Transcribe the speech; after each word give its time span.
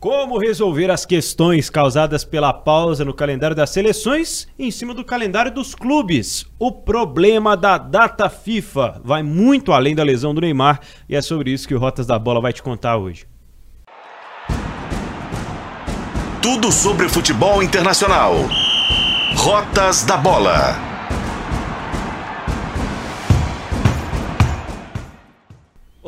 Como 0.00 0.38
resolver 0.38 0.92
as 0.92 1.04
questões 1.04 1.68
causadas 1.68 2.24
pela 2.24 2.52
pausa 2.52 3.04
no 3.04 3.12
calendário 3.12 3.56
das 3.56 3.70
seleções 3.70 4.46
em 4.56 4.70
cima 4.70 4.94
do 4.94 5.04
calendário 5.04 5.50
dos 5.50 5.74
clubes? 5.74 6.46
O 6.56 6.70
problema 6.70 7.56
da 7.56 7.76
data 7.76 8.30
FIFA 8.30 9.00
vai 9.02 9.24
muito 9.24 9.72
além 9.72 9.96
da 9.96 10.04
lesão 10.04 10.32
do 10.32 10.40
Neymar 10.40 10.78
e 11.08 11.16
é 11.16 11.20
sobre 11.20 11.50
isso 11.50 11.66
que 11.66 11.74
o 11.74 11.80
Rotas 11.80 12.06
da 12.06 12.16
Bola 12.16 12.40
vai 12.40 12.52
te 12.52 12.62
contar 12.62 12.96
hoje. 12.96 13.26
Tudo 16.40 16.70
sobre 16.70 17.08
futebol 17.08 17.60
internacional. 17.60 18.36
Rotas 19.34 20.04
da 20.04 20.16
Bola. 20.16 20.97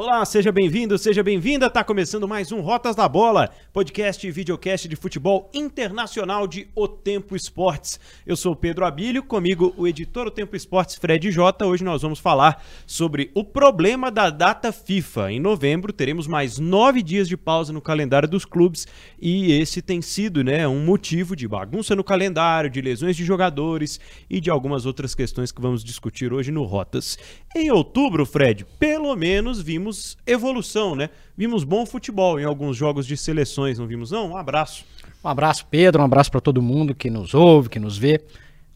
Olá, 0.03 0.25
seja 0.25 0.51
bem-vindo, 0.51 0.97
seja 0.97 1.23
bem-vinda. 1.23 1.69
Tá 1.69 1.85
começando 1.85 2.27
mais 2.27 2.51
um 2.51 2.63
Rotas 2.63 2.97
da 2.97 3.07
Bola, 3.07 3.51
podcast 3.71 4.27
e 4.27 4.31
videocast 4.31 4.89
de 4.89 4.97
futebol 4.97 5.51
internacional 5.53 6.47
de 6.47 6.71
O 6.75 6.89
Tempo 6.89 7.37
Esportes. 7.37 8.01
Eu 8.27 8.35
sou 8.35 8.57
Pedro 8.57 8.87
Abílio, 8.87 9.23
comigo 9.23 9.75
o 9.77 9.87
editor 9.87 10.27
O 10.27 10.31
Tempo 10.31 10.57
Esportes, 10.57 10.97
Fred 10.97 11.31
Jota. 11.31 11.67
Hoje 11.67 11.85
nós 11.85 12.01
vamos 12.01 12.19
falar 12.19 12.65
sobre 12.87 13.31
o 13.35 13.45
problema 13.45 14.11
da 14.11 14.31
data 14.31 14.73
FIFA. 14.73 15.33
Em 15.33 15.39
novembro 15.39 15.93
teremos 15.93 16.27
mais 16.27 16.59
nove 16.59 17.03
dias 17.03 17.29
de 17.29 17.37
pausa 17.37 17.71
no 17.71 17.83
calendário 17.83 18.27
dos 18.27 18.47
clubes 18.47 18.89
e 19.21 19.53
esse 19.53 19.83
tem 19.83 20.01
sido, 20.01 20.43
né, 20.43 20.67
um 20.67 20.83
motivo 20.83 21.37
de 21.37 21.47
bagunça 21.47 21.95
no 21.95 22.03
calendário, 22.03 22.71
de 22.71 22.81
lesões 22.81 23.19
de 23.19 23.25
jogadores 23.27 24.01
e 24.31 24.41
de 24.41 24.49
algumas 24.49 24.87
outras 24.87 25.15
questões 25.15 25.53
que 25.53 25.61
vamos 25.61 25.85
discutir 25.85 26.33
hoje 26.33 26.51
no 26.51 26.65
Rotas. 26.65 27.19
Em 27.55 27.69
outubro, 27.71 28.25
Fred, 28.25 28.65
pelo 28.79 29.15
menos 29.17 29.61
vimos 29.61 30.17
evolução, 30.25 30.95
né? 30.95 31.11
Vimos 31.37 31.65
bom 31.65 31.85
futebol 31.85 32.39
em 32.39 32.45
alguns 32.45 32.77
jogos 32.77 33.05
de 33.05 33.17
seleções, 33.17 33.77
não 33.77 33.89
vimos 33.89 34.13
não? 34.13 34.31
Um 34.31 34.37
abraço. 34.37 34.85
Um 35.25 35.29
abraço, 35.29 35.67
Pedro, 35.67 36.01
um 36.01 36.05
abraço 36.05 36.31
para 36.31 36.41
todo 36.41 36.63
mundo 36.63 36.95
que 36.95 37.11
nos 37.11 37.35
ouve, 37.35 37.69
que 37.69 37.81
nos 37.81 37.99
vê. 37.99 38.25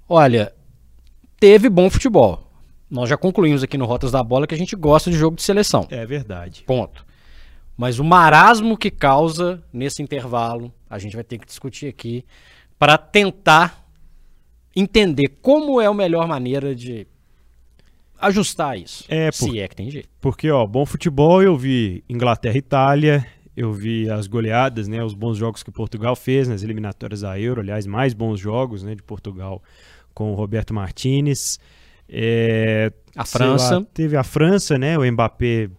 Olha, 0.08 0.52
teve 1.38 1.68
bom 1.68 1.88
futebol. 1.88 2.50
Nós 2.90 3.08
já 3.08 3.16
concluímos 3.16 3.62
aqui 3.62 3.78
no 3.78 3.86
Rotas 3.86 4.10
da 4.10 4.22
Bola 4.22 4.46
que 4.46 4.54
a 4.54 4.58
gente 4.58 4.74
gosta 4.74 5.08
de 5.08 5.16
jogo 5.16 5.36
de 5.36 5.42
seleção. 5.42 5.86
É 5.88 6.04
verdade. 6.04 6.64
Ponto. 6.66 7.06
Mas 7.76 8.00
o 8.00 8.04
marasmo 8.04 8.76
que 8.76 8.90
causa 8.90 9.62
nesse 9.72 10.02
intervalo, 10.02 10.72
a 10.90 10.98
gente 10.98 11.14
vai 11.14 11.24
ter 11.24 11.38
que 11.38 11.46
discutir 11.46 11.86
aqui 11.86 12.24
para 12.78 12.98
tentar 12.98 13.84
entender 14.74 15.38
como 15.40 15.80
é 15.80 15.86
a 15.86 15.94
melhor 15.94 16.26
maneira 16.26 16.74
de 16.74 17.06
ajustar 18.20 18.78
isso. 18.78 19.04
É, 19.08 19.30
por, 19.30 19.50
se 19.50 19.58
é 19.58 19.68
que 19.68 19.76
tem 19.76 19.90
jeito. 19.90 20.08
Porque, 20.20 20.50
ó, 20.50 20.66
bom 20.66 20.86
futebol 20.86 21.42
eu 21.42 21.56
vi 21.56 22.04
Inglaterra 22.08 22.54
e 22.56 22.58
Itália, 22.58 23.26
eu 23.56 23.72
vi 23.72 24.10
as 24.10 24.26
goleadas, 24.26 24.88
né, 24.88 25.02
os 25.02 25.14
bons 25.14 25.36
jogos 25.36 25.62
que 25.62 25.70
Portugal 25.70 26.16
fez 26.16 26.48
nas 26.48 26.62
eliminatórias 26.62 27.20
da 27.20 27.38
Euro, 27.38 27.60
aliás, 27.60 27.86
mais 27.86 28.12
bons 28.12 28.40
jogos, 28.40 28.82
né, 28.82 28.94
de 28.94 29.02
Portugal 29.02 29.62
com 30.12 30.32
o 30.32 30.34
Roberto 30.34 30.74
Martinez. 30.74 31.58
É, 32.08 32.92
a 33.16 33.24
França. 33.24 33.78
Lá, 33.78 33.86
teve 33.92 34.16
a 34.16 34.24
França, 34.24 34.78
né, 34.78 34.98
o 34.98 35.12
Mbappé 35.12 35.70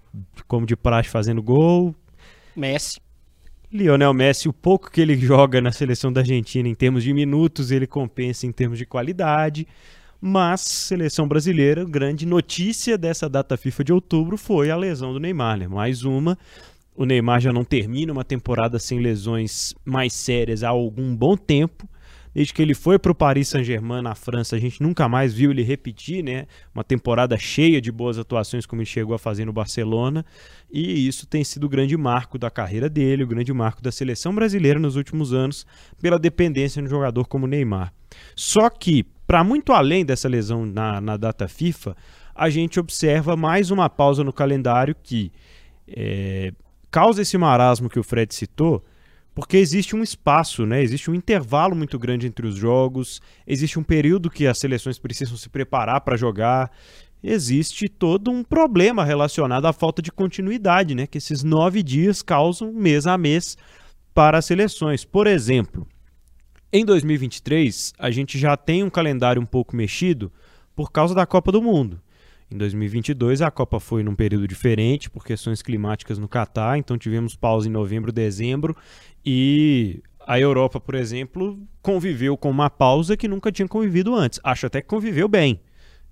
como 0.48 0.66
de 0.66 0.76
praxe 0.76 1.10
fazendo 1.10 1.42
gol. 1.42 1.94
Messi. 2.56 3.00
Lionel 3.72 4.14
Messi, 4.14 4.48
o 4.48 4.54
pouco 4.54 4.90
que 4.90 5.02
ele 5.02 5.18
joga 5.18 5.60
na 5.60 5.72
seleção 5.72 6.12
da 6.12 6.22
Argentina 6.22 6.70
em 6.70 6.76
termos 6.76 7.04
de 7.04 7.14
minutos, 7.14 7.72
ele 7.72 7.86
compensa 7.86 8.48
em 8.48 8.52
termos 8.52 8.78
de 8.78 8.86
qualidade. 8.86 9.68
Mas, 10.20 10.62
seleção 10.62 11.28
brasileira, 11.28 11.84
grande 11.84 12.26
notícia 12.26 12.98
dessa 12.98 13.30
data 13.30 13.58
FIFA 13.58 13.84
de 13.84 13.94
outubro 13.94 14.38
foi 14.38 14.72
a 14.72 14.76
lesão 14.76 15.14
do 15.14 15.20
Neymar, 15.20 15.58
né? 15.58 15.68
Mais 15.68 16.04
uma. 16.04 16.38
O 16.96 17.06
Neymar 17.06 17.42
já 17.42 17.52
não 17.52 17.64
termina 17.64 18.14
uma 18.14 18.24
temporada 18.24 18.80
sem 18.80 19.00
lesões 19.00 19.76
mais 19.84 20.14
sérias 20.14 20.64
há 20.64 20.70
algum 20.70 21.16
bom 21.16 21.36
tempo. 21.36 21.88
Desde 22.34 22.54
que 22.54 22.62
ele 22.62 22.74
foi 22.74 23.00
para 23.00 23.14
o 23.14 23.16
Paris 23.16 23.48
Saint-Germain 23.48 24.02
na 24.02 24.14
França, 24.14 24.58
a 24.58 24.60
gente 24.60 24.84
nunca 24.84 25.08
mais 25.08 25.34
viu 25.34 25.52
ele 25.52 25.64
repetir, 25.64 26.22
né? 26.22 26.48
Uma 26.74 26.84
temporada 26.84 27.38
cheia 27.38 27.80
de 27.80 27.90
boas 27.94 28.20
atuações, 28.20 28.66
como 28.66 28.82
ele 28.82 28.86
chegou 28.86 29.16
a 29.16 29.20
fazer 29.20 29.46
no 29.46 29.54
Barcelona. 29.54 30.26
E 30.70 31.08
isso 31.08 31.26
tem 31.26 31.46
sido 31.46 31.64
o 31.64 31.70
grande 31.70 31.96
marco 31.96 32.38
da 32.38 32.50
carreira 32.50 32.90
dele, 32.90 33.24
o 33.24 33.28
grande 33.28 33.54
marco 33.54 33.82
da 33.82 33.90
seleção 33.90 34.36
brasileira 34.36 34.78
nos 34.78 34.98
últimos 34.98 35.34
anos, 35.34 35.66
pela 36.02 36.20
dependência 36.20 36.82
de 36.82 36.88
um 36.88 36.92
jogador 36.92 37.26
como 37.26 37.48
Neymar. 37.48 37.94
Só 38.36 38.70
que, 38.70 39.06
para 39.28 39.44
muito 39.44 39.74
além 39.74 40.06
dessa 40.06 40.28
lesão 40.28 40.66
na, 40.66 41.02
na 41.02 41.18
data 41.18 41.48
FIFA, 41.48 41.96
a 42.34 42.50
gente 42.50 42.80
observa 42.80 43.36
mais 43.36 43.72
uma 43.72 43.90
pausa 43.90 44.24
no 44.24 44.34
calendário 44.34 44.96
que 45.02 45.32
é, 45.88 46.52
causa 46.92 47.22
esse 47.22 47.38
marasmo 47.38 47.90
que 47.90 48.00
o 48.00 48.04
Fred 48.04 48.34
citou, 48.34 48.84
porque 49.34 49.58
existe 49.58 49.96
um 49.96 50.04
espaço, 50.04 50.66
né? 50.66 50.82
existe 50.82 51.10
um 51.12 51.14
intervalo 51.14 51.76
muito 51.76 52.00
grande 52.00 52.28
entre 52.28 52.48
os 52.48 52.56
jogos, 52.56 53.22
existe 53.46 53.78
um 53.80 53.84
período 53.84 54.30
que 54.30 54.48
as 54.48 54.58
seleções 54.58 54.98
precisam 54.98 55.36
se 55.36 55.50
preparar 55.50 56.02
para 56.02 56.16
jogar, 56.16 56.72
existe 57.22 57.90
todo 57.90 58.32
um 58.32 58.44
problema 58.44 59.04
relacionado 59.04 59.66
à 59.66 59.74
falta 59.74 60.02
de 60.02 60.12
continuidade, 60.12 60.96
né? 60.96 61.08
que 61.08 61.18
esses 61.18 61.44
nove 61.44 61.84
dias 61.84 62.22
causam 62.22 62.72
mês 62.72 63.08
a 63.08 63.18
mês 63.18 63.58
para 64.14 64.38
as 64.38 64.46
seleções. 64.46 65.04
Por 65.04 65.28
exemplo, 65.28 65.86
em 66.76 66.84
2023, 66.84 67.94
a 67.98 68.12
gente 68.12 68.38
já 68.38 68.58
tem 68.58 68.84
um 68.84 68.90
calendário 68.90 69.42
um 69.42 69.46
pouco 69.46 69.74
mexido 69.74 70.30
por 70.76 70.92
causa 70.92 71.16
da 71.16 71.26
Copa 71.26 71.50
do 71.50 71.62
Mundo. 71.62 72.02
Em 72.52 72.58
2022, 72.58 73.42
a 73.42 73.50
Copa 73.50 73.80
foi 73.80 74.04
num 74.04 74.14
período 74.14 74.46
diferente 74.46 75.10
por 75.10 75.24
questões 75.24 75.62
climáticas 75.62 76.18
no 76.18 76.28
Catar, 76.28 76.78
então 76.78 76.98
tivemos 76.98 77.34
pausa 77.34 77.70
em 77.70 77.72
novembro, 77.72 78.12
dezembro 78.12 78.76
e 79.26 80.04
a 80.28 80.38
Europa, 80.38 80.78
por 80.78 80.96
exemplo, 80.96 81.58
conviveu 81.82 82.36
com 82.36 82.50
uma 82.50 82.70
pausa 82.70 83.16
que 83.16 83.30
nunca 83.30 83.54
tinha 83.54 83.70
convivido 83.70 84.14
antes. 84.14 84.42
Acho 84.44 84.66
até 84.66 84.82
que 84.82 84.88
conviveu 84.90 85.30
bem 85.30 85.62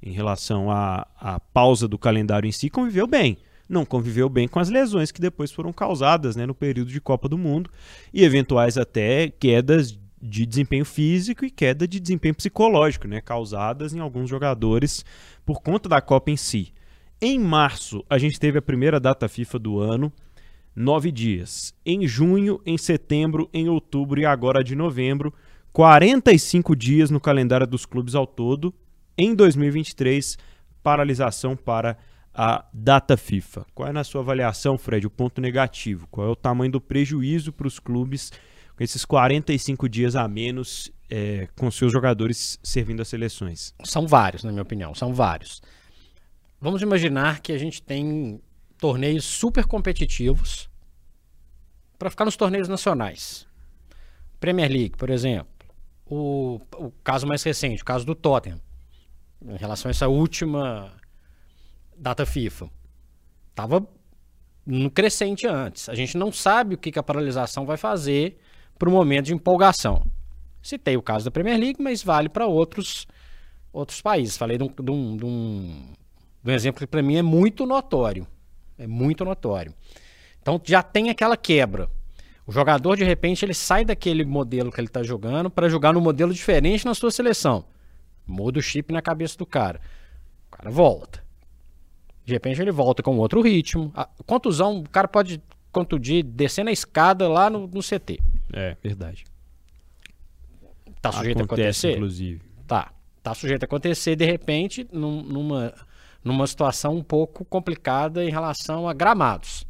em 0.02 0.14
relação 0.14 0.72
à, 0.72 1.06
à 1.20 1.42
pausa 1.42 1.90
do 1.90 1.98
calendário 1.98 2.48
em 2.48 2.54
si, 2.54 2.70
conviveu 2.70 3.06
bem 3.06 3.38
não 3.68 3.86
conviveu 3.86 4.30
bem 4.30 4.48
com 4.48 4.60
as 4.60 4.70
lesões 4.70 5.12
que 5.12 5.22
depois 5.22 5.52
foram 5.52 5.72
causadas 5.72 6.36
né, 6.36 6.46
no 6.46 6.54
período 6.54 6.92
de 6.92 7.02
Copa 7.02 7.28
do 7.28 7.38
Mundo 7.38 7.70
e 8.14 8.24
eventuais 8.24 8.78
até 8.78 9.30
quedas 9.30 9.98
de 10.24 10.46
desempenho 10.46 10.86
físico 10.86 11.44
e 11.46 11.52
queda 11.52 11.86
de 11.86 12.00
desempenho 12.00 12.34
psicológico, 12.34 13.08
né, 13.08 13.20
causadas 13.20 13.94
em 13.94 14.00
alguns 14.00 14.30
jogadores 14.30 15.04
por 15.46 15.62
conta 15.62 15.90
da 15.90 16.00
Copa 16.00 16.32
em 16.32 16.38
si. 16.38 16.74
Em 17.22 17.38
março, 17.38 18.04
a 18.10 18.18
gente 18.18 18.40
teve 18.40 18.58
a 18.58 18.62
primeira 18.62 19.00
data 19.00 19.28
FIFA 19.28 19.60
do 19.60 19.80
ano, 19.80 20.14
nove 20.74 21.12
dias. 21.12 21.74
Em 21.86 22.08
junho, 22.08 22.62
em 22.66 22.78
setembro, 22.78 23.50
em 23.54 23.68
outubro 23.68 24.20
e 24.20 24.26
agora 24.26 24.64
de 24.64 24.76
novembro, 24.76 25.34
45 25.74 26.74
dias 26.76 27.10
no 27.10 27.20
calendário 27.20 27.68
dos 27.68 27.86
clubes 27.86 28.16
ao 28.16 28.26
todo. 28.26 28.74
Em 29.18 29.36
2023, 29.36 30.38
paralisação 30.82 31.56
para 31.56 31.98
a 32.34 32.66
data 32.74 33.18
FIFA. 33.18 33.66
Qual 33.76 33.90
é, 33.90 33.92
na 33.92 34.04
sua 34.04 34.22
avaliação, 34.22 34.78
Fred, 34.78 35.06
o 35.06 35.10
ponto 35.10 35.42
negativo? 35.42 36.08
Qual 36.10 36.28
é 36.28 36.30
o 36.32 36.36
tamanho 36.36 36.72
do 36.72 36.82
prejuízo 36.82 37.52
para 37.52 37.68
os 37.68 37.78
clubes 37.78 38.32
com 38.76 38.84
esses 38.84 39.06
45 39.06 39.88
dias 39.88 40.16
a 40.16 40.28
menos 40.28 40.92
é, 41.10 41.48
com 41.56 41.70
seus 41.70 41.92
jogadores 41.92 42.60
servindo 42.64 43.02
as 43.02 43.08
seleções? 43.08 43.74
São 43.84 44.08
vários, 44.08 44.44
na 44.44 44.52
minha 44.52 44.64
opinião, 44.64 44.96
são 44.96 45.14
vários. 45.14 45.62
Vamos 46.60 46.82
imaginar 46.82 47.42
que 47.42 47.52
a 47.52 47.58
gente 47.58 47.82
tem 47.82 48.42
torneios 48.78 49.26
super 49.26 49.66
competitivos 49.66 50.70
para 51.98 52.10
ficar 52.10 52.26
nos 52.26 52.36
torneios 52.36 52.68
nacionais. 52.68 53.48
Premier 54.40 54.70
League, 54.70 54.98
por 54.98 55.10
exemplo. 55.10 55.48
O, 56.06 56.60
o 56.76 56.92
caso 57.04 57.26
mais 57.26 57.42
recente, 57.44 57.82
o 57.82 57.86
caso 57.86 58.06
do 58.06 58.14
Tottenham, 58.14 58.60
em 59.42 59.56
relação 59.56 59.90
a 59.90 59.92
essa 59.92 60.08
última 60.08 60.92
data 61.98 62.26
FIFA. 62.26 62.70
Estava 63.50 63.88
no 64.66 64.90
crescente 64.90 65.48
antes. 65.48 65.88
A 65.90 65.96
gente 65.96 66.18
não 66.18 66.32
sabe 66.32 66.76
o 66.76 66.78
que, 66.78 66.92
que 66.92 67.00
a 67.00 67.04
paralisação 67.04 67.66
vai 67.66 67.78
fazer 67.78 68.38
para 68.84 68.90
o 68.90 68.92
momento 68.92 69.28
de 69.28 69.34
empolgação. 69.34 70.04
Citei 70.62 70.98
o 70.98 71.02
caso 71.02 71.24
da 71.24 71.32
Premier 71.32 71.58
League, 71.58 71.82
mas 71.82 72.04
vale 72.04 72.28
para 72.28 72.46
outros, 72.46 73.08
outros 73.72 74.02
países. 74.02 74.36
Falei 74.36 74.58
de 74.58 74.66
um, 74.66 74.68
de 74.68 74.92
um, 74.92 75.16
de 75.16 75.26
um, 75.26 75.94
de 76.44 76.52
um 76.52 76.54
exemplo 76.54 76.80
que 76.80 76.88
para 76.88 77.02
mim 77.02 77.16
é 77.16 77.22
muito 77.22 77.66
notório. 77.66 78.28
É 78.78 78.86
muito 78.86 79.24
notório. 79.24 79.74
Então 80.42 80.62
já 80.66 80.84
tem 80.84 81.10
aquela 81.10 81.38
quebra. 81.38 81.90
O 82.46 82.52
jogador, 82.52 82.98
de 82.98 83.06
repente, 83.06 83.46
ele 83.46 83.54
sai 83.54 83.86
daquele 83.86 84.26
modelo 84.26 84.70
que 84.70 84.82
ele 84.82 84.88
está 84.88 85.02
jogando 85.02 85.50
para 85.50 85.70
jogar 85.70 85.94
num 85.94 86.02
modelo 86.02 86.34
diferente 86.34 86.84
na 86.84 86.94
sua 86.94 87.10
seleção. 87.10 87.64
Muda 88.28 88.60
o 88.60 88.62
chip 88.62 88.92
na 88.92 89.02
cabeça 89.02 89.38
do 89.38 89.46
cara. 89.46 89.80
O 90.52 90.58
cara 90.58 90.70
volta. 90.70 91.24
De 92.26 92.34
repente 92.34 92.62
ele 92.62 92.72
volta 92.72 93.02
com 93.02 93.18
outro 93.18 93.42
ritmo. 93.42 93.94
A 93.96 94.10
contusão, 94.26 94.80
o 94.80 94.90
cara 94.90 95.08
pode 95.08 95.42
contundir 95.72 96.22
descendo 96.22 96.70
a 96.70 96.74
escada 96.74 97.30
lá 97.30 97.50
no, 97.50 97.66
no 97.66 97.80
CT. 97.80 98.20
É, 98.54 98.78
verdade. 98.82 99.26
Tá 101.02 101.12
sujeito 101.12 101.44
Acontece, 101.44 101.88
a 101.88 101.90
acontecer? 101.90 101.92
inclusive. 101.92 102.42
Tá. 102.68 102.94
Tá 103.22 103.34
sujeito 103.34 103.64
a 103.64 103.66
acontecer, 103.66 104.16
de 104.16 104.26
repente, 104.26 104.88
num, 104.92 105.22
numa, 105.22 105.74
numa 106.24 106.48
situação 106.48 106.96
um 106.96 107.04
pouco 107.04 107.44
complicada 107.44 108.24
em 108.24 108.30
relação 108.30 108.88
a 108.88 108.94
gramados. 108.94 109.66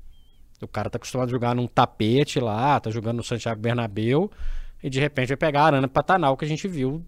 O 0.61 0.67
cara 0.67 0.89
tá 0.89 0.97
acostumado 0.97 1.27
a 1.27 1.31
jogar 1.31 1.55
num 1.55 1.67
tapete 1.67 2.39
lá, 2.39 2.79
tá 2.79 2.89
jogando 2.89 3.17
no 3.17 3.23
Santiago 3.23 3.59
Bernabéu, 3.59 4.31
e 4.81 4.89
de 4.89 4.99
repente 4.99 5.29
vai 5.29 5.37
pegar 5.37 5.61
a 5.61 5.65
Arana 5.65 5.87
Pantanal 5.87 6.37
que 6.37 6.45
a 6.45 6.47
gente 6.47 6.67
viu 6.67 7.03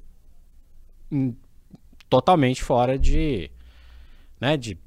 em, 1.12 1.36
totalmente 2.10 2.64
fora 2.64 2.98
de, 2.98 3.50
né, 4.40 4.58
de 4.58 4.78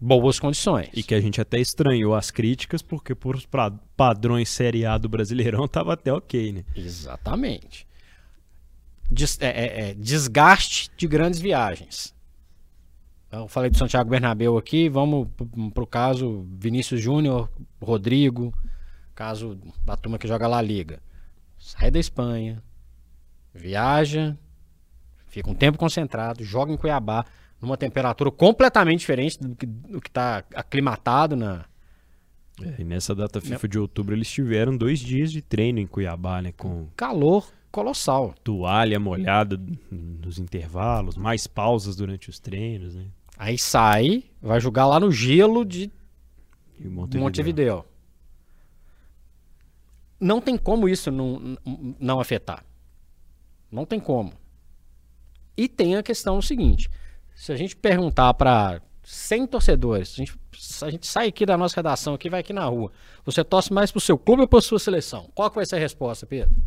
boas 0.00 0.38
condições. 0.38 0.88
E 0.92 1.02
que 1.02 1.14
a 1.14 1.20
gente 1.20 1.40
até 1.40 1.58
estranhou 1.58 2.14
as 2.14 2.30
críticas, 2.30 2.82
porque 2.82 3.14
por 3.14 3.40
padrões 3.96 4.48
Série 4.48 4.86
A 4.86 4.96
do 4.96 5.08
Brasileirão 5.08 5.66
tava 5.68 5.94
até 5.94 6.12
ok, 6.12 6.52
né? 6.52 6.64
Exatamente. 6.74 7.86
Des, 9.10 9.38
é, 9.40 9.48
é, 9.48 9.90
é, 9.90 9.94
desgaste 9.94 10.90
de 10.96 11.06
grandes 11.06 11.40
viagens. 11.40 12.14
Eu 13.30 13.46
falei 13.46 13.70
do 13.70 13.76
Santiago 13.76 14.08
Bernabéu 14.08 14.56
aqui, 14.56 14.88
vamos 14.88 15.28
para 15.74 15.82
o 15.82 15.86
caso 15.86 16.46
Vinícius 16.58 17.00
Júnior, 17.00 17.50
Rodrigo, 17.82 18.54
caso 19.14 19.58
da 19.84 19.96
turma 19.96 20.18
que 20.18 20.26
joga 20.26 20.46
lá 20.46 20.62
Liga. 20.62 21.02
Sai 21.58 21.90
da 21.90 21.98
Espanha, 21.98 22.62
viaja, 23.52 24.38
fica 25.26 25.50
um 25.50 25.54
tempo 25.54 25.76
concentrado, 25.76 26.42
joga 26.42 26.72
em 26.72 26.76
Cuiabá, 26.76 27.26
numa 27.60 27.76
temperatura 27.76 28.30
completamente 28.30 29.00
diferente 29.00 29.38
do 29.38 29.54
que 30.00 30.08
está 30.08 30.44
aclimatado 30.54 31.36
na. 31.36 31.64
É, 32.60 32.80
e 32.80 32.84
nessa 32.84 33.14
data 33.14 33.40
FIFA 33.40 33.68
de 33.68 33.78
outubro 33.78 34.14
eles 34.14 34.30
tiveram 34.30 34.76
dois 34.76 34.98
dias 34.98 35.30
de 35.30 35.40
treino 35.40 35.78
em 35.78 35.86
Cuiabá, 35.86 36.42
né? 36.42 36.52
Com 36.52 36.88
calor 36.96 37.48
colossal. 37.70 38.34
Toalha 38.42 38.98
molhada 38.98 39.60
nos 39.90 40.38
intervalos, 40.38 41.16
mais 41.16 41.46
pausas 41.46 41.94
durante 41.96 42.28
os 42.30 42.38
treinos, 42.38 42.94
né? 42.94 43.06
Aí 43.36 43.56
sai, 43.56 44.24
vai 44.42 44.60
jogar 44.60 44.86
lá 44.86 44.98
no 44.98 45.12
gelo 45.12 45.64
de 45.64 45.92
Montevideo. 46.80 47.22
Montevideo. 47.22 47.84
Não 50.20 50.40
tem 50.40 50.56
como 50.56 50.88
isso 50.88 51.10
não, 51.10 51.56
não 52.00 52.20
afetar. 52.20 52.64
Não 53.70 53.84
tem 53.84 54.00
como. 54.00 54.32
E 55.56 55.68
tem 55.68 55.96
a 55.96 56.02
questão 56.02 56.40
seguinte: 56.42 56.88
se 57.38 57.52
a 57.52 57.56
gente 57.56 57.76
perguntar 57.76 58.34
para 58.34 58.82
100 59.04 59.46
torcedores, 59.46 60.12
a 60.12 60.16
gente, 60.16 60.36
a 60.82 60.90
gente 60.90 61.06
sai 61.06 61.28
aqui 61.28 61.46
da 61.46 61.56
nossa 61.56 61.76
redação, 61.76 62.12
aqui 62.14 62.28
vai 62.28 62.40
aqui 62.40 62.52
na 62.52 62.64
rua, 62.64 62.90
você 63.24 63.44
torce 63.44 63.72
mais 63.72 63.92
pro 63.92 64.00
seu 64.00 64.18
clube 64.18 64.42
ou 64.42 64.48
pra 64.48 64.60
sua 64.60 64.80
seleção? 64.80 65.30
Qual 65.36 65.48
que 65.48 65.54
vai 65.54 65.64
ser 65.64 65.76
a 65.76 65.78
resposta, 65.78 66.26
Pedro? 66.26 66.60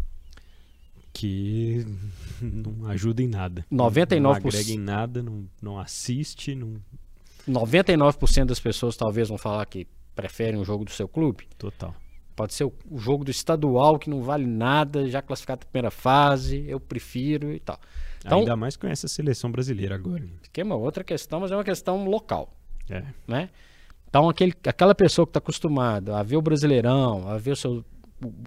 Que 1.12 1.86
não 2.42 2.88
ajuda 2.88 3.22
em 3.22 3.28
nada. 3.28 3.66
99%. 3.70 4.22
Não 4.22 4.32
agrega 4.32 4.72
em 4.72 4.80
nada, 4.80 5.22
não, 5.22 5.46
não 5.62 5.78
assiste. 5.78 6.56
Não... 6.56 6.78
99% 7.50 8.46
das 8.46 8.60
pessoas 8.62 8.96
talvez 8.96 9.28
vão 9.28 9.38
falar 9.38 9.66
que 9.66 9.86
preferem 10.16 10.58
o 10.58 10.64
jogo 10.64 10.86
do 10.86 10.92
seu 10.92 11.08
clube. 11.08 11.50
Total. 11.58 11.94
Pode 12.34 12.54
ser 12.54 12.64
o, 12.64 12.74
o 12.90 12.98
jogo 12.98 13.26
do 13.26 13.30
estadual 13.30 14.00
que 14.00 14.10
não 14.10 14.22
vale 14.22 14.48
nada, 14.48 15.06
já 15.10 15.22
classificado 15.22 15.60
na 15.60 15.70
primeira 15.70 15.92
fase, 15.92 16.64
eu 16.66 16.80
prefiro 16.80 17.52
e 17.52 17.60
tal. 17.60 17.78
Então, 18.24 18.40
Ainda 18.40 18.56
mais 18.56 18.76
com 18.76 18.88
essa 18.88 19.08
seleção 19.08 19.52
brasileira 19.52 19.96
agora. 19.96 20.24
Que 20.54 20.62
é 20.62 20.64
uma 20.64 20.76
outra 20.76 21.04
questão, 21.04 21.40
mas 21.40 21.52
é 21.52 21.56
uma 21.56 21.64
questão 21.64 22.06
local. 22.06 22.54
É. 22.90 23.04
Né? 23.28 23.50
Então, 24.08 24.30
aquele, 24.30 24.54
aquela 24.66 24.94
pessoa 24.94 25.26
que 25.26 25.30
está 25.30 25.40
acostumada 25.40 26.18
a 26.18 26.24
ver 26.24 26.36
o 26.36 26.42
Brasileirão, 26.42 27.28
a 27.28 27.38
ver 27.38 27.52
os 27.52 27.60
seus 27.60 27.84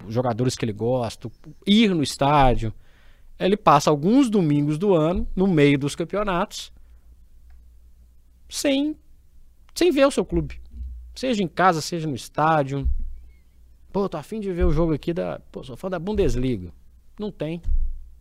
jogadores 0.07 0.55
que 0.55 0.63
ele 0.63 0.71
gosta, 0.71 1.29
ir 1.65 1.93
no 1.93 2.03
estádio, 2.03 2.73
ele 3.37 3.57
passa 3.57 3.89
alguns 3.89 4.29
domingos 4.29 4.77
do 4.77 4.93
ano, 4.93 5.27
no 5.35 5.47
meio 5.47 5.77
dos 5.77 5.95
campeonatos, 5.95 6.71
sem, 8.47 8.95
sem 9.73 9.91
ver 9.91 10.05
o 10.05 10.11
seu 10.11 10.23
clube. 10.23 10.61
Seja 11.13 11.43
em 11.43 11.47
casa, 11.47 11.81
seja 11.81 12.07
no 12.07 12.15
estádio. 12.15 12.89
Pô, 13.91 14.07
tô 14.07 14.17
afim 14.17 14.39
de 14.39 14.51
ver 14.51 14.65
o 14.65 14.71
jogo 14.71 14.93
aqui 14.93 15.13
da. 15.13 15.39
Pô, 15.51 15.63
sou 15.63 15.75
fã 15.75 15.89
da 15.89 15.97
Bundesliga. 15.97 16.71
Não 17.19 17.31
tem. 17.31 17.61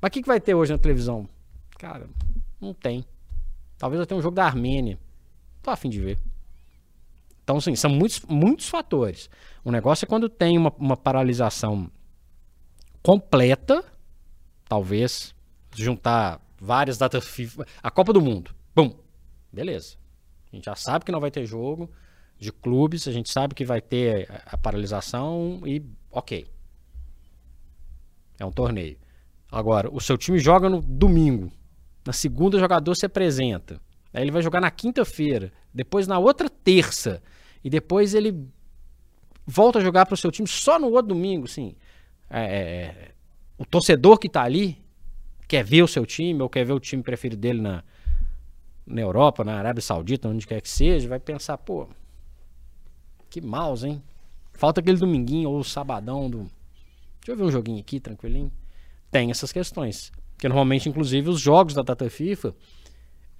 Mas 0.00 0.08
o 0.08 0.12
que, 0.12 0.22
que 0.22 0.28
vai 0.28 0.40
ter 0.40 0.54
hoje 0.54 0.72
na 0.72 0.78
televisão? 0.78 1.28
Cara, 1.84 2.08
não 2.58 2.72
tem. 2.72 3.04
Talvez 3.76 4.00
eu 4.00 4.06
tenha 4.06 4.18
um 4.18 4.22
jogo 4.22 4.34
da 4.34 4.46
Armênia. 4.46 4.98
Tô 5.62 5.70
afim 5.70 5.90
de 5.90 6.00
ver. 6.00 6.18
Então, 7.42 7.58
assim, 7.58 7.76
são 7.76 7.90
muitos, 7.90 8.22
muitos 8.22 8.70
fatores. 8.70 9.28
O 9.62 9.70
negócio 9.70 10.06
é 10.06 10.08
quando 10.08 10.26
tem 10.26 10.56
uma, 10.56 10.72
uma 10.78 10.96
paralisação 10.96 11.90
completa, 13.02 13.84
talvez, 14.66 15.34
juntar 15.74 16.40
várias 16.58 16.96
datas 16.96 17.28
FIFA. 17.28 17.66
A 17.82 17.90
Copa 17.90 18.14
do 18.14 18.22
Mundo. 18.22 18.54
Bum! 18.74 18.96
Beleza. 19.52 19.98
A 20.50 20.56
gente 20.56 20.64
já 20.64 20.74
sabe 20.74 21.04
que 21.04 21.12
não 21.12 21.20
vai 21.20 21.30
ter 21.30 21.44
jogo 21.44 21.90
de 22.38 22.50
clubes, 22.50 23.06
a 23.06 23.12
gente 23.12 23.30
sabe 23.30 23.54
que 23.54 23.64
vai 23.64 23.82
ter 23.82 24.26
a 24.46 24.56
paralisação 24.56 25.60
e 25.66 25.84
ok. 26.10 26.50
É 28.40 28.44
um 28.46 28.50
torneio. 28.50 28.96
Agora, 29.52 29.94
o 29.94 30.00
seu 30.00 30.16
time 30.16 30.38
joga 30.38 30.70
no 30.70 30.80
domingo. 30.80 31.52
Na 32.04 32.12
segunda, 32.12 32.56
o 32.56 32.60
jogador 32.60 32.94
se 32.94 33.06
apresenta. 33.06 33.80
Aí 34.12 34.22
ele 34.22 34.30
vai 34.30 34.42
jogar 34.42 34.60
na 34.60 34.70
quinta-feira. 34.70 35.52
Depois 35.72 36.06
na 36.06 36.18
outra 36.18 36.48
terça. 36.48 37.22
E 37.62 37.70
depois 37.70 38.14
ele 38.14 38.46
volta 39.46 39.78
a 39.78 39.82
jogar 39.82 40.06
para 40.06 40.14
o 40.14 40.16
seu 40.16 40.30
time 40.30 40.46
só 40.46 40.78
no 40.78 40.88
outro 40.88 41.08
domingo. 41.14 41.46
Assim. 41.46 41.74
É, 42.30 42.40
é, 42.40 42.60
é, 42.60 43.10
o 43.58 43.64
torcedor 43.64 44.18
que 44.18 44.26
está 44.26 44.42
ali 44.42 44.82
quer 45.48 45.64
ver 45.64 45.82
o 45.82 45.88
seu 45.88 46.04
time 46.04 46.42
ou 46.42 46.48
quer 46.48 46.64
ver 46.64 46.72
o 46.72 46.80
time 46.80 47.02
preferido 47.02 47.40
dele 47.40 47.60
na, 47.60 47.82
na 48.86 49.00
Europa, 49.00 49.44
na 49.44 49.56
Arábia 49.56 49.82
Saudita, 49.82 50.28
onde 50.28 50.46
quer 50.46 50.60
que 50.60 50.68
seja, 50.68 51.08
vai 51.08 51.20
pensar, 51.20 51.58
pô, 51.58 51.88
que 53.30 53.40
mouse, 53.40 53.86
hein? 53.86 54.02
Falta 54.52 54.80
aquele 54.80 54.98
dominguinho 54.98 55.50
ou 55.50 55.64
sabadão 55.64 56.30
do. 56.30 56.50
Deixa 57.20 57.32
eu 57.32 57.36
ver 57.36 57.42
um 57.44 57.50
joguinho 57.50 57.80
aqui, 57.80 57.98
tranquilinho. 57.98 58.52
Tem 59.10 59.30
essas 59.30 59.52
questões. 59.52 60.12
Porque 60.44 60.50
normalmente, 60.50 60.90
inclusive, 60.90 61.30
os 61.30 61.40
jogos 61.40 61.72
da 61.72 61.80
data 61.80 62.10
FIFA, 62.10 62.54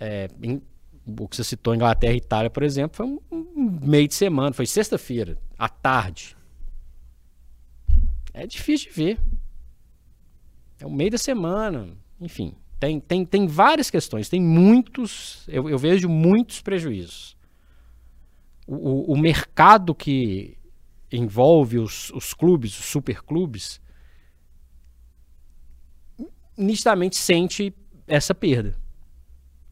é, 0.00 0.26
em, 0.42 0.62
o 1.06 1.28
que 1.28 1.36
você 1.36 1.44
citou, 1.44 1.74
Inglaterra 1.74 2.14
e 2.14 2.16
Itália, 2.16 2.48
por 2.48 2.62
exemplo, 2.62 2.96
foi 2.96 3.04
um, 3.04 3.20
um 3.30 3.78
meio 3.82 4.08
de 4.08 4.14
semana, 4.14 4.54
foi 4.54 4.64
sexta-feira, 4.64 5.36
à 5.58 5.68
tarde. 5.68 6.34
É 8.32 8.46
difícil 8.46 8.88
de 8.88 8.96
ver. 8.96 9.20
É 10.80 10.86
o 10.86 10.90
meio 10.90 11.10
da 11.10 11.18
semana, 11.18 11.88
enfim. 12.18 12.54
Tem, 12.80 12.98
tem, 12.98 13.26
tem 13.26 13.46
várias 13.46 13.90
questões, 13.90 14.30
tem 14.30 14.40
muitos, 14.40 15.44
eu, 15.46 15.68
eu 15.68 15.76
vejo 15.76 16.08
muitos 16.08 16.62
prejuízos. 16.62 17.36
O, 18.66 18.76
o, 18.76 19.12
o 19.12 19.18
mercado 19.18 19.94
que 19.94 20.56
envolve 21.12 21.78
os, 21.78 22.10
os 22.12 22.32
clubes, 22.32 22.78
os 22.78 22.86
superclubes, 22.86 23.78
nitidamente 26.56 27.16
sente 27.16 27.74
essa 28.06 28.34
perda. 28.34 28.74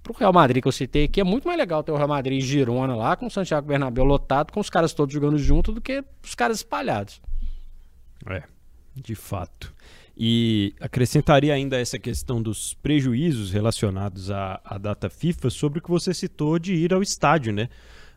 Pro 0.03 0.15
Real 0.15 0.33
Madrid 0.33 0.61
que 0.61 0.69
eu 0.69 0.73
citei 0.73 1.05
aqui, 1.05 1.21
é 1.21 1.25
muito 1.25 1.47
mais 1.47 1.57
legal 1.57 1.83
ter 1.83 1.93
o 1.93 1.97
Real 1.97 2.09
Madrid 2.09 2.39
e 2.39 2.45
Girona 2.45 2.97
lá, 2.97 3.15
com 3.15 3.27
o 3.27 3.31
Santiago 3.31 3.69
Bernabéu 3.69 4.05
lotado, 4.05 4.53
com 4.53 4.59
os 4.59 4.69
caras 4.69 4.93
todos 4.93 5.15
jogando 5.15 5.39
junto, 5.39 5.73
do 5.73 5.81
que 5.81 6.05
os 6.23 6.35
caras 6.35 6.59
espalhados. 6.59 7.21
É, 8.27 8.43
de 8.97 9.15
fato. 9.15 9.73
E 10.17 10.75
acrescentaria 10.81 11.55
ainda 11.55 11.79
essa 11.79 11.99
questão 11.99 12.43
dos 12.43 12.75
prejuízos 12.75 13.53
relacionados 13.53 14.31
à, 14.31 14.61
à 14.65 14.77
data 14.77 15.09
FIFA 15.09 15.51
sobre 15.51 15.79
o 15.79 15.83
que 15.83 15.91
você 15.91 16.13
citou 16.13 16.59
de 16.59 16.75
ir 16.75 16.93
ao 16.93 17.03
estádio, 17.03 17.53
né? 17.53 17.69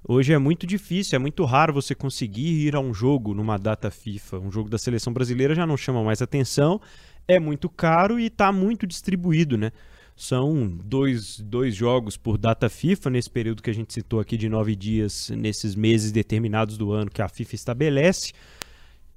Hoje 0.08 0.34
é 0.34 0.38
muito 0.38 0.68
difícil, 0.68 1.16
é 1.16 1.20
muito 1.20 1.44
raro 1.46 1.74
você 1.74 1.96
conseguir 1.96 2.68
ir 2.68 2.76
a 2.76 2.80
um 2.80 2.94
jogo 2.94 3.34
numa 3.34 3.58
data 3.58 3.90
FIFA. 3.90 4.38
Um 4.38 4.52
jogo 4.52 4.70
da 4.70 4.78
seleção 4.78 5.12
brasileira 5.12 5.56
já 5.56 5.66
não 5.66 5.76
chama 5.76 6.04
mais 6.04 6.22
atenção 6.22 6.80
é 7.28 7.40
muito 7.40 7.70
caro 7.70 8.20
e 8.20 8.28
está 8.28 8.52
muito 8.52 8.86
distribuído, 8.86 9.58
né? 9.58 9.72
São 10.16 10.68
dois, 10.68 11.40
dois 11.42 11.76
jogos 11.76 12.16
por 12.16 12.38
data 12.38 12.70
FIFA, 12.70 13.10
nesse 13.10 13.30
período 13.30 13.62
que 13.62 13.70
a 13.70 13.74
gente 13.74 13.94
citou 13.94 14.20
aqui 14.20 14.38
de 14.38 14.48
nove 14.48 14.76
dias, 14.76 15.30
nesses 15.30 15.76
meses 15.76 16.12
determinados 16.12 16.78
do 16.78 16.94
ano 16.94 17.12
que 17.12 17.22
a 17.22 17.28
FIFA 17.28 17.56
estabelece. 17.56 18.32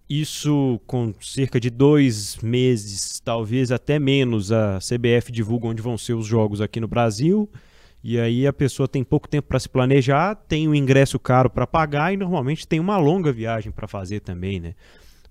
Isso 0.09 0.81
com 0.87 1.15
cerca 1.21 1.61
de 1.61 1.71
dois 1.71 2.39
meses, 2.39 3.21
talvez 3.21 3.71
até 3.71 3.99
menos, 3.99 4.51
a 4.51 4.79
CBF 4.79 5.31
divulga 5.31 5.69
onde 5.69 5.83
vão 5.83 5.97
ser 5.97 6.15
os 6.15 6.27
jogos 6.27 6.61
aqui 6.61 6.81
no 6.81 6.89
Brasil. 6.89 7.49
E 8.03 8.19
aí 8.19 8.47
a 8.47 8.53
pessoa 8.53 8.89
tem 8.89 9.05
pouco 9.05 9.29
tempo 9.29 9.49
para 9.49 9.61
se 9.61 9.69
planejar, 9.69 10.35
tem 10.35 10.67
um 10.67 10.75
ingresso 10.75 11.19
caro 11.19 11.51
para 11.51 11.67
pagar 11.67 12.13
e 12.13 12.17
normalmente 12.17 12.67
tem 12.67 12.81
uma 12.81 12.97
longa 12.97 13.31
viagem 13.31 13.71
para 13.71 13.87
fazer 13.87 14.21
também, 14.21 14.59
né? 14.59 14.75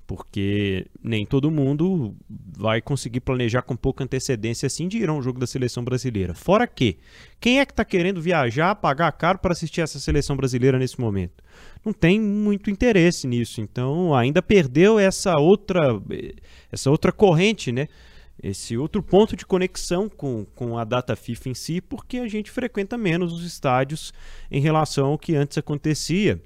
Porque 0.07 0.87
nem 1.03 1.25
todo 1.25 1.51
mundo 1.51 2.15
vai 2.57 2.81
conseguir 2.81 3.19
planejar 3.19 3.61
com 3.61 3.75
pouca 3.75 4.05
antecedência 4.05 4.65
assim 4.65 4.87
de 4.87 4.97
ir 4.97 5.09
a 5.09 5.13
um 5.13 5.21
jogo 5.21 5.37
da 5.37 5.45
seleção 5.45 5.83
brasileira. 5.83 6.33
Fora 6.33 6.65
que, 6.65 6.97
quem 7.41 7.59
é 7.59 7.65
que 7.65 7.73
está 7.73 7.83
querendo 7.83 8.21
viajar, 8.21 8.73
pagar 8.75 9.11
caro 9.11 9.37
para 9.37 9.51
assistir 9.51 9.81
essa 9.81 9.99
seleção 9.99 10.37
brasileira 10.37 10.79
nesse 10.79 10.99
momento? 10.99 11.43
Não 11.83 11.91
tem 11.91 12.21
muito 12.21 12.71
interesse 12.71 13.27
nisso, 13.27 13.59
então 13.59 14.15
ainda 14.15 14.41
perdeu 14.41 14.97
essa 14.97 15.33
outra, 15.37 15.81
essa 16.71 16.89
outra 16.89 17.11
corrente, 17.11 17.71
né? 17.73 17.89
Esse 18.41 18.77
outro 18.77 19.03
ponto 19.03 19.35
de 19.35 19.45
conexão 19.45 20.07
com, 20.07 20.45
com 20.55 20.77
a 20.77 20.83
data 20.83 21.15
FIFA 21.15 21.49
em 21.49 21.53
si, 21.53 21.81
porque 21.81 22.19
a 22.19 22.27
gente 22.27 22.49
frequenta 22.51 22.97
menos 22.97 23.33
os 23.33 23.43
estádios 23.43 24.13
em 24.49 24.61
relação 24.61 25.07
ao 25.07 25.17
que 25.17 25.35
antes 25.35 25.57
acontecia 25.57 26.39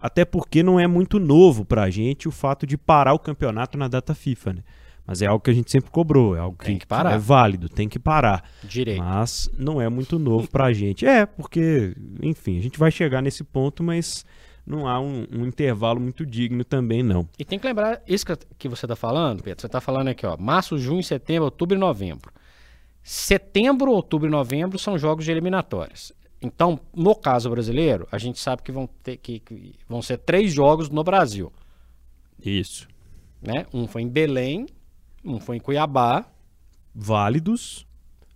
Até 0.00 0.24
porque 0.24 0.62
não 0.62 0.78
é 0.78 0.86
muito 0.86 1.18
novo 1.18 1.64
pra 1.64 1.90
gente 1.90 2.28
o 2.28 2.30
fato 2.30 2.66
de 2.66 2.76
parar 2.76 3.14
o 3.14 3.18
campeonato 3.18 3.76
na 3.76 3.88
data 3.88 4.14
FIFA, 4.14 4.54
né? 4.54 4.62
Mas 5.06 5.22
é 5.22 5.26
algo 5.26 5.42
que 5.42 5.50
a 5.50 5.54
gente 5.54 5.70
sempre 5.70 5.90
cobrou, 5.90 6.36
é 6.36 6.38
algo 6.38 6.58
que, 6.58 6.76
que 6.76 6.86
parar. 6.86 7.14
é 7.14 7.18
válido, 7.18 7.66
tem 7.68 7.88
que 7.88 7.98
parar. 7.98 8.44
Direito. 8.62 9.02
Mas 9.02 9.50
não 9.58 9.80
é 9.80 9.88
muito 9.88 10.18
novo 10.18 10.50
pra 10.50 10.70
gente. 10.70 11.06
É, 11.06 11.24
porque, 11.24 11.96
enfim, 12.22 12.58
a 12.58 12.62
gente 12.62 12.78
vai 12.78 12.90
chegar 12.90 13.22
nesse 13.22 13.42
ponto, 13.42 13.82
mas 13.82 14.26
não 14.66 14.86
há 14.86 15.00
um, 15.00 15.26
um 15.32 15.46
intervalo 15.46 15.98
muito 15.98 16.26
digno 16.26 16.62
também, 16.62 17.02
não. 17.02 17.26
E 17.38 17.44
tem 17.44 17.58
que 17.58 17.66
lembrar, 17.66 18.02
isso 18.06 18.26
que, 18.26 18.36
que 18.58 18.68
você 18.68 18.84
está 18.84 18.94
falando, 18.94 19.42
Pedro, 19.42 19.62
você 19.62 19.66
está 19.66 19.80
falando 19.80 20.08
aqui, 20.08 20.26
ó, 20.26 20.36
março, 20.36 20.76
junho, 20.76 21.02
setembro, 21.02 21.44
outubro 21.44 21.74
e 21.74 21.80
novembro. 21.80 22.30
Setembro, 23.02 23.90
outubro 23.90 24.28
e 24.28 24.30
novembro 24.30 24.78
são 24.78 24.98
jogos 24.98 25.24
de 25.24 25.30
eliminatórias. 25.30 26.12
Então, 26.40 26.78
no 26.94 27.14
caso 27.14 27.50
brasileiro, 27.50 28.06
a 28.12 28.18
gente 28.18 28.38
sabe 28.38 28.62
que 28.62 28.70
vão, 28.70 28.88
ter, 29.02 29.16
que, 29.16 29.40
que 29.40 29.74
vão 29.88 30.00
ser 30.00 30.18
três 30.18 30.52
jogos 30.52 30.88
no 30.88 31.02
Brasil. 31.02 31.52
Isso. 32.44 32.86
Né? 33.42 33.66
Um 33.72 33.88
foi 33.88 34.02
em 34.02 34.08
Belém, 34.08 34.66
um 35.24 35.40
foi 35.40 35.56
em 35.56 35.60
Cuiabá. 35.60 36.24
Válidos. 36.94 37.86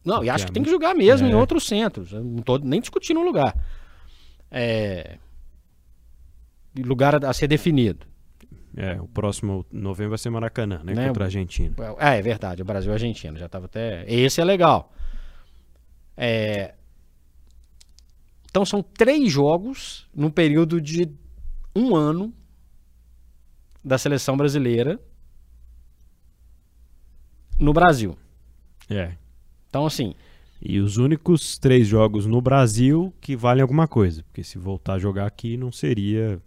Não, 0.04 0.24
e 0.24 0.30
acho 0.30 0.44
É, 0.44 0.46
que 0.48 0.52
tem 0.52 0.62
que 0.62 0.70
jogar 0.70 0.94
mesmo 0.94 1.28
em 1.28 1.32
é. 1.32 1.36
outros 1.36 1.64
centros. 1.64 2.12
Eu 2.12 2.24
não 2.24 2.42
tô 2.42 2.58
nem 2.58 2.80
discutindo 2.80 3.20
o 3.20 3.24
lugar. 3.24 3.56
É... 4.50 5.16
Lugar 6.76 7.24
a 7.24 7.32
ser 7.32 7.46
definido. 7.46 8.06
É, 8.76 9.00
o 9.00 9.06
próximo 9.06 9.66
novembro 9.70 10.10
vai 10.10 10.18
ser 10.18 10.30
Maracanã, 10.30 10.80
né? 10.82 10.94
Né, 10.94 11.06
Contra 11.08 11.24
a 11.24 11.26
Argentina. 11.26 11.74
É, 11.98 12.18
é 12.18 12.22
verdade, 12.22 12.62
o 12.62 12.64
Brasil 12.64 12.90
e 12.90 12.92
a 12.92 12.94
Argentina. 12.94 13.38
Já 13.38 13.48
tava 13.48 13.66
até. 13.66 14.04
Esse 14.10 14.40
é 14.40 14.44
legal. 14.44 14.90
É, 16.16 16.74
Então 18.52 18.66
são 18.66 18.82
três 18.82 19.32
jogos 19.32 20.06
num 20.14 20.30
período 20.30 20.78
de 20.78 21.10
um 21.74 21.96
ano 21.96 22.34
da 23.82 23.96
seleção 23.96 24.36
brasileira 24.36 25.00
no 27.58 27.72
Brasil. 27.72 28.14
É. 28.90 29.14
Então, 29.70 29.86
assim, 29.86 30.14
E 30.60 30.80
os 30.80 30.98
únicos 30.98 31.58
três 31.58 31.88
jogos 31.88 32.26
no 32.26 32.42
Brasil 32.42 33.10
que 33.22 33.34
valem 33.34 33.62
alguma 33.62 33.88
coisa. 33.88 34.22
Porque 34.24 34.44
se 34.44 34.58
voltar 34.58 34.94
a 34.94 34.98
jogar 34.98 35.26
aqui, 35.26 35.56
não 35.56 35.72
seria 35.72 36.38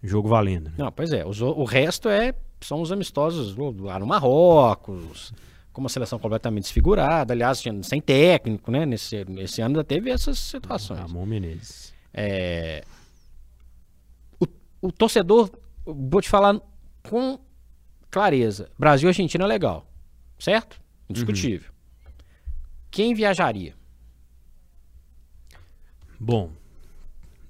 jogo 0.00 0.28
valendo. 0.28 0.66
Né? 0.66 0.74
não, 0.78 0.92
pois 0.92 1.12
é, 1.12 1.26
os 1.26 1.40
o 1.40 1.48
o 1.48 1.64
resto 1.64 2.08
é 2.08 2.32
são 2.60 2.80
os 2.80 2.92
amistosos 2.92 3.56
lá 3.56 3.98
no 3.98 4.06
Marrocos, 4.06 5.32
com 5.72 5.80
uma 5.80 5.88
seleção 5.88 6.18
completamente 6.18 6.64
desfigurada, 6.64 7.32
aliás, 7.32 7.62
sem 7.82 8.00
técnico, 8.00 8.70
né? 8.70 8.84
Nesse, 8.84 9.24
nesse 9.24 9.60
ano 9.60 9.76
ainda 9.76 9.84
teve 9.84 10.10
essas 10.10 10.38
situações. 10.38 10.98
Ramon 11.00 11.26
Menezes. 11.26 11.94
É, 12.12 12.84
o, 14.38 14.46
o 14.82 14.92
torcedor, 14.92 15.50
vou 15.84 16.20
te 16.20 16.28
falar 16.28 16.60
com 17.08 17.38
clareza: 18.10 18.70
Brasil 18.78 19.08
e 19.08 19.10
Argentina 19.10 19.44
é 19.44 19.46
legal, 19.46 19.86
certo? 20.38 20.80
Indiscutível. 21.08 21.70
Quem 22.90 23.14
viajaria? 23.14 23.74
Bom, 26.18 26.50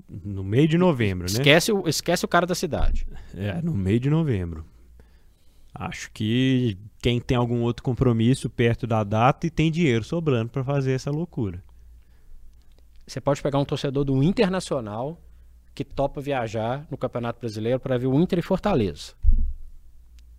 no 0.08 0.44
meio 0.44 0.68
de 0.68 0.76
novembro, 0.76 1.26
né? 1.26 1.32
Esquece, 1.32 1.72
o, 1.72 1.88
esquece 1.88 2.24
o 2.24 2.28
cara 2.28 2.46
da 2.46 2.54
cidade. 2.54 3.06
É, 3.34 3.60
no 3.62 3.74
meio 3.74 3.98
de 3.98 4.10
novembro. 4.10 4.64
Acho 5.74 6.10
que 6.12 6.76
quem 7.00 7.20
tem 7.20 7.36
algum 7.36 7.62
outro 7.62 7.82
compromisso 7.82 8.50
perto 8.50 8.86
da 8.86 9.04
data 9.04 9.46
e 9.46 9.50
tem 9.50 9.70
dinheiro 9.70 10.04
sobrando 10.04 10.50
pra 10.50 10.64
fazer 10.64 10.92
essa 10.92 11.10
loucura. 11.10 11.62
Você 13.06 13.20
pode 13.20 13.42
pegar 13.42 13.58
um 13.58 13.64
torcedor 13.64 14.04
do 14.04 14.22
Internacional 14.22 15.20
que 15.74 15.84
topa 15.84 16.20
viajar 16.20 16.86
no 16.90 16.96
Campeonato 16.96 17.40
Brasileiro 17.40 17.80
para 17.80 17.96
ver 17.96 18.06
o 18.06 18.20
Inter 18.20 18.38
e 18.38 18.42
Fortaleza. 18.42 19.14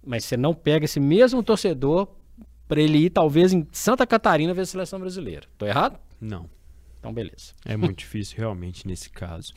Mas 0.05 0.25
você 0.25 0.35
não 0.35 0.53
pega 0.53 0.85
esse 0.85 0.99
mesmo 0.99 1.43
torcedor 1.43 2.07
para 2.67 2.81
ele 2.81 3.05
ir, 3.05 3.09
talvez, 3.09 3.51
em 3.51 3.67
Santa 3.71 4.07
Catarina 4.07 4.53
ver 4.53 4.61
a 4.61 4.65
seleção 4.65 4.99
brasileira. 4.99 5.47
Tô 5.57 5.65
errado? 5.65 5.99
Não. 6.19 6.49
Então, 6.99 7.13
beleza. 7.13 7.53
É 7.65 7.75
muito 7.75 7.99
difícil 7.99 8.37
realmente 8.37 8.87
nesse 8.87 9.09
caso. 9.09 9.53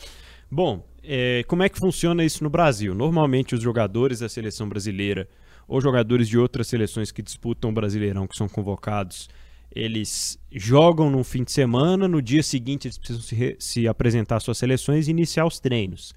Bom, 0.50 0.85
é, 1.02 1.45
como 1.45 1.62
é 1.62 1.69
que 1.69 1.78
funciona 1.78 2.25
isso 2.25 2.43
no 2.43 2.50
Brasil? 2.50 2.95
Normalmente 2.95 3.54
os 3.54 3.62
jogadores 3.62 4.21
da 4.21 4.28
seleção 4.28 4.69
brasileira 4.69 5.28
ou 5.66 5.80
jogadores 5.80 6.28
de 6.28 6.38
outras 6.38 6.66
seleções 6.66 7.11
que 7.11 7.23
disputam 7.23 7.71
o 7.71 7.73
Brasileirão, 7.75 8.26
que 8.26 8.37
são 8.37 8.49
convocados, 8.49 9.28
eles 9.75 10.38
jogam 10.52 11.11
no 11.11 11.25
fim 11.25 11.42
de 11.42 11.50
semana, 11.50 12.06
no 12.06 12.23
dia 12.23 12.42
seguinte 12.42 12.87
eles 12.87 12.97
precisam 12.97 13.23
se, 13.23 13.56
se 13.59 13.88
apresentar 13.88 14.37
às 14.37 14.44
suas 14.44 14.59
seleções 14.59 15.09
e 15.09 15.11
iniciar 15.11 15.47
os 15.47 15.59
treinos. 15.59 16.14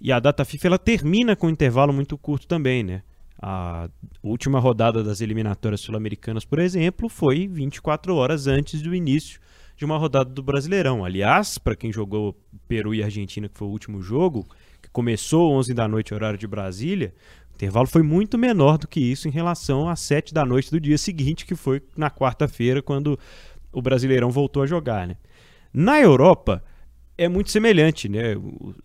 E 0.00 0.12
a 0.12 0.20
data 0.20 0.44
FIFA 0.44 0.66
ela 0.68 0.78
termina 0.78 1.34
com 1.34 1.48
um 1.48 1.50
intervalo 1.50 1.92
muito 1.92 2.16
curto 2.16 2.46
também, 2.46 2.82
né? 2.82 3.02
A 3.40 3.88
última 4.22 4.60
rodada 4.60 5.02
das 5.02 5.20
eliminatórias 5.20 5.80
sul-americanas, 5.80 6.44
por 6.44 6.58
exemplo, 6.58 7.08
foi 7.08 7.48
24 7.48 8.14
horas 8.14 8.46
antes 8.46 8.80
do 8.80 8.94
início 8.94 9.40
de 9.76 9.84
uma 9.84 9.98
rodada 9.98 10.30
do 10.30 10.42
Brasileirão. 10.42 11.04
Aliás, 11.04 11.58
para 11.58 11.74
quem 11.74 11.92
jogou 11.92 12.38
Peru 12.68 12.94
e 12.94 13.02
Argentina, 13.02 13.48
que 13.48 13.58
foi 13.58 13.66
o 13.66 13.70
último 13.70 14.00
jogo, 14.00 14.46
que 14.80 14.88
começou 14.90 15.52
11 15.52 15.74
da 15.74 15.88
noite, 15.88 16.14
horário 16.14 16.38
de 16.38 16.46
Brasília, 16.46 17.12
intervalo 17.54 17.86
foi 17.86 18.02
muito 18.02 18.36
menor 18.36 18.78
do 18.78 18.88
que 18.88 19.00
isso 19.00 19.28
em 19.28 19.30
relação 19.30 19.88
às 19.88 20.00
7 20.00 20.34
da 20.34 20.44
noite 20.44 20.70
do 20.70 20.80
dia 20.80 20.98
seguinte, 20.98 21.46
que 21.46 21.54
foi 21.54 21.82
na 21.96 22.10
quarta-feira, 22.10 22.82
quando 22.82 23.18
o 23.72 23.82
Brasileirão 23.82 24.30
voltou 24.30 24.62
a 24.62 24.66
jogar. 24.66 25.06
Né? 25.06 25.16
Na 25.72 26.00
Europa, 26.00 26.62
é 27.16 27.28
muito 27.28 27.50
semelhante, 27.50 28.08
né? 28.08 28.34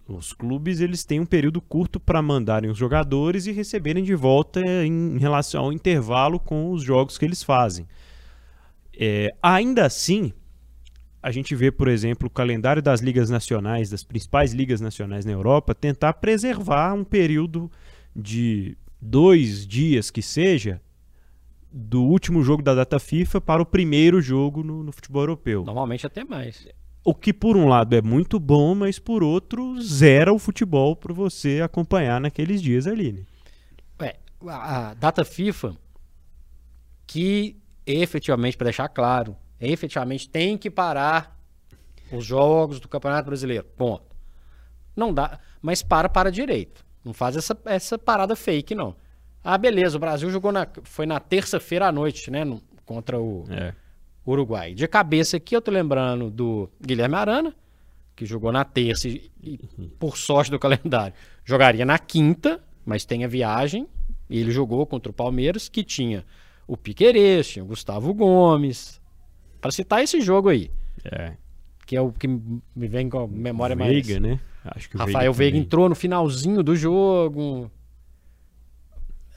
Os 0.07 0.33
clubes 0.33 0.79
eles 0.79 1.03
têm 1.03 1.19
um 1.19 1.25
período 1.25 1.59
curto 1.59 1.99
para 1.99 2.21
mandarem 2.21 2.69
os 2.69 2.77
jogadores 2.77 3.47
e 3.47 3.51
receberem 3.51 4.03
de 4.03 4.13
volta 4.13 4.61
em 4.61 5.17
relação 5.17 5.65
ao 5.65 5.73
intervalo 5.73 6.39
com 6.39 6.71
os 6.71 6.83
jogos 6.83 7.17
que 7.17 7.25
eles 7.25 7.41
fazem. 7.41 7.87
É, 8.97 9.29
ainda 9.41 9.85
assim, 9.85 10.31
a 11.23 11.31
gente 11.31 11.55
vê, 11.55 11.71
por 11.71 11.87
exemplo, 11.87 12.27
o 12.27 12.31
calendário 12.31 12.81
das 12.81 13.01
ligas 13.01 13.29
nacionais, 13.29 13.89
das 13.89 14.03
principais 14.03 14.53
ligas 14.53 14.79
nacionais 14.79 15.25
na 15.25 15.31
Europa, 15.31 15.73
tentar 15.73 16.13
preservar 16.13 16.93
um 16.93 17.03
período 17.03 17.71
de 18.15 18.77
dois 19.01 19.65
dias 19.65 20.11
que 20.11 20.21
seja 20.21 20.81
do 21.71 22.03
último 22.03 22.41
jogo 22.43 22.63
da 22.63 22.73
data 22.73 22.99
FIFA 22.99 23.39
para 23.41 23.61
o 23.61 23.65
primeiro 23.65 24.21
jogo 24.21 24.63
no, 24.63 24.83
no 24.83 24.91
futebol 24.91 25.21
europeu. 25.21 25.63
Normalmente 25.63 26.05
até 26.05 26.23
mais. 26.23 26.67
O 27.03 27.13
que 27.13 27.31
por 27.31 27.55
um 27.55 27.67
lado 27.67 27.95
é 27.95 28.01
muito 28.01 28.39
bom, 28.39 28.75
mas 28.75 28.99
por 28.99 29.23
outro 29.23 29.79
zera 29.81 30.33
o 30.33 30.39
futebol 30.39 30.95
para 30.95 31.13
você 31.13 31.61
acompanhar 31.61 32.19
naqueles 32.19 32.61
dias 32.61 32.87
ali. 32.87 33.13
Né? 33.13 33.21
É, 33.99 34.15
a, 34.47 34.89
a 34.89 34.93
data 34.95 35.23
FIFA, 35.23 35.75
que 37.07 37.55
efetivamente, 37.85 38.57
para 38.57 38.65
deixar 38.65 38.89
claro, 38.89 39.35
efetivamente 39.59 40.29
tem 40.29 40.57
que 40.57 40.69
parar 40.69 41.39
os 42.11 42.25
jogos 42.25 42.79
do 42.79 42.87
Campeonato 42.87 43.27
Brasileiro. 43.27 43.65
Ponto. 43.77 44.15
Não 44.95 45.13
dá, 45.13 45.39
mas 45.61 45.81
para 45.81 46.09
para 46.09 46.31
direito. 46.31 46.85
Não 47.03 47.13
faz 47.13 47.35
essa, 47.37 47.57
essa 47.65 47.97
parada 47.97 48.35
fake, 48.35 48.75
não. 48.75 48.95
Ah, 49.43 49.57
beleza, 49.57 49.97
o 49.97 49.99
Brasil 49.99 50.29
jogou 50.29 50.51
na. 50.51 50.67
Foi 50.83 51.05
na 51.05 51.19
terça-feira 51.19 51.87
à 51.87 51.91
noite, 51.91 52.29
né? 52.29 52.43
no- 52.43 52.61
contra 52.85 53.19
o 53.19 53.45
É. 53.49 53.73
Uruguai. 54.25 54.73
De 54.73 54.87
cabeça 54.87 55.37
aqui, 55.37 55.55
eu 55.55 55.61
tô 55.61 55.71
lembrando 55.71 56.29
do 56.29 56.69
Guilherme 56.81 57.15
Arana, 57.15 57.55
que 58.15 58.25
jogou 58.25 58.51
na 58.51 58.65
terça 58.65 59.07
e, 59.07 59.31
e, 59.41 59.57
por 59.99 60.17
sorte 60.17 60.51
do 60.51 60.57
calendário, 60.59 61.13
jogaria 61.45 61.85
na 61.85 61.97
quinta, 61.97 62.61
mas 62.85 63.05
tem 63.05 63.23
a 63.23 63.27
viagem. 63.27 63.87
E 64.29 64.37
ele 64.39 64.51
jogou 64.51 64.85
contra 64.85 65.09
o 65.09 65.13
Palmeiras, 65.13 65.67
que 65.69 65.83
tinha 65.83 66.23
o 66.67 66.75
Piquerez, 66.77 67.47
tinha 67.49 67.63
o 67.63 67.67
Gustavo 67.67 68.13
Gomes. 68.13 68.99
Para 69.61 69.71
citar 69.71 70.03
esse 70.03 70.19
jogo 70.21 70.49
aí, 70.49 70.69
É. 71.05 71.33
que 71.89 71.95
é 71.95 72.01
o 72.01 72.11
que 72.11 72.27
me 72.27 72.87
vem 72.87 73.09
com 73.09 73.17
a 73.17 73.27
memória 73.27 73.75
mais. 73.75 73.91
Veiga, 73.91 74.19
né? 74.19 74.39
Acho 74.63 74.87
que 74.87 74.95
o 74.95 74.99
Rafael 74.99 75.33
Veiga 75.33 75.53
também. 75.53 75.65
entrou 75.65 75.89
no 75.89 75.95
finalzinho 75.95 76.61
do 76.61 76.75
jogo. 76.75 77.71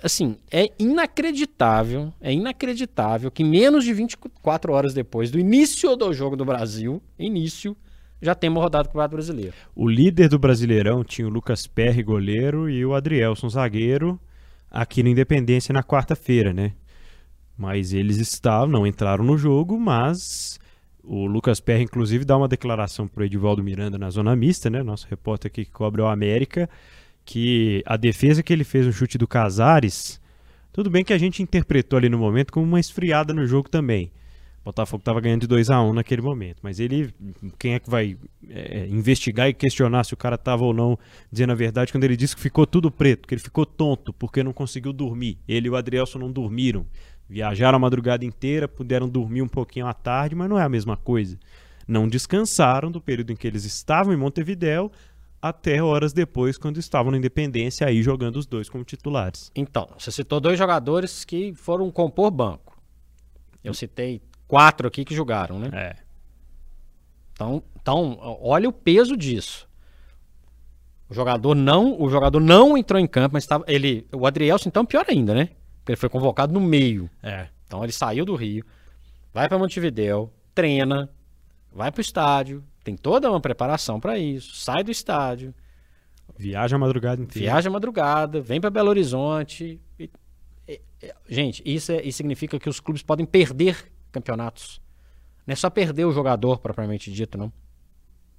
Assim, 0.02 0.37
é 0.50 0.71
inacreditável, 0.78 2.12
é 2.21 2.30
inacreditável 2.30 3.30
que 3.30 3.42
menos 3.42 3.85
de 3.85 3.94
24 3.94 4.71
horas 4.71 4.92
depois 4.92 5.30
do 5.30 5.38
início 5.38 5.97
do 5.97 6.12
jogo 6.12 6.37
do 6.37 6.44
Brasil, 6.44 7.00
início, 7.18 7.75
já 8.21 8.35
temos 8.35 8.62
rodado 8.62 8.90
com 8.90 8.90
o 8.90 8.92
Campeonato 9.00 9.16
Brasileiro. 9.16 9.54
O 9.75 9.88
líder 9.88 10.28
do 10.28 10.38
Brasileirão 10.38 11.02
tinha 11.02 11.26
o 11.26 11.30
Lucas 11.30 11.66
Perry, 11.66 12.02
goleiro, 12.02 12.68
e 12.68 12.85
o 12.85 12.92
Adrielson, 12.92 13.49
zagueiro, 13.49 14.21
aqui 14.71 15.02
no 15.02 15.09
Independência 15.09 15.73
na 15.73 15.82
quarta-feira, 15.82 16.52
né? 16.52 16.75
Mas 17.56 17.94
eles 17.94 18.18
estavam, 18.18 18.68
não 18.68 18.87
entraram 18.87 19.25
no 19.25 19.38
jogo, 19.38 19.80
mas 19.80 20.61
o 21.04 21.26
Lucas 21.26 21.61
Perry, 21.61 21.82
inclusive, 21.82 22.25
dá 22.25 22.37
uma 22.37 22.49
declaração 22.49 23.09
para 23.09 23.23
o 23.23 23.25
Edivaldo 23.25 23.62
Miranda 23.62 23.99
na 23.99 24.11
zona 24.11 24.37
mista, 24.37 24.71
né? 24.71 24.82
Nosso 24.82 25.06
repórter 25.09 25.50
aqui 25.50 25.64
que 25.64 25.71
cobre 25.71 26.00
o 26.00 26.06
América, 26.06 26.68
que 27.25 27.82
a 27.87 27.97
defesa 27.97 28.42
que 28.42 28.52
ele 28.52 28.64
fez 28.64 28.87
no 28.87 28.92
chute 28.92 29.18
do 29.18 29.26
Casares, 29.26 30.21
tudo 30.73 30.88
bem 30.88 31.04
que 31.04 31.12
a 31.12 31.18
gente 31.18 31.42
interpretou 31.42 31.99
ali 31.99 32.09
no 32.09 32.18
momento 32.18 32.52
como 32.52 32.64
uma 32.64 32.80
esfriada 32.80 33.35
no 33.35 33.47
jogo 33.47 33.68
também. 33.68 34.11
O 34.62 34.66
Botafogo 34.66 35.00
estava 35.00 35.21
ganhando 35.21 35.40
de 35.40 35.49
2 35.49 35.71
a 35.71 35.82
1 35.82 35.92
naquele 35.92 36.23
momento. 36.23 36.59
Mas 36.62 36.78
ele, 36.78 37.12
quem 37.59 37.75
é 37.75 37.80
que 37.80 37.90
vai 37.90 38.16
é, 38.49 38.87
investigar 38.87 39.49
e 39.49 39.52
questionar 39.52 40.04
se 40.04 40.14
o 40.14 40.16
cara 40.16 40.37
estava 40.37 40.64
ou 40.64 40.73
não 40.73 40.97
dizendo 41.32 41.50
a 41.50 41.56
verdade 41.56 41.90
quando 41.90 42.04
ele 42.04 42.16
disse 42.16 42.37
que 42.37 42.40
ficou 42.40 42.64
tudo 42.64 42.88
preto, 42.88 43.26
que 43.26 43.35
ele 43.35 43.42
ficou 43.42 43.66
tonto 43.66 44.12
porque 44.12 44.40
não 44.40 44.52
conseguiu 44.52 44.92
dormir. 44.92 45.37
Ele 45.49 45.66
e 45.66 45.71
o 45.71 45.75
Adrielson 45.75 46.21
não 46.21 46.30
dormiram. 46.30 46.87
Viajaram 47.33 47.77
a 47.77 47.79
madrugada 47.79 48.27
inteira, 48.27 48.69
puderam 48.69 49.09
dormir 49.09 49.41
um 49.41 49.49
pouquinho 49.49 49.87
à 49.87 49.95
tarde, 49.95 50.35
mas 50.35 50.51
não 50.51 50.59
é 50.59 50.65
a 50.65 50.69
mesma 50.69 50.99
coisa. 50.99 51.39
Não 51.89 52.07
descansaram 52.07 52.91
do 52.91 53.01
período 53.01 53.33
em 53.33 53.37
que 53.37 53.47
eles 53.47 53.65
estavam 53.65 54.12
em 54.12 54.19
Montevidéu 54.19 54.93
até 55.41 55.83
horas 55.83 56.12
depois, 56.12 56.59
quando 56.59 56.77
estavam 56.77 57.11
na 57.11 57.17
Independência, 57.17 57.87
aí 57.87 58.03
jogando 58.03 58.37
os 58.37 58.45
dois 58.45 58.69
como 58.69 58.85
titulares. 58.85 59.51
Então, 59.57 59.89
você 59.99 60.12
citou 60.12 60.41
dois 60.41 60.59
jogadores 60.59 61.25
que 61.25 61.55
foram 61.55 61.91
compor 61.91 62.31
banco. 62.31 62.79
Eu 63.65 63.73
citei 63.73 64.21
quatro 64.47 64.87
aqui 64.87 65.03
que 65.03 65.15
jogaram, 65.15 65.59
né? 65.59 65.71
É. 65.73 65.97
Então, 67.33 67.62
então, 67.81 68.19
olha 68.43 68.69
o 68.69 68.73
peso 68.75 69.17
disso. 69.17 69.67
O 71.09 71.15
jogador 71.15 71.55
não, 71.55 71.99
o 71.99 72.11
jogador 72.11 72.41
não 72.41 72.77
entrou 72.77 73.01
em 73.01 73.07
campo, 73.07 73.33
mas 73.33 73.45
estava 73.45 73.65
ele, 73.67 74.07
o 74.12 74.27
Adrielson 74.27 74.69
então 74.69 74.85
pior 74.85 75.07
ainda, 75.09 75.33
né? 75.33 75.49
Ele 75.87 75.97
foi 75.97 76.09
convocado 76.09 76.53
no 76.53 76.61
meio. 76.61 77.11
É. 77.23 77.49
Então 77.67 77.83
ele 77.83 77.93
saiu 77.93 78.25
do 78.25 78.35
Rio, 78.35 78.65
vai 79.33 79.49
para 79.49 79.59
Montevidéu, 79.59 80.33
treina, 80.55 81.11
vai 81.73 81.91
para 81.91 81.99
o 81.99 82.03
estádio, 82.03 82.62
tem 82.85 82.97
toda 82.97 83.31
uma 83.31 83.41
preparação 83.41 83.99
para 83.99 84.19
isso, 84.19 84.55
sai 84.57 84.85
do 84.85 84.91
estádio, 84.91 85.55
Viaja 86.39 86.77
a 86.77 86.79
madrugada 86.79 87.21
inteira. 87.23 87.49
viaja 87.51 87.69
à 87.69 87.73
madrugada, 87.73 88.41
vem 88.41 88.61
para 88.61 88.71
Belo 88.71 88.89
Horizonte. 88.91 89.81
e- 89.99 90.11
e- 90.69 90.81
e- 91.03 91.15
gente, 91.29 91.62
isso, 91.65 91.93
é- 91.93 92.03
isso 92.03 92.17
significa 92.19 92.59
que 92.59 92.69
os 92.69 92.79
clubes 92.81 93.03
podem 93.03 93.25
perder 93.27 93.91
campeonatos. 94.11 94.81
Não 95.47 95.53
é 95.53 95.57
só 95.57 95.69
perder 95.71 96.05
o 96.05 96.12
jogador 96.12 96.59
propriamente 96.59 97.11
dito, 97.12 97.37
não. 97.37 97.53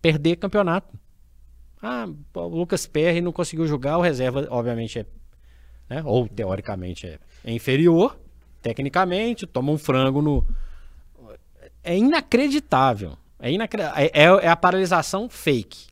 Perder 0.02 0.38
campeonato. 0.38 0.98
Ah, 1.82 2.08
o 2.36 2.48
Lucas 2.48 2.86
Perry 2.88 3.20
não 3.20 3.32
conseguiu 3.34 3.68
jogar, 3.68 3.98
o 3.98 4.02
reserva, 4.02 4.48
obviamente, 4.50 5.00
é. 5.00 5.06
Né, 5.94 6.02
ou 6.06 6.28
teoricamente 6.28 7.06
é, 7.06 7.20
é 7.46 7.52
inferior, 7.52 8.18
tecnicamente, 8.62 9.46
toma 9.46 9.72
um 9.72 9.78
frango 9.78 10.22
no. 10.22 10.46
É 11.84 11.98
inacreditável. 11.98 13.18
É, 13.40 13.52
inacre... 13.52 13.82
é, 13.82 14.12
é- 14.14 14.46
é 14.46 14.48
a 14.48 14.56
paralisação 14.56 15.30
fake. 15.30 15.88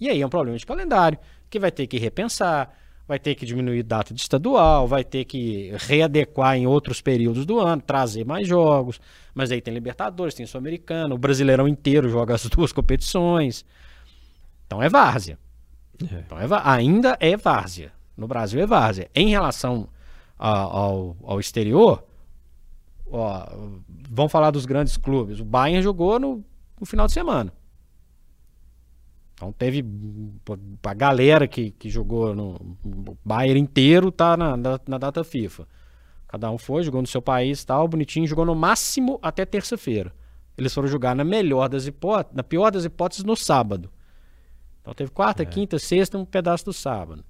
E 0.00 0.08
aí 0.08 0.20
é 0.20 0.26
um 0.26 0.30
problema 0.30 0.58
de 0.58 0.66
calendário, 0.66 1.18
que 1.48 1.58
vai 1.58 1.70
ter 1.70 1.86
que 1.86 1.98
repensar, 1.98 2.74
vai 3.06 3.18
ter 3.18 3.34
que 3.34 3.44
diminuir 3.46 3.82
data 3.82 4.12
de 4.12 4.20
estadual, 4.20 4.88
vai 4.88 5.04
ter 5.04 5.24
que 5.24 5.70
readequar 5.86 6.56
em 6.56 6.66
outros 6.66 7.00
períodos 7.00 7.44
do 7.46 7.60
ano, 7.60 7.82
trazer 7.82 8.24
mais 8.24 8.48
jogos. 8.48 8.98
Mas 9.34 9.52
aí 9.52 9.60
tem 9.60 9.72
Libertadores, 9.74 10.34
tem 10.34 10.46
Sul-Americano, 10.46 11.14
o 11.14 11.18
Brasileirão 11.18 11.68
inteiro 11.68 12.08
joga 12.08 12.34
as 12.34 12.46
duas 12.48 12.72
competições. 12.72 13.64
Então 14.66 14.82
é 14.82 14.88
várzea. 14.88 15.38
É. 16.10 16.20
Então 16.20 16.38
é 16.40 16.46
ainda 16.64 17.16
é 17.20 17.36
várzea. 17.36 17.92
No 18.16 18.26
Brasil 18.28 18.60
é 18.60 18.66
várzea. 18.66 19.10
Em 19.14 19.28
relação 19.30 19.88
a- 20.38 20.48
ao, 20.60 21.16
ao 21.24 21.40
exterior, 21.40 22.04
ó, 23.10 23.46
vamos 24.10 24.30
falar 24.32 24.50
dos 24.50 24.66
grandes 24.66 24.96
clubes. 24.96 25.40
O 25.40 25.44
Bayern 25.44 25.82
jogou 25.82 26.18
no, 26.18 26.44
no 26.78 26.86
final 26.86 27.06
de 27.06 27.12
semana. 27.12 27.52
Então 29.34 29.52
teve 29.52 29.84
a 30.82 30.94
galera 30.94 31.48
que, 31.48 31.72
que 31.72 31.90
jogou 31.90 32.34
no 32.34 32.52
o 32.84 33.16
Bayern 33.24 33.58
inteiro 33.60 34.12
tá 34.12 34.36
na, 34.36 34.56
na, 34.56 34.80
na 34.86 34.98
data 34.98 35.24
FIFA. 35.24 35.66
Cada 36.28 36.50
um 36.50 36.58
foi, 36.58 36.82
jogou 36.82 37.00
no 37.00 37.06
seu 37.06 37.20
país 37.22 37.64
tal, 37.64 37.86
bonitinho, 37.88 38.26
jogou 38.26 38.44
no 38.44 38.54
máximo 38.54 39.18
até 39.22 39.44
terça-feira. 39.44 40.12
Eles 40.56 40.72
foram 40.72 40.86
jogar 40.86 41.16
na 41.16 41.24
melhor 41.24 41.68
das 41.68 41.86
hipóteses, 41.86 42.36
na 42.36 42.42
pior 42.44 42.70
das 42.70 42.84
hipóteses, 42.84 43.24
no 43.24 43.34
sábado. 43.36 43.90
Então 44.80 44.94
teve 44.94 45.10
quarta, 45.10 45.44
quinta, 45.44 45.78
sexta, 45.78 46.16
um 46.16 46.24
pedaço 46.24 46.64
do 46.66 46.72
sábado. 46.72 47.24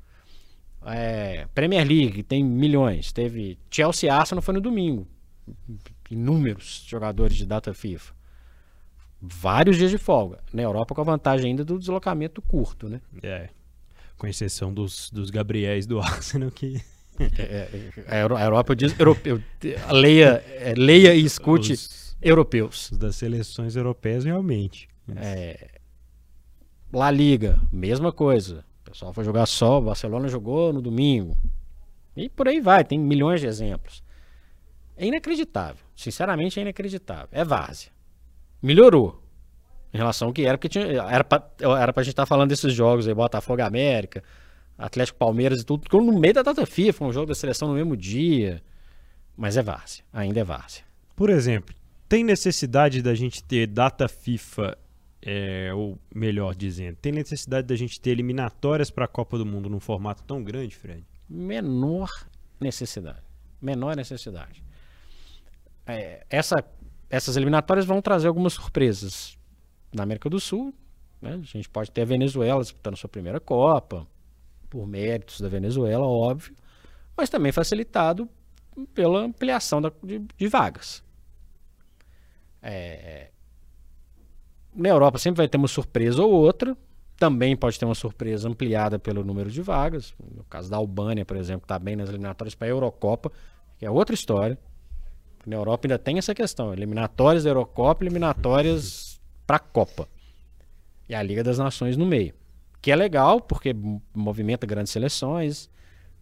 É, 0.87 1.47
Premier 1.55 1.87
League 1.87 2.23
tem 2.23 2.43
milhões. 2.45 3.13
Teve 3.13 3.59
Chelsea 3.71 4.13
Arsenal 4.15 4.43
foi 4.43 4.55
no 4.55 4.61
domingo. 4.61 5.07
Inúmeros 6.11 6.85
jogadores 6.87 7.37
de 7.37 7.47
data 7.47 7.73
FIFA. 7.73 8.13
Vários 9.21 9.77
dias 9.79 9.91
de 9.91 9.99
folga. 9.99 10.41
Na 10.53 10.63
Europa 10.63 10.95
com 10.95 11.01
a 11.01 11.05
vantagem 11.05 11.51
ainda 11.51 11.65
do 11.65 11.79
deslocamento 11.79 12.43
curto, 12.43 12.89
né? 12.89 13.01
É. 13.23 13.49
Com 14.19 14.27
exceção 14.27 14.73
dos, 14.73 15.11
dos 15.11 15.31
Gabriéis 15.31 15.87
do 15.87 15.99
Arsenal, 16.01 16.51
que 16.51 16.81
É, 17.39 17.43
é, 17.43 18.05
a 18.09 18.17
Euro- 18.19 18.37
a 18.37 18.43
Europa 18.43 18.75
diz 18.75 18.99
europeu. 18.99 19.41
Leia, 19.93 20.43
é, 20.49 20.75
leia 20.77 21.15
e 21.15 21.25
escute 21.25 21.73
os, 21.73 22.17
europeus. 22.21 22.91
os 22.91 22.99
das 22.99 23.15
seleções 23.15 23.77
europeias 23.77 24.25
realmente. 24.25 24.89
La 26.93 27.11
Liga, 27.11 27.61
mesma 27.73 28.11
coisa. 28.13 28.65
Pessoal 28.95 29.13
foi 29.13 29.25
jogar 29.25 29.45
só, 29.47 29.79
o 29.79 29.81
Barcelona 29.81 30.29
jogou 30.29 30.73
no 30.73 30.81
domingo. 30.81 31.37
E 32.17 32.29
por 32.29 32.47
aí 32.47 32.61
vai, 32.61 32.85
tem 32.85 32.97
milhões 32.97 33.41
de 33.41 33.49
exemplos. 33.49 34.05
É 34.97 35.05
inacreditável. 35.05 35.85
Sinceramente, 35.97 36.61
é 36.61 36.63
inacreditável. 36.63 37.27
É 37.33 37.45
várzea. 37.45 37.91
Melhorou 38.63 39.21
em 39.93 39.97
relação 39.97 40.29
ao 40.29 40.33
que 40.33 40.47
era, 40.47 40.57
porque 40.57 40.69
tinha, 40.69 40.85
era, 40.85 41.25
pra, 41.25 41.45
era 41.59 41.93
pra 41.93 42.05
gente 42.05 42.13
estar 42.13 42.25
falando 42.25 42.51
desses 42.51 42.73
jogos 42.73 43.09
aí, 43.09 43.15
Botafogo 43.15 43.63
América, 43.63 44.23
Atlético 44.79 45.19
Palmeiras 45.19 45.63
e 45.63 45.65
tudo, 45.65 45.89
no 46.01 46.17
meio 46.17 46.35
da 46.35 46.43
data 46.43 46.65
FIFA, 46.65 47.07
um 47.07 47.13
jogo 47.13 47.27
da 47.27 47.35
seleção 47.35 47.67
no 47.67 47.75
mesmo 47.75 47.97
dia. 47.97 48.63
Mas 49.37 49.57
é 49.57 49.63
várzea, 49.63 50.05
ainda 50.13 50.39
é 50.39 50.45
várzea. 50.45 50.85
Por 51.17 51.31
exemplo, 51.31 51.75
tem 52.09 52.23
necessidade 52.23 53.03
da 53.03 53.13
gente 53.13 53.43
ter 53.43 53.67
data 53.67 54.07
FIFA, 54.07 54.79
é, 55.27 55.73
ou 55.73 55.99
melhor 56.15 56.55
dizendo, 56.55 56.97
tem 56.97 57.11
necessidade 57.13 57.67
da 57.67 57.75
gente 57.77 57.99
ter 58.01 58.11
eliminatórias 58.11 58.91
para 58.91 59.07
a 59.07 59.09
Copa 59.09 59.39
do 59.39 59.47
Mundo 59.47 59.69
num 59.71 59.81
formato 59.81 60.23
tão 60.25 60.43
grande, 60.45 60.77
Fred? 60.77 61.05
menor 61.29 62.11
necessidade. 62.61 63.23
Menor 63.61 63.97
necessidade. 63.97 64.63
É, 65.87 66.25
essa, 66.29 66.63
essas 67.09 67.37
eliminatórias 67.37 67.87
vão 67.87 68.03
trazer 68.03 68.29
algumas 68.29 68.53
surpresas 68.53 69.39
na 69.93 70.03
América 70.03 70.29
do 70.29 70.39
Sul. 70.39 70.75
né? 71.23 71.35
A 71.35 71.39
gente 71.47 71.69
pode 71.69 71.91
ter 71.91 72.03
a 72.03 72.05
Venezuela 72.05 72.61
disputando 72.61 72.97
sua 72.97 73.09
primeira 73.09 73.41
Copa, 73.41 74.07
por 74.69 74.87
méritos 74.87 75.41
da 75.41 75.49
Venezuela, 75.49 76.05
óbvio, 76.05 76.55
mas 77.17 77.31
também 77.31 77.53
facilitado 77.53 78.29
pela 78.93 79.21
ampliação 79.21 79.81
da- 79.81 79.93
de, 80.03 80.19
de 80.37 80.49
vagas. 80.49 81.03
É, 82.63 83.31
na 84.75 84.89
Europa 84.89 85.19
sempre 85.19 85.39
vai 85.39 85.49
ter 85.49 85.57
uma 85.57 85.69
surpresa 85.69 86.23
ou 86.23 86.33
outra, 86.33 86.77
também 87.17 87.57
pode 87.57 87.79
ter 87.79 87.85
uma 87.85 87.95
surpresa 87.95 88.49
ampliada 88.49 88.99
pelo 88.99 89.23
número 89.25 89.51
de 89.51 89.63
vagas. 89.63 90.15
No 90.37 90.45
caso 90.45 90.71
da 90.71 90.77
Albânia, 90.77 91.25
por 91.25 91.37
exemplo, 91.37 91.65
está 91.65 91.79
bem 91.79 91.97
nas 91.97 92.09
eliminatórias 92.09 92.55
para 92.55 92.67
a 92.67 92.71
Eurocopa, 92.71 93.31
que 93.79 93.87
é 93.87 93.91
outra 93.91 94.15
história. 94.15 94.59
Na 95.47 95.57
Europa 95.57 95.87
ainda 95.87 95.99
tem 95.99 96.19
essa 96.19 96.35
questão: 96.35 96.73
eliminatórias 96.73 97.45
da 97.45 97.51
Eurocopa, 97.51 98.03
eliminatórias 98.05 99.21
para 99.47 99.57
a 99.57 99.61
Copa. 99.61 100.09
E 101.09 101.15
a 101.15 101.23
Liga 101.23 101.45
das 101.45 101.59
Nações 101.59 101.97
no 101.97 102.07
meio. 102.07 102.35
Que 102.81 102.91
é 102.91 102.97
legal, 102.97 103.41
porque 103.41 103.75
movimenta 104.15 104.67
grandes 104.67 104.93
seleções, 104.93 105.71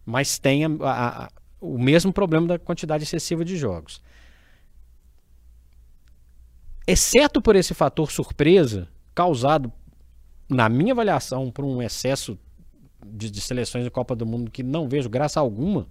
mas 0.05 0.37
tem 0.37 0.65
a- 0.65 0.69
a- 0.81 1.23
a- 1.25 1.29
o 1.59 1.77
mesmo 1.77 2.11
problema 2.11 2.47
da 2.47 2.59
quantidade 2.59 3.03
excessiva 3.03 3.43
de 3.45 3.57
jogos. 3.57 4.01
Exceto 6.85 7.41
por 7.41 7.55
esse 7.55 7.73
fator 7.73 8.11
surpresa 8.11 8.87
causado 9.15 9.71
na 10.49 10.67
minha 10.67 10.93
avaliação, 10.93 11.49
por 11.51 11.63
um 11.63 11.81
excesso 11.81 12.37
de, 13.05 13.29
de 13.29 13.41
seleções 13.41 13.83
de 13.83 13.91
Copa 13.91 14.15
do 14.15 14.25
Mundo 14.25 14.51
que 14.51 14.63
não 14.63 14.87
vejo 14.87 15.09
graça 15.09 15.39
alguma, 15.39 15.87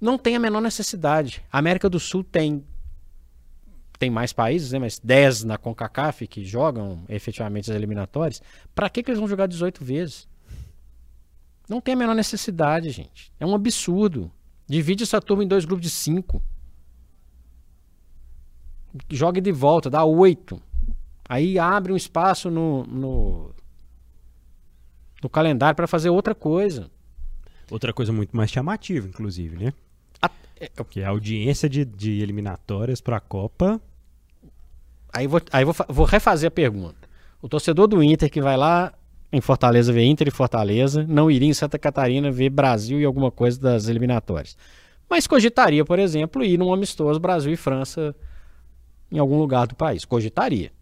não 0.00 0.18
tem 0.18 0.36
a 0.36 0.40
menor 0.40 0.60
necessidade. 0.60 1.42
A 1.50 1.58
América 1.58 1.88
do 1.88 2.00
Sul 2.00 2.24
tem 2.24 2.64
tem 3.96 4.10
mais 4.10 4.32
países, 4.32 4.72
né, 4.72 4.78
mas 4.78 4.98
10 4.98 5.44
na 5.44 5.56
CONCACAF 5.56 6.26
que 6.26 6.44
jogam 6.44 7.04
efetivamente 7.08 7.70
as 7.70 7.76
eliminatórias. 7.76 8.42
Para 8.74 8.90
que, 8.90 9.02
que 9.02 9.10
eles 9.10 9.20
vão 9.20 9.28
jogar 9.28 9.46
18 9.46 9.84
vezes? 9.84 10.28
Não 11.68 11.80
tem 11.80 11.94
a 11.94 11.96
menor 11.96 12.14
necessidade, 12.14 12.90
gente. 12.90 13.32
É 13.38 13.46
um 13.46 13.54
absurdo. 13.54 14.30
Divide 14.66 15.04
essa 15.04 15.20
turma 15.20 15.44
em 15.44 15.48
dois 15.48 15.64
grupos 15.64 15.84
de 15.84 15.90
cinco. 15.90 16.42
Jogue 19.10 19.40
de 19.40 19.52
volta, 19.52 19.90
dá 19.90 20.04
oito. 20.04 20.60
Aí 21.28 21.58
abre 21.58 21.92
um 21.92 21.96
espaço 21.96 22.50
no, 22.50 22.84
no, 22.84 23.50
no 25.22 25.28
calendário 25.28 25.74
para 25.74 25.86
fazer 25.86 26.10
outra 26.10 26.34
coisa. 26.34 26.90
Outra 27.70 27.92
coisa 27.92 28.12
muito 28.12 28.36
mais 28.36 28.50
chamativa, 28.50 29.08
inclusive, 29.08 29.56
né? 29.64 29.72
A- 30.20 30.30
é, 30.60 30.68
Que 30.84 31.00
é 31.00 31.04
a 31.06 31.10
audiência 31.10 31.68
de, 31.68 31.84
de 31.84 32.20
eliminatórias 32.20 33.00
para 33.00 33.16
a 33.16 33.20
Copa. 33.20 33.80
Aí, 35.12 35.26
vou, 35.26 35.40
aí 35.52 35.64
vou, 35.64 35.74
vou 35.88 36.04
refazer 36.06 36.48
a 36.48 36.50
pergunta. 36.50 37.08
O 37.40 37.48
torcedor 37.48 37.86
do 37.86 38.02
Inter 38.02 38.30
que 38.30 38.40
vai 38.40 38.56
lá 38.56 38.92
em 39.32 39.40
Fortaleza 39.40 39.92
ver 39.92 40.04
Inter 40.04 40.28
e 40.28 40.30
Fortaleza 40.30 41.04
não 41.08 41.30
iria 41.30 41.48
em 41.48 41.54
Santa 41.54 41.78
Catarina 41.78 42.30
ver 42.30 42.50
Brasil 42.50 43.00
e 43.00 43.04
alguma 43.04 43.30
coisa 43.30 43.60
das 43.60 43.88
eliminatórias. 43.88 44.56
Mas 45.08 45.26
cogitaria, 45.26 45.84
por 45.84 45.98
exemplo, 45.98 46.44
ir 46.44 46.58
num 46.58 46.72
amistoso 46.72 47.18
Brasil 47.20 47.52
e 47.52 47.56
França 47.56 48.14
em 49.14 49.18
algum 49.20 49.38
lugar 49.38 49.68
do 49.68 49.76
país. 49.76 50.04
Cogitaria. 50.04 50.72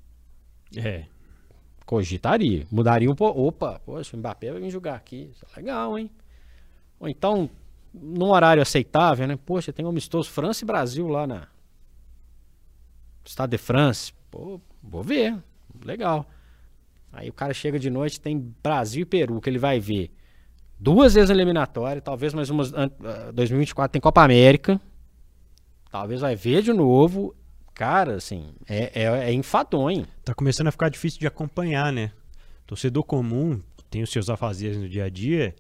É. 0.75 1.05
Cogitaria. 1.85 2.67
Mudaria 2.73 3.11
um 3.11 3.15
pouco. 3.15 3.39
Opa, 3.43 3.79
poxa, 3.85 4.17
o 4.17 4.19
Mbappé 4.19 4.53
vai 4.53 4.63
vir 4.63 4.71
jogar 4.71 4.95
aqui. 4.95 5.31
Isso 5.31 5.45
é 5.53 5.61
legal, 5.61 5.99
hein? 5.99 6.11
Ou 6.99 7.09
então, 7.09 7.51
num 7.93 8.31
horário 8.31 8.63
aceitável, 8.63 9.27
né? 9.27 9.39
Poxa, 9.45 9.71
tem 9.71 9.85
um 9.85 9.91
amistoso 9.91 10.31
França 10.31 10.65
e 10.65 10.67
Brasil 10.67 11.07
lá 11.09 11.27
na. 11.27 11.47
Estado 13.23 13.51
de 13.51 13.59
France. 13.59 14.15
Pô, 14.31 14.59
vou 14.83 15.03
ver. 15.03 15.37
Legal. 15.85 16.27
Aí 17.13 17.29
o 17.29 17.35
cara 17.35 17.53
chega 17.53 17.79
de 17.79 17.91
noite, 17.91 18.19
tem 18.19 18.39
Brasil 18.63 19.03
e 19.03 19.05
Peru, 19.05 19.43
que 19.43 19.51
ele 19.51 19.59
vai 19.59 19.79
ver 19.79 20.11
duas 20.81 21.13
vezes 21.13 21.29
eliminatória, 21.29 22.01
talvez 22.01 22.33
mais 22.33 22.49
umas. 22.49 22.73
2024 23.35 23.93
tem 23.93 24.01
Copa 24.01 24.23
América. 24.23 24.81
Talvez 25.91 26.23
vai 26.23 26.35
ver 26.35 26.63
de 26.63 26.73
novo. 26.73 27.37
Cara, 27.75 28.17
assim, 28.17 28.53
é, 28.69 29.03
é, 29.03 29.31
é 29.31 29.33
enfadonho. 29.33 30.07
Tá 30.25 30.35
começando 30.35 30.69
a 30.69 30.73
ficar 30.73 30.89
difícil 30.89 31.19
de 31.19 31.27
acompanhar, 31.27 31.93
né? 31.93 32.13
Torcedor 32.67 33.05
comum 33.05 33.61
tem 33.91 34.03
os 34.03 34.11
seus 34.11 34.31
afazeres 34.31 34.79
no 34.79 34.89
dia 34.89 35.05
a 35.05 35.09
dia. 35.11 35.55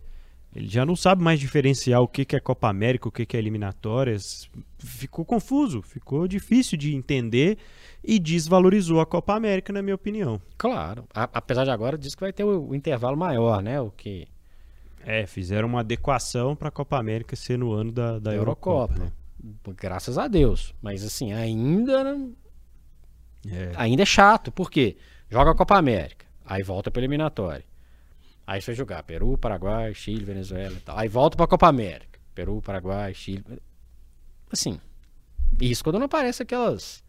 Ele 0.54 0.68
já 0.68 0.84
não 0.84 0.94
sabe 0.94 1.22
mais 1.22 1.40
diferenciar 1.40 2.00
o 2.00 2.08
que, 2.08 2.24
que 2.24 2.36
é 2.36 2.40
Copa 2.40 2.68
América, 2.68 3.08
o 3.08 3.12
que, 3.12 3.24
que 3.24 3.36
é 3.36 3.40
eliminatórias. 3.40 4.50
Ficou 4.78 5.24
confuso, 5.24 5.80
ficou 5.80 6.28
difícil 6.28 6.76
de 6.76 6.94
entender 6.94 7.56
e 8.04 8.18
desvalorizou 8.18 9.00
a 9.00 9.06
Copa 9.06 9.34
América, 9.34 9.72
na 9.72 9.80
minha 9.80 9.94
opinião. 9.94 10.40
Claro. 10.58 11.04
A, 11.14 11.24
apesar 11.32 11.64
de 11.64 11.70
agora, 11.70 11.96
diz 11.96 12.14
que 12.14 12.20
vai 12.20 12.32
ter 12.32 12.44
o, 12.44 12.68
o, 12.68 12.74
intervalo 12.74 13.16
maior, 13.16 13.62
né? 13.62 13.80
O 13.80 13.90
que. 13.90 14.28
É, 15.04 15.26
fizeram 15.26 15.68
uma 15.68 15.80
adequação 15.80 16.54
para 16.54 16.68
a 16.68 16.72
Copa 16.72 16.98
América 16.98 17.34
ser 17.34 17.58
no 17.58 17.72
ano 17.72 17.90
da, 17.90 18.18
da 18.18 18.34
Eurocopa. 18.34 18.94
Eurocopa. 18.94 19.04
Né? 19.06 19.21
Graças 19.76 20.18
a 20.18 20.28
Deus. 20.28 20.74
Mas 20.80 21.04
assim, 21.04 21.32
ainda. 21.32 22.16
É. 23.48 23.72
Ainda 23.76 24.02
é 24.02 24.06
chato. 24.06 24.52
Por 24.52 24.70
quê? 24.70 24.96
Joga 25.28 25.50
a 25.50 25.54
Copa 25.54 25.76
América. 25.76 26.26
Aí 26.44 26.62
volta 26.62 26.90
para 26.90 27.00
eliminatória. 27.00 27.64
Aí 28.46 28.60
você 28.60 28.72
vai 28.72 28.76
jogar 28.76 29.02
Peru, 29.02 29.36
Paraguai, 29.38 29.94
Chile, 29.94 30.24
Venezuela 30.24 30.74
e 30.74 30.80
tal. 30.80 30.98
Aí 30.98 31.08
volta 31.08 31.36
para 31.36 31.44
a 31.44 31.48
Copa 31.48 31.68
América. 31.68 32.20
Peru, 32.34 32.60
Paraguai, 32.60 33.14
Chile. 33.14 33.44
Assim. 34.50 34.80
Isso 35.60 35.82
quando 35.82 35.98
não 35.98 36.06
aparece 36.06 36.42
aquelas. 36.42 37.02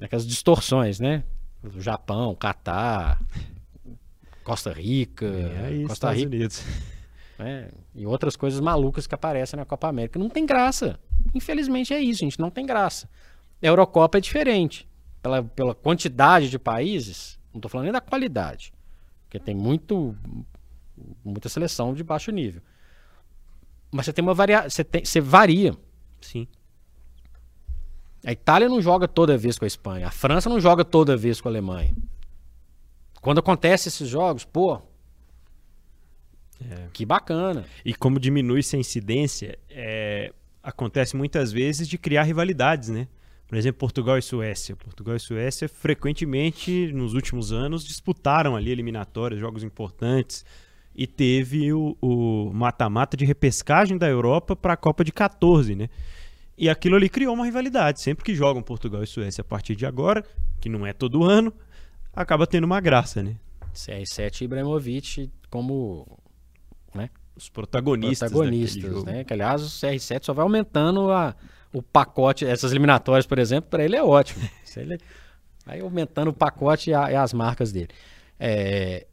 Aquelas 0.00 0.26
distorções, 0.26 1.00
né? 1.00 1.24
O 1.62 1.80
Japão, 1.80 2.34
Catar, 2.36 3.20
Costa 4.44 4.72
Rica, 4.72 5.26
é, 5.26 5.80
Costa 5.80 5.92
Estados 5.92 6.18
Rica. 6.18 6.36
Unidos 6.36 6.64
né? 7.38 7.70
E 7.94 8.06
outras 8.06 8.36
coisas 8.36 8.60
malucas 8.60 9.06
que 9.06 9.14
aparecem 9.14 9.56
na 9.56 9.64
Copa 9.64 9.88
América. 9.88 10.18
Não 10.18 10.28
tem 10.28 10.44
graça. 10.44 10.98
Infelizmente 11.34 11.94
é 11.94 12.00
isso, 12.00 12.20
gente. 12.20 12.40
Não 12.40 12.50
tem 12.50 12.66
graça. 12.66 13.08
A 13.62 13.66
Eurocopa 13.66 14.18
é 14.18 14.20
diferente. 14.20 14.88
Pela, 15.22 15.42
pela 15.42 15.74
quantidade 15.74 16.50
de 16.50 16.58
países, 16.58 17.38
não 17.52 17.58
estou 17.58 17.70
falando 17.70 17.84
nem 17.84 17.92
da 17.92 18.00
qualidade. 18.00 18.72
Porque 19.24 19.38
tem 19.38 19.54
muito, 19.54 20.16
muita 21.24 21.48
seleção 21.48 21.94
de 21.94 22.02
baixo 22.02 22.30
nível. 22.30 22.62
Mas 23.90 24.06
você 24.06 24.12
tem 24.12 24.22
uma 24.22 24.34
varia... 24.34 24.68
você, 24.68 24.82
tem... 24.82 25.04
você 25.04 25.20
varia. 25.20 25.74
Sim. 26.20 26.46
A 28.24 28.32
Itália 28.32 28.68
não 28.68 28.82
joga 28.82 29.06
toda 29.06 29.38
vez 29.38 29.58
com 29.58 29.64
a 29.64 29.68
Espanha. 29.68 30.08
A 30.08 30.10
França 30.10 30.48
não 30.48 30.60
joga 30.60 30.84
toda 30.84 31.16
vez 31.16 31.40
com 31.40 31.48
a 31.48 31.52
Alemanha. 31.52 31.94
Quando 33.20 33.38
acontece 33.38 33.88
esses 33.88 34.08
jogos, 34.08 34.44
pô, 34.44 34.80
é. 36.60 36.88
Que 36.92 37.06
bacana. 37.06 37.64
E 37.84 37.94
como 37.94 38.18
diminui 38.18 38.60
essa 38.60 38.76
incidência, 38.76 39.58
é, 39.70 40.32
acontece 40.62 41.16
muitas 41.16 41.52
vezes 41.52 41.88
de 41.88 41.96
criar 41.96 42.24
rivalidades, 42.24 42.88
né? 42.88 43.08
Por 43.46 43.56
exemplo, 43.56 43.78
Portugal 43.78 44.18
e 44.18 44.22
Suécia. 44.22 44.76
Portugal 44.76 45.16
e 45.16 45.20
Suécia 45.20 45.68
frequentemente, 45.68 46.92
nos 46.92 47.14
últimos 47.14 47.52
anos, 47.52 47.84
disputaram 47.84 48.54
ali 48.56 48.70
eliminatórias, 48.70 49.40
jogos 49.40 49.62
importantes. 49.62 50.44
E 50.94 51.06
teve 51.06 51.72
o 51.72 52.50
mata-mata 52.52 53.16
de 53.16 53.24
repescagem 53.24 53.96
da 53.96 54.08
Europa 54.08 54.56
para 54.56 54.72
a 54.72 54.76
Copa 54.76 55.04
de 55.04 55.12
14, 55.12 55.76
né? 55.76 55.88
E 56.58 56.68
aquilo 56.68 56.96
ali 56.96 57.08
criou 57.08 57.34
uma 57.34 57.44
rivalidade. 57.44 58.02
Sempre 58.02 58.24
que 58.24 58.34
jogam 58.34 58.60
Portugal 58.60 59.02
e 59.04 59.06
Suécia 59.06 59.42
a 59.42 59.44
partir 59.44 59.76
de 59.76 59.86
agora, 59.86 60.24
que 60.60 60.68
não 60.68 60.84
é 60.84 60.92
todo 60.92 61.22
ano, 61.22 61.54
acaba 62.12 62.48
tendo 62.48 62.64
uma 62.64 62.80
graça, 62.80 63.22
né? 63.22 63.36
CR7 63.72 64.40
e 64.40 64.44
Ibrahimovic 64.44 65.30
como 65.48 66.18
né? 66.94 67.10
Os 67.36 67.48
protagonistas. 67.48 68.30
Protagonistas, 68.30 69.04
né? 69.04 69.24
Que 69.24 69.32
aliás 69.32 69.62
o 69.62 69.66
CR7 69.66 70.24
só 70.24 70.32
vai 70.32 70.42
aumentando 70.42 71.10
a, 71.10 71.34
o 71.72 71.82
pacote, 71.82 72.44
essas 72.44 72.72
eliminatórias, 72.72 73.26
por 73.26 73.38
exemplo, 73.38 73.70
para 73.70 73.84
ele 73.84 73.96
é 73.96 74.02
ótimo. 74.02 74.48
ele 74.76 74.98
vai 75.64 75.80
aumentando 75.80 76.28
o 76.28 76.32
pacote 76.32 76.90
e, 76.90 76.94
a, 76.94 77.12
e 77.12 77.16
as 77.16 77.32
marcas 77.32 77.72
dele. 77.72 77.90
É, 78.40 79.06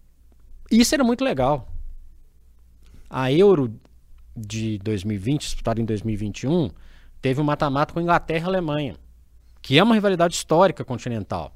isso 0.72 0.96
era 0.96 1.04
muito 1.04 1.24
legal. 1.24 1.68
A 3.10 3.32
Euro 3.32 3.74
de 4.36 4.78
2020, 4.80 5.42
disputada 5.42 5.82
em 5.82 5.86
2021, 5.86 6.70
teve 7.22 7.40
um 7.40 7.44
mata-mata 7.44 7.94
com 7.94 8.02
Inglaterra 8.02 8.46
e 8.46 8.48
Alemanha, 8.48 8.96
que 9.62 9.78
é 9.78 9.84
uma 9.84 9.96
rivalidade 9.96 10.36
histórica 10.36 10.84
continental. 10.84 11.56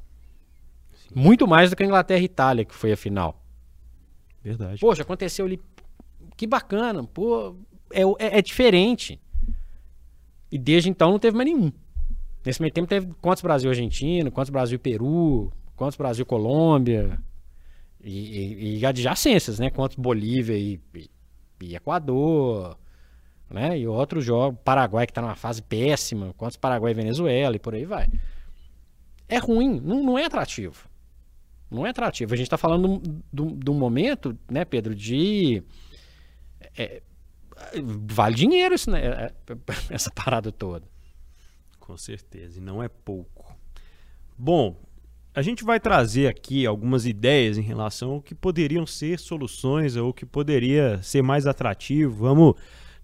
Sim. 0.94 1.10
Muito 1.16 1.48
mais 1.48 1.70
do 1.70 1.76
que 1.76 1.84
a 1.84 1.86
Inglaterra 1.86 2.22
e 2.22 2.26
Itália, 2.26 2.66
que 2.66 2.74
foi 2.74 2.92
a 2.92 2.98
final. 2.98 3.44
Verdade. 4.44 4.80
Poxa, 4.80 5.02
aconteceu 5.02 5.46
ali 5.46 5.60
que 6.40 6.48
bacana, 6.48 7.04
pô, 7.04 7.54
é, 7.92 8.02
é, 8.02 8.38
é, 8.38 8.42
diferente. 8.42 9.20
E 10.50 10.58
desde 10.58 10.90
então 10.90 11.12
não 11.12 11.20
teve 11.20 11.36
mais 11.36 11.50
nenhum. 11.50 11.70
Nesse 12.46 12.62
meio 12.62 12.74
tempo 12.74 12.88
teve 12.88 13.14
quantos 13.20 13.44
Brasil 13.44 13.70
Argentina, 13.70 14.32
quantos 14.32 14.50
Brasil 14.50 14.80
Peru, 14.80 15.52
quantos 15.76 15.98
Brasil 15.98 16.26
Colômbia, 16.26 17.20
e, 18.02 18.78
e, 18.78 18.80
e 18.80 18.86
adjacências, 18.86 19.60
né? 19.60 19.70
Quantos 19.70 19.98
Bolívia 19.98 20.58
e, 20.58 20.80
e, 20.96 21.10
e 21.62 21.76
Equador, 21.76 22.80
né? 23.50 23.78
E 23.78 23.86
outros 23.86 24.24
jogos, 24.24 24.58
Paraguai 24.64 25.06
que 25.06 25.12
tá 25.12 25.22
numa 25.22 25.36
fase 25.36 25.62
péssima, 25.62 26.34
quantos 26.38 26.56
Paraguai 26.56 26.94
e 26.94 26.96
Venezuela 26.96 27.58
e 27.58 27.60
por 27.60 27.76
aí 27.76 27.84
vai. 27.84 28.08
É 29.28 29.40
ruim, 29.40 29.78
não, 29.82 30.02
não 30.02 30.18
é 30.18 30.24
atrativo. 30.24 30.88
Não 31.70 31.86
é 31.86 31.90
atrativo. 31.90 32.34
A 32.34 32.38
gente 32.38 32.48
está 32.48 32.58
falando 32.58 33.02
de 33.34 33.70
um 33.70 33.74
momento, 33.74 34.40
né, 34.50 34.64
Pedro, 34.64 34.96
de 34.96 35.62
é, 36.84 37.02
vale 38.12 38.36
dinheiro 38.36 38.74
isso, 38.74 38.90
né? 38.90 39.06
É, 39.06 39.34
essa 39.94 40.10
parada 40.10 40.52
toda. 40.52 40.88
Com 41.80 41.98
certeza, 41.98 42.60
e 42.60 42.62
não 42.62 42.82
é 42.82 42.88
pouco. 42.88 43.54
Bom, 44.38 44.76
a 45.34 45.42
gente 45.42 45.64
vai 45.64 45.80
trazer 45.80 46.28
aqui 46.28 46.66
algumas 46.66 47.06
ideias 47.06 47.58
em 47.58 47.62
relação 47.62 48.12
ao 48.12 48.22
que 48.22 48.34
poderiam 48.34 48.86
ser 48.86 49.20
soluções 49.20 49.96
ou 49.96 50.14
que 50.14 50.26
poderia 50.26 51.02
ser 51.04 51.22
mais 51.22 51.46
atrativo. 51.46 52.14
Vamos 52.14 52.56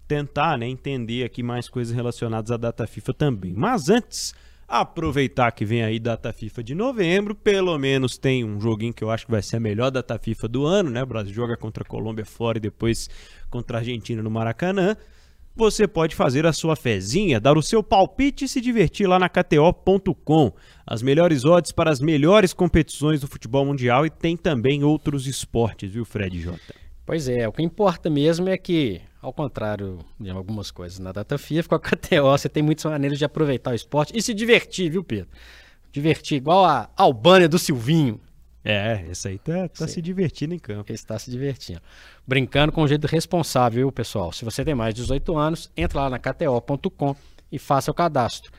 tentar 0.08 0.56
né, 0.56 0.66
entender 0.66 1.24
aqui 1.24 1.42
mais 1.42 1.68
coisas 1.68 1.94
relacionadas 1.94 2.50
à 2.50 2.56
data 2.56 2.86
FIFA 2.86 3.12
também. 3.12 3.52
Mas 3.52 3.90
antes, 3.90 4.34
Aproveitar 4.68 5.52
que 5.52 5.64
vem 5.64 5.84
aí 5.84 6.00
data 6.00 6.32
FIFA 6.32 6.64
de 6.64 6.74
novembro, 6.74 7.36
pelo 7.36 7.78
menos 7.78 8.18
tem 8.18 8.44
um 8.44 8.60
joguinho 8.60 8.92
que 8.92 9.04
eu 9.04 9.10
acho 9.10 9.24
que 9.24 9.30
vai 9.30 9.40
ser 9.40 9.56
a 9.56 9.60
melhor 9.60 9.90
data 9.90 10.18
FIFA 10.18 10.48
do 10.48 10.66
ano, 10.66 10.90
né? 10.90 11.04
O 11.04 11.06
Brasil 11.06 11.32
joga 11.32 11.56
contra 11.56 11.84
a 11.84 11.86
Colômbia 11.86 12.24
fora 12.24 12.58
e 12.58 12.60
depois 12.60 13.08
contra 13.48 13.76
a 13.76 13.80
Argentina 13.80 14.20
no 14.22 14.30
Maracanã. 14.30 14.96
Você 15.54 15.86
pode 15.86 16.16
fazer 16.16 16.44
a 16.46 16.52
sua 16.52 16.74
fezinha, 16.74 17.40
dar 17.40 17.56
o 17.56 17.62
seu 17.62 17.82
palpite 17.82 18.44
e 18.44 18.48
se 18.48 18.60
divertir 18.60 19.06
lá 19.06 19.18
na 19.18 19.28
KTO.com. 19.28 20.52
As 20.84 21.00
melhores 21.00 21.44
odds 21.44 21.70
para 21.70 21.90
as 21.90 22.00
melhores 22.00 22.52
competições 22.52 23.20
do 23.20 23.28
futebol 23.28 23.64
mundial 23.64 24.04
e 24.04 24.10
tem 24.10 24.36
também 24.36 24.82
outros 24.82 25.28
esportes, 25.28 25.92
viu, 25.92 26.04
Fred 26.04 26.40
Jota? 26.40 26.85
Pois 27.06 27.28
é, 27.28 27.46
o 27.46 27.52
que 27.52 27.62
importa 27.62 28.10
mesmo 28.10 28.48
é 28.48 28.58
que 28.58 29.00
ao 29.22 29.32
contrário 29.32 30.00
de 30.18 30.28
algumas 30.28 30.72
coisas 30.72 30.98
na 30.98 31.12
data 31.12 31.38
FIFA, 31.38 31.68
com 31.68 31.74
a 31.76 31.80
KTO 31.80 32.30
você 32.30 32.48
tem 32.48 32.64
muitas 32.64 32.84
maneiras 32.84 33.16
de 33.16 33.24
aproveitar 33.24 33.70
o 33.70 33.74
esporte 33.74 34.12
e 34.16 34.20
se 34.20 34.34
divertir, 34.34 34.90
viu, 34.90 35.04
Pedro? 35.04 35.28
Divertir, 35.92 36.38
igual 36.38 36.64
a 36.64 36.90
Albânia 36.96 37.48
do 37.48 37.60
Silvinho. 37.60 38.20
É, 38.64 39.06
esse 39.08 39.28
aí 39.28 39.38
tá, 39.38 39.68
tá 39.68 39.86
se 39.86 40.02
divertindo 40.02 40.52
em 40.52 40.58
campo. 40.58 40.92
Esse 40.92 41.06
tá 41.06 41.16
se 41.16 41.30
divertindo. 41.30 41.80
Brincando 42.26 42.72
com 42.72 42.82
um 42.82 42.88
jeito 42.88 43.06
responsável, 43.06 43.82
viu, 43.82 43.92
pessoal? 43.92 44.32
Se 44.32 44.44
você 44.44 44.64
tem 44.64 44.74
mais 44.74 44.92
de 44.92 45.02
18 45.02 45.38
anos, 45.38 45.70
entra 45.76 46.00
lá 46.00 46.10
na 46.10 46.18
KTO.com 46.18 47.14
e 47.52 47.58
faça 47.60 47.92
o 47.92 47.94
cadastro. 47.94 48.50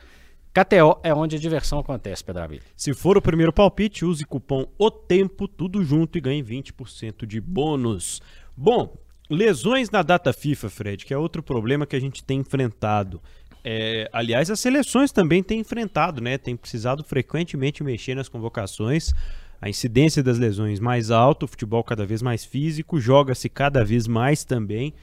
KTO 0.64 0.98
é 1.02 1.14
onde 1.14 1.36
a 1.36 1.38
diversão 1.38 1.78
acontece, 1.78 2.24
Pedro 2.24 2.58
Se 2.76 2.92
for 2.94 3.16
o 3.16 3.22
primeiro 3.22 3.52
palpite, 3.52 4.04
use 4.04 4.24
cupom 4.24 4.66
O 4.78 4.90
Tempo, 4.90 5.46
tudo 5.46 5.84
junto 5.84 6.18
e 6.18 6.20
ganhe 6.20 6.42
20% 6.42 7.26
de 7.26 7.40
bônus. 7.40 8.20
Bom, 8.56 8.96
Lesões 9.30 9.90
na 9.90 10.02
data 10.02 10.32
FIFA, 10.32 10.70
Fred, 10.70 11.04
que 11.04 11.12
é 11.12 11.18
outro 11.18 11.42
problema 11.42 11.86
que 11.86 11.94
a 11.94 12.00
gente 12.00 12.24
tem 12.24 12.40
enfrentado. 12.40 13.20
É, 13.62 14.08
aliás, 14.10 14.50
as 14.50 14.58
seleções 14.58 15.12
também 15.12 15.42
têm 15.42 15.60
enfrentado, 15.60 16.22
né? 16.22 16.38
Tem 16.38 16.56
precisado 16.56 17.04
frequentemente 17.04 17.84
mexer 17.84 18.14
nas 18.14 18.26
convocações. 18.26 19.12
A 19.60 19.68
incidência 19.68 20.22
das 20.22 20.38
lesões 20.38 20.80
mais 20.80 21.10
alta, 21.10 21.44
o 21.44 21.48
futebol 21.48 21.84
cada 21.84 22.06
vez 22.06 22.22
mais 22.22 22.42
físico, 22.42 22.98
joga-se 22.98 23.50
cada 23.50 23.84
vez 23.84 24.06
mais 24.06 24.44
também. 24.44 24.94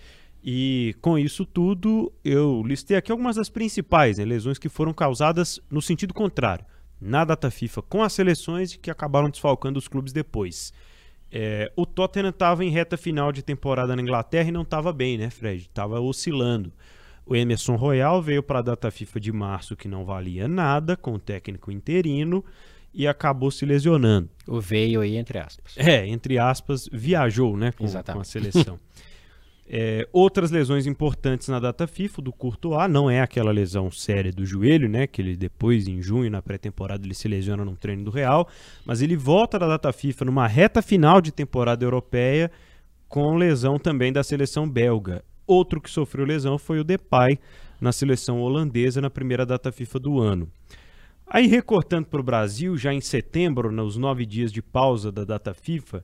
E 0.47 0.95
com 1.01 1.17
isso 1.17 1.43
tudo, 1.43 2.13
eu 2.23 2.61
listei 2.63 2.95
aqui 2.95 3.11
algumas 3.11 3.35
das 3.35 3.49
principais 3.49 4.19
né? 4.19 4.25
lesões 4.25 4.59
que 4.59 4.69
foram 4.69 4.93
causadas 4.93 5.59
no 5.71 5.81
sentido 5.81 6.13
contrário, 6.13 6.63
na 7.01 7.25
data 7.25 7.49
FIFA 7.49 7.81
com 7.81 8.03
as 8.03 8.13
seleções 8.13 8.73
e 8.73 8.77
que 8.77 8.91
acabaram 8.91 9.27
desfalcando 9.27 9.79
os 9.79 9.87
clubes 9.87 10.13
depois. 10.13 10.71
É, 11.31 11.71
o 11.75 11.83
Tottenham 11.83 12.29
estava 12.29 12.63
em 12.63 12.69
reta 12.69 12.95
final 12.95 13.31
de 13.31 13.41
temporada 13.41 13.95
na 13.95 14.01
Inglaterra 14.03 14.49
e 14.49 14.51
não 14.51 14.61
estava 14.61 14.93
bem, 14.93 15.17
né, 15.17 15.31
Fred? 15.31 15.63
Estava 15.63 15.99
oscilando. 15.99 16.71
O 17.25 17.35
Emerson 17.35 17.75
Royal 17.75 18.21
veio 18.21 18.43
para 18.43 18.59
a 18.59 18.61
data 18.61 18.91
FIFA 18.91 19.19
de 19.19 19.31
março 19.31 19.75
que 19.75 19.87
não 19.87 20.05
valia 20.05 20.47
nada, 20.47 20.95
com 20.95 21.15
o 21.15 21.19
técnico 21.19 21.71
interino, 21.71 22.45
e 22.93 23.07
acabou 23.07 23.49
se 23.49 23.65
lesionando. 23.65 24.29
O 24.47 24.61
veio 24.61 25.01
aí, 25.01 25.15
entre 25.15 25.39
aspas. 25.39 25.75
É, 25.75 26.05
entre 26.05 26.37
aspas, 26.37 26.87
viajou 26.93 27.57
né, 27.57 27.71
com, 27.71 27.87
com 27.87 28.19
a 28.19 28.23
seleção. 28.23 28.79
É, 29.67 30.07
outras 30.13 30.51
lesões 30.51 30.85
importantes 30.85 31.47
na 31.47 31.59
data 31.59 31.87
FIFA 31.87 32.21
do 32.21 32.31
Courtois 32.31 32.87
não 32.89 33.09
é 33.09 33.21
aquela 33.21 33.51
lesão 33.51 33.89
séria 33.89 34.31
do 34.31 34.45
joelho, 34.45 34.87
né? 34.87 35.07
Que 35.07 35.21
ele 35.21 35.35
depois, 35.35 35.87
em 35.87 36.01
junho, 36.01 36.29
na 36.29 36.41
pré-temporada, 36.41 37.05
ele 37.05 37.15
se 37.15 37.27
lesiona 37.27 37.65
num 37.65 37.75
treino 37.75 38.03
do 38.03 38.11
Real, 38.11 38.47
mas 38.85 39.01
ele 39.01 39.15
volta 39.15 39.57
da 39.57 39.67
data 39.67 39.91
FIFA 39.91 40.25
numa 40.25 40.47
reta 40.47 40.81
final 40.81 41.19
de 41.19 41.31
temporada 41.31 41.83
europeia 41.83 42.51
com 43.09 43.35
lesão 43.35 43.79
também 43.79 44.13
da 44.13 44.23
seleção 44.23 44.69
belga. 44.69 45.23
Outro 45.47 45.81
que 45.81 45.89
sofreu 45.89 46.25
lesão 46.25 46.57
foi 46.57 46.79
o 46.79 46.83
Depay 46.83 47.39
na 47.79 47.91
seleção 47.91 48.41
holandesa 48.41 49.01
na 49.01 49.09
primeira 49.09 49.45
data 49.45 49.71
FIFA 49.71 49.99
do 49.99 50.19
ano. 50.19 50.49
Aí 51.27 51.47
recortando 51.47 52.05
para 52.05 52.19
o 52.19 52.23
Brasil, 52.23 52.77
já 52.77 52.93
em 52.93 53.01
setembro, 53.01 53.71
nos 53.71 53.97
nove 53.97 54.25
dias 54.25 54.51
de 54.51 54.61
pausa 54.61 55.11
da 55.11 55.23
data 55.23 55.53
FIFA, 55.53 56.03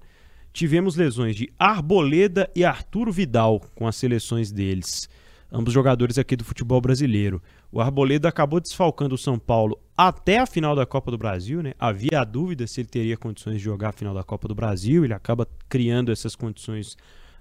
tivemos 0.53 0.95
lesões 0.95 1.35
de 1.35 1.51
Arboleda 1.57 2.49
e 2.55 2.63
Arturo 2.63 3.11
Vidal 3.11 3.61
com 3.75 3.87
as 3.87 3.95
seleções 3.95 4.51
deles, 4.51 5.09
ambos 5.51 5.73
jogadores 5.73 6.17
aqui 6.17 6.35
do 6.35 6.43
futebol 6.43 6.81
brasileiro. 6.81 7.41
O 7.71 7.79
Arboleda 7.79 8.27
acabou 8.27 8.59
desfalcando 8.59 9.15
o 9.15 9.17
São 9.17 9.39
Paulo 9.39 9.79
até 9.97 10.39
a 10.39 10.45
final 10.45 10.75
da 10.75 10.85
Copa 10.85 11.11
do 11.11 11.17
Brasil, 11.17 11.61
né? 11.61 11.73
Havia 11.79 12.21
a 12.21 12.25
dúvida 12.25 12.67
se 12.67 12.81
ele 12.81 12.89
teria 12.89 13.17
condições 13.17 13.57
de 13.57 13.63
jogar 13.63 13.89
a 13.89 13.93
final 13.93 14.13
da 14.13 14.23
Copa 14.23 14.47
do 14.47 14.55
Brasil, 14.55 15.05
ele 15.05 15.13
acaba 15.13 15.47
criando 15.69 16.11
essas 16.11 16.35
condições 16.35 16.97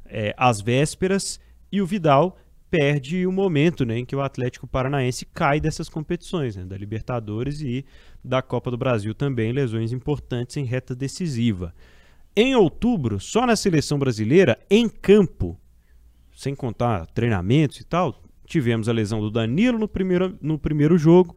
é, 0.06 0.34
às 0.36 0.60
vésperas, 0.60 1.40
e 1.72 1.80
o 1.80 1.86
Vidal 1.86 2.36
perde 2.70 3.26
o 3.26 3.32
momento 3.32 3.84
né, 3.84 3.98
em 3.98 4.04
que 4.04 4.14
o 4.14 4.20
Atlético 4.20 4.66
Paranaense 4.66 5.26
cai 5.26 5.60
dessas 5.60 5.88
competições, 5.88 6.54
né, 6.54 6.64
da 6.64 6.76
Libertadores 6.76 7.60
e 7.60 7.84
da 8.24 8.40
Copa 8.40 8.70
do 8.70 8.78
Brasil 8.78 9.12
também, 9.12 9.52
lesões 9.52 9.90
importantes 9.90 10.56
em 10.56 10.64
reta 10.64 10.94
decisiva. 10.94 11.74
Em 12.34 12.54
outubro, 12.54 13.18
só 13.18 13.46
na 13.46 13.56
seleção 13.56 13.98
brasileira, 13.98 14.58
em 14.70 14.88
campo, 14.88 15.58
sem 16.34 16.54
contar 16.54 17.06
treinamentos 17.06 17.80
e 17.80 17.84
tal, 17.84 18.22
tivemos 18.46 18.88
a 18.88 18.92
lesão 18.92 19.20
do 19.20 19.30
Danilo 19.30 19.78
no 19.78 19.88
primeiro, 19.88 20.38
no 20.40 20.58
primeiro 20.58 20.96
jogo 20.96 21.36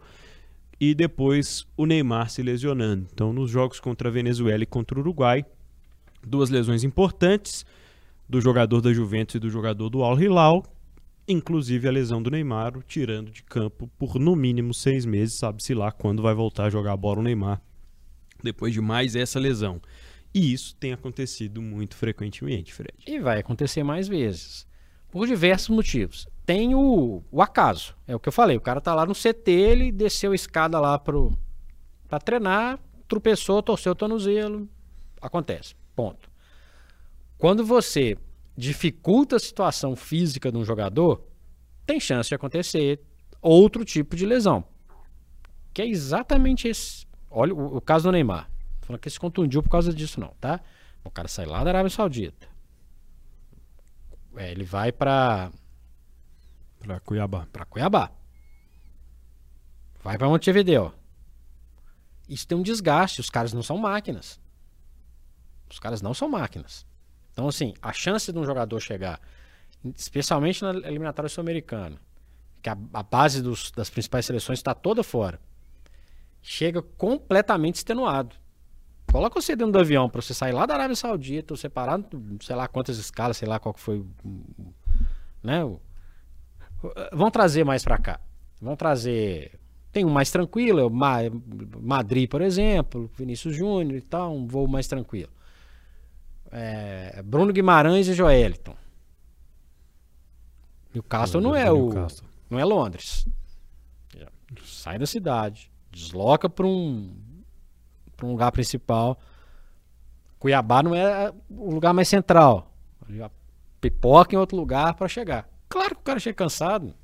e 0.79 0.93
depois 0.93 1.65
o 1.77 1.85
Neymar 1.85 2.29
se 2.29 2.41
lesionando. 2.41 3.07
Então, 3.11 3.31
nos 3.31 3.49
jogos 3.49 3.79
contra 3.79 4.09
a 4.09 4.11
Venezuela 4.11 4.63
e 4.63 4.65
contra 4.65 4.97
o 4.97 5.01
Uruguai, 5.01 5.45
duas 6.25 6.49
lesões 6.49 6.83
importantes 6.83 7.65
do 8.27 8.41
jogador 8.41 8.81
da 8.81 8.93
Juventus 8.93 9.35
e 9.35 9.39
do 9.39 9.49
jogador 9.49 9.89
do 9.89 10.03
Al 10.03 10.19
Hilal, 10.19 10.63
inclusive 11.27 11.87
a 11.87 11.91
lesão 11.91 12.21
do 12.21 12.31
Neymar, 12.31 12.73
tirando 12.87 13.31
de 13.31 13.43
campo 13.43 13.89
por 13.97 14.19
no 14.19 14.35
mínimo 14.35 14.73
seis 14.73 15.05
meses, 15.05 15.37
sabe-se 15.37 15.73
lá 15.73 15.91
quando 15.91 16.21
vai 16.21 16.33
voltar 16.33 16.65
a 16.65 16.69
jogar 16.69 16.93
a 16.93 16.97
bola 16.97 17.19
o 17.19 17.23
Neymar, 17.23 17.61
depois 18.43 18.73
de 18.73 18.81
mais 18.81 19.15
essa 19.15 19.39
lesão. 19.39 19.81
E 20.33 20.51
isso 20.51 20.75
tem 20.77 20.91
acontecido 20.91 21.61
muito 21.61 21.95
frequentemente, 21.95 22.73
Fred. 22.73 22.95
E 23.05 23.19
vai 23.19 23.39
acontecer 23.39 23.83
mais 23.83 24.07
vezes. 24.07 24.65
Por 25.11 25.27
diversos 25.27 25.69
motivos. 25.69 26.27
Tem 26.43 26.73
o, 26.73 27.23
o 27.31 27.41
acaso. 27.41 27.95
É 28.07 28.15
o 28.15 28.19
que 28.19 28.27
eu 28.27 28.33
falei. 28.33 28.57
O 28.57 28.61
cara 28.61 28.81
tá 28.81 28.95
lá 28.95 29.05
no 29.05 29.13
CT, 29.13 29.51
ele 29.51 29.91
desceu 29.91 30.31
a 30.31 30.35
escada 30.35 30.79
lá 30.79 30.97
pro, 30.97 31.37
pra 32.07 32.19
treinar, 32.19 32.79
tropeçou, 33.07 33.61
torceu 33.61 33.91
o 33.91 33.95
tornozelo. 33.95 34.67
Acontece. 35.21 35.75
Ponto. 35.95 36.31
Quando 37.37 37.63
você 37.63 38.17
dificulta 38.57 39.35
a 39.35 39.39
situação 39.39 39.95
física 39.95 40.51
de 40.51 40.57
um 40.57 40.65
jogador, 40.65 41.23
tem 41.85 41.99
chance 41.99 42.29
de 42.29 42.35
acontecer 42.35 42.99
outro 43.39 43.85
tipo 43.85 44.15
de 44.15 44.25
lesão. 44.25 44.63
Que 45.71 45.83
é 45.83 45.87
exatamente 45.87 46.67
esse. 46.67 47.05
Olha 47.29 47.53
o, 47.53 47.77
o 47.77 47.81
caso 47.81 48.05
do 48.05 48.11
Neymar 48.11 48.52
falando 48.83 49.01
que 49.01 49.07
ele 49.07 49.13
se 49.13 49.19
contundiu 49.19 49.63
por 49.63 49.69
causa 49.69 49.93
disso, 49.93 50.19
não, 50.19 50.29
tá? 50.39 50.59
O 51.03 51.11
cara 51.11 51.27
sai 51.27 51.45
lá 51.45 51.63
da 51.63 51.71
Arábia 51.71 51.89
Saudita. 51.89 52.47
É, 54.35 54.51
ele 54.51 54.63
vai 54.63 54.91
pra. 54.91 55.51
Pra 56.79 56.99
Cuiabá. 56.99 57.45
Pra 57.51 57.65
Cuiabá. 57.65 58.11
Vai 60.01 60.17
pra 60.17 60.27
Montevideo. 60.27 60.93
Isso 62.27 62.47
tem 62.47 62.57
um 62.57 62.63
desgaste. 62.63 63.21
Os 63.21 63.29
caras 63.29 63.53
não 63.53 63.63
são 63.63 63.77
máquinas. 63.77 64.39
Os 65.69 65.79
caras 65.79 66.01
não 66.01 66.13
são 66.13 66.29
máquinas. 66.29 66.85
Então, 67.31 67.47
assim, 67.47 67.73
a 67.81 67.91
chance 67.91 68.31
de 68.31 68.37
um 68.37 68.45
jogador 68.45 68.79
chegar, 68.79 69.19
especialmente 69.95 70.61
na 70.61 70.71
eliminatória 70.87 71.29
sul-americana, 71.29 71.99
que 72.61 72.69
a, 72.69 72.77
a 72.93 73.03
base 73.03 73.41
dos, 73.41 73.71
das 73.71 73.89
principais 73.89 74.25
seleções 74.25 74.59
está 74.59 74.73
toda 74.75 75.03
fora, 75.03 75.39
chega 76.41 76.81
completamente 76.81 77.75
extenuado. 77.75 78.35
Coloca 79.13 79.39
você 79.39 79.55
dentro 79.55 79.73
do 79.73 79.79
avião 79.79 80.09
para 80.09 80.23
você 80.23 80.33
sair 80.33 80.53
lá 80.53 80.65
da 80.65 80.73
Arábia 80.73 80.95
Saudita, 80.95 81.55
você 81.55 81.69
parar, 81.69 81.99
sei 82.41 82.55
lá 82.55 82.67
quantas 82.67 82.97
escalas, 82.97 83.37
sei 83.37 83.47
lá 83.47 83.59
qual 83.59 83.71
que 83.71 83.79
foi. 83.79 84.03
Né? 85.43 85.59
Vão 87.11 87.29
trazer 87.29 87.63
mais 87.63 87.83
para 87.83 87.99
cá. 87.99 88.19
Vão 88.59 88.75
trazer. 88.75 89.59
Tem 89.91 90.03
um 90.03 90.09
mais 90.09 90.31
tranquilo, 90.31 90.79
é 90.79 91.29
Madrid, 91.79 92.27
por 92.27 92.41
exemplo, 92.41 93.07
Vinícius 93.15 93.55
Júnior 93.55 93.99
e 93.99 94.01
tal, 94.01 94.35
um 94.35 94.47
voo 94.47 94.67
mais 94.67 94.87
tranquilo. 94.87 95.31
É, 96.51 97.21
Bruno 97.21 97.53
Guimarães 97.53 98.07
e 98.07 98.15
Joeliton. 98.15 98.75
Newcastle 100.91 101.39
não 101.39 101.55
é 101.55 101.71
o. 101.71 101.91
Não 102.49 102.57
é 102.57 102.65
Londres. 102.65 103.27
Sai 104.65 104.97
da 104.97 105.05
cidade, 105.05 105.71
desloca 105.91 106.49
para 106.49 106.65
um 106.65 107.13
para 108.23 108.27
um 108.27 108.31
lugar 108.31 108.51
principal. 108.51 109.19
Cuiabá 110.39 110.81
não 110.81 110.95
é 110.95 111.33
o 111.49 111.71
lugar 111.71 111.93
mais 111.93 112.07
central. 112.07 112.71
Pipoca 113.81 114.33
em 114.33 114.37
outro 114.37 114.55
lugar 114.55 114.93
para 114.93 115.07
chegar. 115.07 115.49
Claro 115.67 115.95
que 115.95 116.01
o 116.01 116.05
cara 116.05 116.19
chega 116.19 116.35
cansado. 116.35 116.95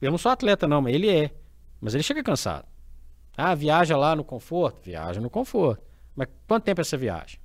Eu 0.00 0.10
não 0.10 0.18
sou 0.18 0.30
atleta, 0.30 0.68
não, 0.68 0.80
mas 0.80 0.94
ele 0.94 1.10
é. 1.10 1.34
Mas 1.80 1.94
ele 1.94 2.02
chega 2.02 2.22
cansado. 2.22 2.66
Ah, 3.36 3.54
viaja 3.54 3.96
lá 3.96 4.14
no 4.14 4.22
conforto? 4.22 4.80
Viaja 4.82 5.20
no 5.20 5.30
conforto. 5.30 5.82
Mas 6.14 6.28
quanto 6.46 6.64
tempo 6.64 6.80
é 6.80 6.82
essa 6.82 6.96
viagem? 6.96 7.40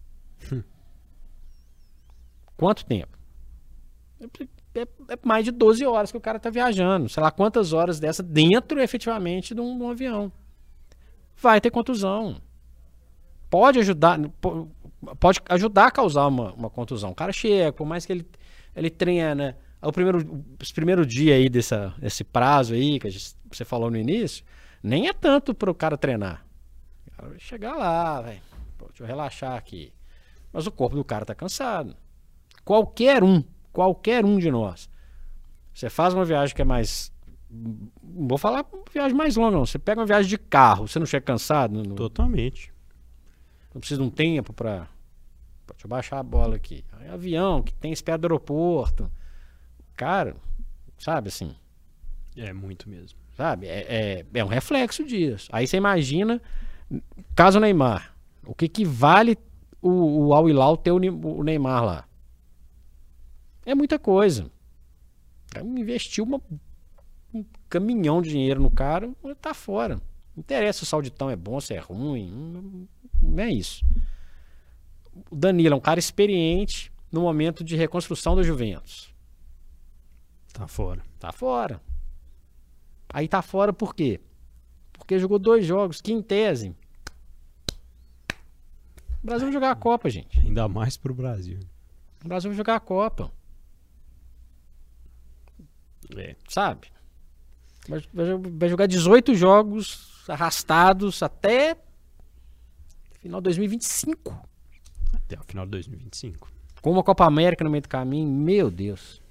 Quanto 2.57 2.85
tempo? 2.85 3.17
É, 4.73 4.81
é, 4.81 5.19
mais 5.23 5.43
de 5.45 5.51
12 5.51 5.85
horas 5.85 6.11
que 6.11 6.17
o 6.17 6.21
cara 6.21 6.39
tá 6.39 6.49
viajando. 6.49 7.09
Sei 7.09 7.21
lá 7.21 7.31
quantas 7.31 7.73
horas 7.73 7.99
dessa 7.99 8.23
dentro 8.23 8.81
efetivamente 8.81 9.53
de 9.53 9.61
um, 9.61 9.77
de 9.77 9.83
um 9.83 9.89
avião 9.89 10.31
vai 11.37 11.59
ter 11.61 11.71
contusão. 11.71 12.41
Pode 13.49 13.79
ajudar, 13.79 14.19
pode 15.19 15.41
ajudar 15.49 15.87
a 15.87 15.91
causar 15.91 16.27
uma, 16.27 16.53
uma 16.53 16.69
contusão. 16.69 17.11
O 17.11 17.15
cara 17.15 17.31
chega, 17.31 17.71
por 17.71 17.85
mais 17.85 18.05
que 18.05 18.13
ele, 18.13 18.27
ele 18.75 18.89
treina, 18.89 19.35
né? 19.35 19.55
o 19.81 19.91
primeiro, 19.91 20.43
os 20.61 20.71
primeiro 20.71 21.05
dia 21.05 21.35
aí 21.35 21.47
dessa, 21.47 21.93
desse 21.97 22.23
prazo 22.23 22.73
aí 22.73 22.99
que 22.99 23.09
gente, 23.09 23.35
você 23.51 23.63
falou 23.63 23.91
no 23.91 23.97
início, 23.97 24.43
nem 24.81 25.07
é 25.07 25.13
tanto 25.13 25.53
para 25.53 25.69
o 25.69 25.75
cara 25.75 25.97
treinar. 25.97 26.45
Chegar 27.37 27.75
lá, 27.75 28.21
velho, 28.21 28.41
deixa 28.87 29.03
eu 29.03 29.07
relaxar 29.07 29.55
aqui. 29.55 29.93
Mas 30.51 30.67
o 30.67 30.71
corpo 30.71 30.95
do 30.95 31.03
cara 31.03 31.25
tá 31.25 31.35
cansado. 31.35 31.95
Qualquer 32.63 33.23
um, 33.23 33.43
qualquer 33.71 34.25
um 34.25 34.37
de 34.37 34.49
nós. 34.49 34.89
Você 35.73 35.89
faz 35.89 36.13
uma 36.13 36.25
viagem 36.25 36.55
que 36.55 36.61
é 36.61 36.65
mais 36.65 37.11
vou 38.03 38.37
falar 38.37 38.65
viagem 38.91 39.15
mais 39.15 39.35
longa, 39.35 39.57
não. 39.57 39.65
Você 39.65 39.79
pega 39.79 39.99
uma 39.99 40.07
viagem 40.07 40.29
de 40.29 40.37
carro, 40.37 40.87
você 40.87 40.99
não 40.99 41.05
chega 41.05 41.25
cansado? 41.25 41.83
No... 41.83 41.95
Totalmente. 41.95 42.73
Não 43.73 43.79
precisa 43.79 44.01
de 44.01 44.07
um 44.07 44.09
tempo 44.09 44.53
para. 44.53 44.87
Deixa 45.67 45.85
eu 45.85 45.89
baixar 45.89 46.19
a 46.19 46.23
bola 46.23 46.55
aqui. 46.55 46.85
Aí, 46.93 47.09
avião 47.09 47.61
que 47.61 47.73
tem 47.73 47.91
espera 47.91 48.17
do 48.17 48.25
aeroporto. 48.25 49.11
Cara, 49.95 50.35
sabe 50.97 51.29
assim. 51.29 51.55
É 52.37 52.53
muito 52.53 52.89
mesmo. 52.89 53.17
Sabe? 53.35 53.67
É, 53.67 53.85
é, 53.89 54.25
é 54.33 54.43
um 54.43 54.47
reflexo 54.47 55.03
disso. 55.03 55.49
Aí 55.51 55.67
você 55.67 55.77
imagina, 55.77 56.41
caso 57.35 57.59
Neymar, 57.59 58.15
o 58.45 58.53
que, 58.53 58.69
que 58.69 58.85
vale 58.85 59.37
o, 59.81 60.27
o 60.27 60.33
Al 60.33 60.49
Hilal 60.49 60.77
ter 60.77 60.91
o, 60.91 60.97
o 60.97 61.43
Neymar 61.43 61.83
lá? 61.83 62.05
É 63.65 63.75
muita 63.75 63.99
coisa. 63.99 64.49
Investiu 65.61 66.23
uma 66.23 66.37
um 66.37 66.59
caminhão 67.75 68.21
de 68.21 68.29
dinheiro 68.29 68.61
no 68.61 68.71
cara, 68.71 69.11
tá 69.41 69.53
fora. 69.53 69.95
Não 69.95 70.39
interessa 70.41 70.79
se 70.79 70.83
o 70.83 70.85
Sauditão 70.85 71.29
é 71.29 71.35
bom, 71.35 71.59
se 71.59 71.73
é 71.73 71.79
ruim. 71.79 72.87
Não 73.21 73.43
é 73.43 73.51
isso. 73.51 73.85
O 75.29 75.35
Danilo 75.35 75.73
é 75.73 75.77
um 75.77 75.81
cara 75.81 75.99
experiente 75.99 76.91
no 77.11 77.21
momento 77.21 77.63
de 77.63 77.75
reconstrução 77.75 78.33
da 78.33 78.43
Juventus. 78.43 79.13
Tá 80.53 80.67
fora. 80.67 81.03
Tá 81.19 81.33
fora. 81.33 81.81
Aí 83.09 83.27
tá 83.27 83.41
fora 83.41 83.73
por 83.73 83.93
quê? 83.93 84.21
Porque 84.93 85.19
jogou 85.19 85.37
dois 85.37 85.65
jogos, 85.65 85.99
que 85.99 86.13
em 86.13 86.21
tese. 86.21 86.73
O 89.21 89.25
Brasil 89.25 89.47
vai 89.47 89.53
jogar 89.53 89.71
a 89.71 89.75
Copa, 89.75 90.09
gente. 90.09 90.39
Ainda 90.39 90.67
mais 90.69 90.95
pro 90.95 91.13
Brasil. 91.13 91.59
O 92.23 92.27
Brasil 92.27 92.49
vai 92.49 92.57
jogar 92.57 92.75
a 92.75 92.79
Copa. 92.79 93.31
É. 96.15 96.35
Sabe? 96.47 96.94
Vai, 97.87 98.01
vai- 98.13 98.69
jogar 98.69 98.87
18 98.87 99.35
jogos 99.35 100.23
arrastados 100.27 101.21
até 101.21 101.77
final 103.21 103.39
de 103.39 103.45
2025. 103.45 104.35
Até 105.13 105.39
o 105.39 105.43
final 105.43 105.65
de 105.65 105.71
2025. 105.71 106.51
Com 106.81 106.91
uma 106.91 107.03
Copa 107.03 107.25
América 107.25 107.63
no 107.63 107.69
meio 107.69 107.81
do 107.81 107.89
caminho, 107.89 108.27
meu 108.29 108.69
Deus. 108.69 109.21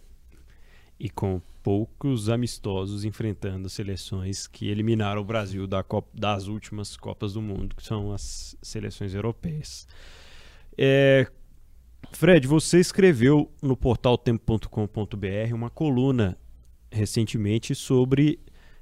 E 0.98 1.08
com 1.10 1.40
poucos 1.62 2.28
amistosos 2.28 3.04
enfrentando 3.04 3.68
seleções 3.68 4.46
que 4.46 4.68
eliminaram 4.68 5.20
o 5.22 5.24
Brasil 5.24 5.66
da 5.66 5.82
Copa- 5.82 6.10
das 6.12 6.46
últimas 6.46 6.96
Copas 6.96 7.32
do 7.34 7.42
Mundo, 7.42 7.74
que 7.74 7.82
são 7.84 8.12
as 8.12 8.56
seleções 8.62 9.14
europeias. 9.14 9.86
É, 10.76 11.26
Fred, 12.12 12.46
você 12.46 12.78
escreveu 12.78 13.50
no 13.62 13.76
portal 13.76 14.18
tempo.com.br 14.18 15.54
uma 15.54 15.70
coluna 15.70 16.36
recentemente 16.94 17.74
sobre 17.74 18.38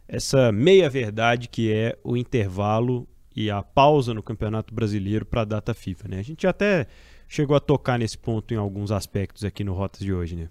essa 0.07 0.53
meia-verdade 0.53 1.49
que 1.49 1.73
é 1.73 1.99
o 2.05 2.17
intervalo 2.17 3.09
e 3.35 3.51
a 3.51 3.63
pausa 3.63 4.13
no 4.13 4.23
Campeonato 4.23 4.75
Brasileiro 4.75 5.25
para 5.25 5.43
a 5.43 5.45
data 5.45 5.73
FIFA. 5.73 6.09
Né? 6.09 6.19
A 6.19 6.23
gente 6.23 6.47
até 6.47 6.87
chegou 7.27 7.57
a 7.57 7.61
tocar 7.61 7.99
nesse 7.99 8.19
ponto 8.19 8.53
em 8.53 8.57
alguns 8.57 8.93
aspectos 8.93 9.45
aqui 9.45 9.65
no 9.65 9.73
Rotas 9.73 10.01
de 10.01 10.13
hoje. 10.13 10.37
Né? 10.37 10.49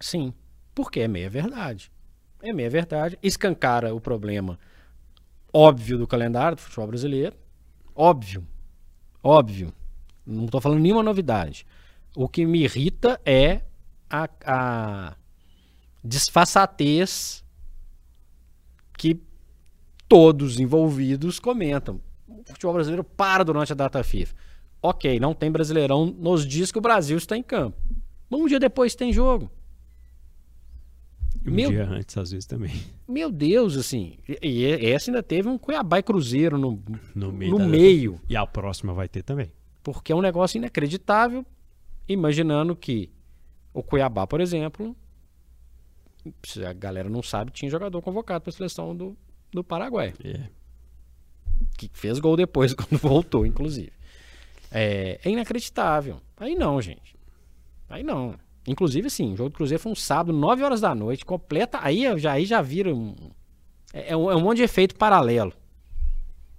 Sim, 0.00 0.34
porque 0.74 1.00
é 1.00 1.08
meia 1.08 1.30
verdade. 1.30 1.92
É 2.42 2.52
meia 2.52 2.68
verdade. 2.68 3.18
Escancara 3.22 3.94
o 3.94 4.00
problema 4.00 4.58
óbvio 5.54 5.96
do 5.96 6.06
calendário 6.06 6.56
do 6.56 6.60
futebol 6.60 6.88
brasileiro. 6.88 7.36
Óbvio. 7.94 8.44
Óbvio. 9.22 9.72
Não 10.26 10.46
estou 10.46 10.60
falando 10.60 10.80
nenhuma 10.80 11.02
novidade. 11.02 11.64
O 12.16 12.28
que 12.28 12.44
me 12.44 12.64
irrita 12.64 13.20
é 13.24 13.60
a, 14.10 14.28
a 14.44 15.16
disfarçatez 16.04 17.42
que 18.98 19.20
todos 20.08 20.60
envolvidos 20.60 21.38
comentam. 21.40 22.00
O 22.28 22.42
futebol 22.46 22.74
brasileiro 22.74 23.02
para 23.04 23.44
durante 23.44 23.72
a 23.72 23.76
data 23.76 24.02
FIFA. 24.04 24.34
Ok, 24.82 25.18
não 25.18 25.34
tem 25.34 25.50
brasileirão 25.50 26.06
nos 26.06 26.46
dias 26.46 26.70
que 26.70 26.78
o 26.78 26.82
Brasil 26.82 27.16
está 27.16 27.36
em 27.36 27.42
campo. 27.42 27.76
Mas 28.28 28.40
um 28.40 28.46
dia 28.46 28.60
depois 28.60 28.94
tem 28.94 29.12
jogo. 29.12 29.50
Um 31.46 31.50
Meu- 31.50 31.70
dia 31.70 31.86
antes, 31.86 32.16
às 32.16 32.30
vezes, 32.30 32.46
também. 32.46 32.70
Meu 33.08 33.30
Deus, 33.30 33.76
assim. 33.76 34.18
E, 34.42 34.64
essa 34.64 35.10
ainda 35.10 35.22
teve 35.22 35.48
um 35.48 35.58
Cuiabá 35.58 35.98
e 35.98 36.02
Cruzeiro 36.02 36.56
no, 36.56 36.82
No 37.14 37.32
meio. 37.32 37.50
no 37.58 37.66
meio. 37.68 38.20
E 38.28 38.36
a 38.36 38.46
próxima 38.46 38.92
vai 38.94 39.08
ter 39.08 39.22
também. 39.22 39.52
Porque 39.82 40.12
é 40.12 40.16
um 40.16 40.22
negócio 40.22 40.56
inacreditável. 40.58 41.44
Imaginando 42.08 42.74
que 42.76 43.10
o 43.74 43.82
Cuiabá, 43.82 44.26
por 44.26 44.40
exemplo, 44.40 44.94
se 46.44 46.64
a 46.64 46.72
galera 46.72 47.08
não 47.08 47.22
sabe, 47.22 47.50
tinha 47.50 47.70
jogador 47.70 48.00
convocado 48.02 48.42
para 48.42 48.50
a 48.50 48.52
seleção 48.52 48.94
do, 48.96 49.16
do 49.52 49.64
Paraguai. 49.64 50.14
É. 50.22 50.48
Que 51.76 51.90
fez 51.92 52.18
gol 52.18 52.36
depois, 52.36 52.72
quando 52.74 52.98
voltou, 52.98 53.44
inclusive. 53.46 53.92
É, 54.70 55.20
é 55.24 55.30
inacreditável. 55.30 56.20
Aí 56.36 56.54
não, 56.54 56.80
gente. 56.80 57.16
Aí 57.88 58.02
não. 58.02 58.34
Inclusive, 58.66 59.06
assim, 59.06 59.32
o 59.32 59.36
jogo 59.36 59.50
do 59.50 59.56
Cruzeiro 59.56 59.82
foi 59.82 59.92
um 59.92 59.96
sábado, 59.96 60.36
9 60.36 60.62
horas 60.62 60.80
da 60.80 60.94
noite, 60.94 61.24
completa. 61.24 61.78
Aí 61.82 62.02
já, 62.18 62.32
aí 62.32 62.46
já 62.46 62.62
vira 62.62 62.94
um. 62.94 63.14
É, 63.92 64.12
é 64.12 64.16
um, 64.16 64.30
é 64.30 64.36
um 64.36 64.40
monte 64.40 64.58
de 64.58 64.62
efeito 64.62 64.96
paralelo. 64.96 65.52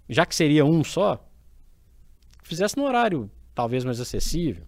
Já 0.08 0.26
que 0.26 0.36
seria 0.36 0.64
um 0.64 0.84
só, 0.84 1.28
fizesse 2.44 2.78
no 2.78 2.84
horário 2.84 3.30
talvez 3.56 3.84
mais 3.84 4.00
acessível. 4.00 4.66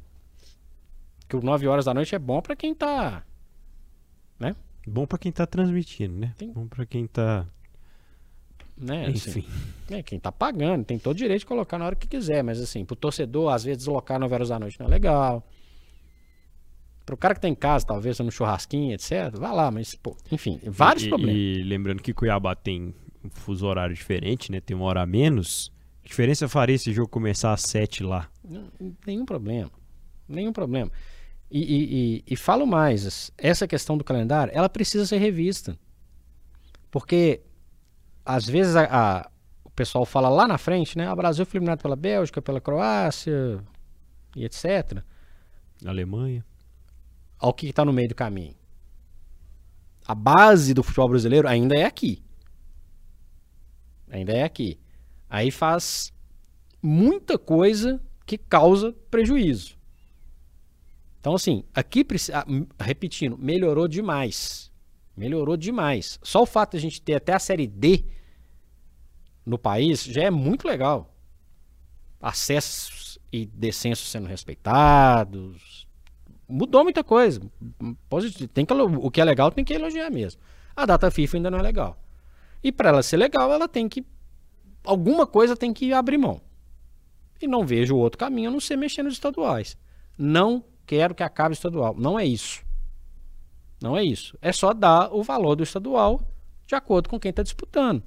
Que 1.29 1.35
o 1.35 1.41
9 1.41 1.67
horas 1.67 1.85
da 1.85 1.93
noite 1.93 2.15
é 2.15 2.19
bom 2.19 2.41
pra 2.41 2.55
quem 2.55 2.73
tá. 2.73 3.23
Bom 4.87 5.05
pra 5.05 5.17
quem 5.17 5.31
tá 5.31 5.45
transmitindo, 5.45 6.15
né? 6.15 6.33
Tem- 6.37 6.51
Bom 6.51 6.67
pra 6.67 6.85
quem 6.85 7.05
tá. 7.07 7.45
Né, 8.77 9.07
assim, 9.07 9.39
Enfim. 9.39 9.45
É, 9.89 10.03
quem 10.03 10.19
tá 10.19 10.31
pagando, 10.31 10.85
tem 10.85 10.97
todo 10.99 11.17
direito 11.17 11.39
de 11.41 11.45
colocar 11.47 11.77
na 11.79 11.85
hora 11.85 11.95
que 11.95 12.07
quiser, 12.07 12.43
mas 12.43 12.61
assim, 12.61 12.85
pro 12.85 12.95
torcedor, 12.95 13.51
às 13.51 13.63
vezes 13.63 13.79
deslocar 13.79 14.19
9 14.19 14.33
horas 14.33 14.49
da 14.49 14.59
noite 14.59 14.79
não 14.79 14.85
é 14.85 14.89
legal. 14.89 15.43
Pro 17.05 17.17
cara 17.17 17.33
que 17.33 17.41
tá 17.41 17.47
em 17.47 17.55
casa, 17.55 17.85
talvez, 17.85 18.19
no 18.19 18.31
churrasquinho, 18.31 18.93
etc., 18.93 19.31
vai 19.37 19.51
lá, 19.53 19.71
mas, 19.71 19.95
pô, 19.95 20.15
enfim, 20.31 20.59
vários 20.65 21.05
e, 21.05 21.09
problemas. 21.09 21.35
E 21.35 21.63
lembrando 21.63 22.01
que 22.03 22.13
Cuiabá 22.13 22.53
tem 22.55 22.93
um 23.23 23.29
fuso 23.29 23.65
horário 23.65 23.95
diferente, 23.95 24.51
né? 24.51 24.59
Tem 24.61 24.75
uma 24.75 24.85
hora 24.85 25.01
a 25.01 25.05
menos. 25.05 25.71
Que 26.03 26.09
diferença 26.09 26.47
faria 26.47 26.75
esse 26.75 26.91
jogo 26.93 27.09
começar 27.09 27.53
às 27.53 27.61
7 27.61 28.03
lá? 28.03 28.29
Não- 28.47 28.69
Nenhum 29.05 29.25
problema. 29.25 29.71
Nenhum 30.27 30.51
problema. 30.53 30.91
E, 31.49 31.59
e, 31.61 32.17
e, 32.17 32.23
e 32.33 32.35
falo 32.35 32.65
mais, 32.67 33.31
essa 33.37 33.67
questão 33.67 33.97
do 33.97 34.03
calendário, 34.03 34.51
ela 34.55 34.67
precisa 34.67 35.05
ser 35.05 35.17
revista. 35.17 35.77
Porque, 36.91 37.41
às 38.25 38.45
vezes, 38.45 38.75
a, 38.75 38.85
a- 39.19 39.31
o 39.63 39.69
pessoal 39.71 40.05
fala 40.05 40.27
lá 40.29 40.47
na 40.47 40.57
frente, 40.57 40.97
né? 40.97 41.11
O 41.11 41.15
Brasil 41.15 41.45
foi 41.45 41.57
eliminado 41.59 41.81
pela 41.81 41.95
Bélgica, 41.95 42.41
pela 42.41 42.59
Croácia, 42.59 43.63
e 44.35 44.43
etc. 44.43 45.03
Alemanha. 45.85 46.43
ao 47.39 47.53
que 47.53 47.67
está 47.67 47.85
no 47.85 47.93
meio 47.93 48.09
do 48.09 48.15
caminho. 48.15 48.55
A 50.05 50.15
base 50.15 50.73
do 50.73 50.81
futebol 50.83 51.09
brasileiro 51.09 51.47
ainda 51.47 51.75
é 51.77 51.83
aqui. 51.85 52.23
Ainda 54.09 54.33
é 54.33 54.43
aqui. 54.43 54.79
Aí 55.29 55.51
faz 55.51 56.11
muita 56.81 57.37
coisa 57.37 58.01
que 58.25 58.37
causa 58.37 58.93
prejuízo. 59.11 59.76
Então, 61.27 61.35
assim, 61.35 61.65
aqui, 61.75 62.07
ah, 62.33 62.45
repetindo, 62.79 63.37
melhorou 63.37 63.85
demais. 63.85 64.71
Melhorou 65.13 65.57
demais. 65.57 66.17
Só 66.23 66.43
o 66.43 66.45
fato 66.45 66.71
de 66.71 66.77
a 66.77 66.79
gente 66.79 67.01
ter 67.01 67.15
até 67.15 67.33
a 67.33 67.39
Série 67.39 67.67
D 67.67 68.05
no 69.45 69.59
país 69.59 70.05
já 70.05 70.23
é 70.23 70.31
muito 70.31 70.65
legal. 70.65 71.13
Acessos 72.21 73.19
e 73.29 73.45
descensos 73.45 74.09
sendo 74.09 74.25
respeitados, 74.25 75.85
mudou 76.47 76.85
muita 76.85 77.03
coisa. 77.03 77.41
Tem 78.53 78.65
que, 78.65 78.73
o 78.73 79.11
que 79.11 79.19
é 79.19 79.25
legal 79.25 79.51
tem 79.51 79.65
que 79.65 79.73
elogiar 79.73 80.09
mesmo. 80.09 80.39
A 80.73 80.85
data 80.85 81.11
FIFA 81.11 81.35
ainda 81.35 81.51
não 81.51 81.59
é 81.59 81.61
legal. 81.61 82.01
E 82.63 82.71
para 82.71 82.87
ela 82.87 83.03
ser 83.03 83.17
legal, 83.17 83.51
ela 83.51 83.67
tem 83.67 83.89
que. 83.89 84.05
Alguma 84.81 85.27
coisa 85.27 85.57
tem 85.57 85.73
que 85.73 85.91
abrir 85.91 86.17
mão. 86.17 86.39
E 87.41 87.47
não 87.47 87.65
vejo 87.65 87.97
outro 87.97 88.17
caminho 88.17 88.47
a 88.47 88.53
não 88.53 88.61
ser 88.61 88.77
mexer 88.77 89.03
nos 89.03 89.15
estaduais. 89.15 89.77
Não 90.17 90.63
quero 90.87 91.13
que 91.13 91.21
acabe 91.21 91.51
o 91.51 91.53
estadual. 91.53 91.93
Não 91.95 92.17
é 92.17 92.25
isso. 92.25 92.65
Não 93.79 93.95
é 93.95 94.03
isso. 94.03 94.35
É 94.41 94.51
só 94.51 94.73
dar 94.73 95.13
o 95.13 95.21
valor 95.21 95.55
do 95.55 95.63
estadual 95.63 96.21
de 96.65 96.73
acordo 96.73 97.09
com 97.09 97.19
quem 97.19 97.29
está 97.29 97.43
disputando. 97.43 98.01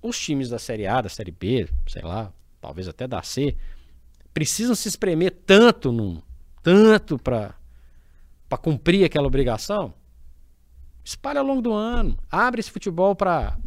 Os 0.00 0.18
times 0.18 0.48
da 0.48 0.58
Série 0.58 0.86
A, 0.86 1.02
da 1.02 1.08
Série 1.10 1.30
B, 1.30 1.68
sei 1.86 2.02
lá, 2.02 2.32
talvez 2.60 2.88
até 2.88 3.06
da 3.06 3.22
C, 3.22 3.54
precisam 4.32 4.74
se 4.74 4.88
espremer 4.88 5.30
tanto 5.44 5.92
num, 5.92 6.22
tanto 6.62 7.18
para 7.18 7.54
cumprir 8.62 9.04
aquela 9.04 9.26
obrigação, 9.26 9.92
espalha 11.04 11.40
ao 11.40 11.46
longo 11.46 11.60
do 11.60 11.72
ano, 11.72 12.16
abre 12.30 12.60
esse 12.60 12.70
futebol 12.70 13.14
para 13.14 13.58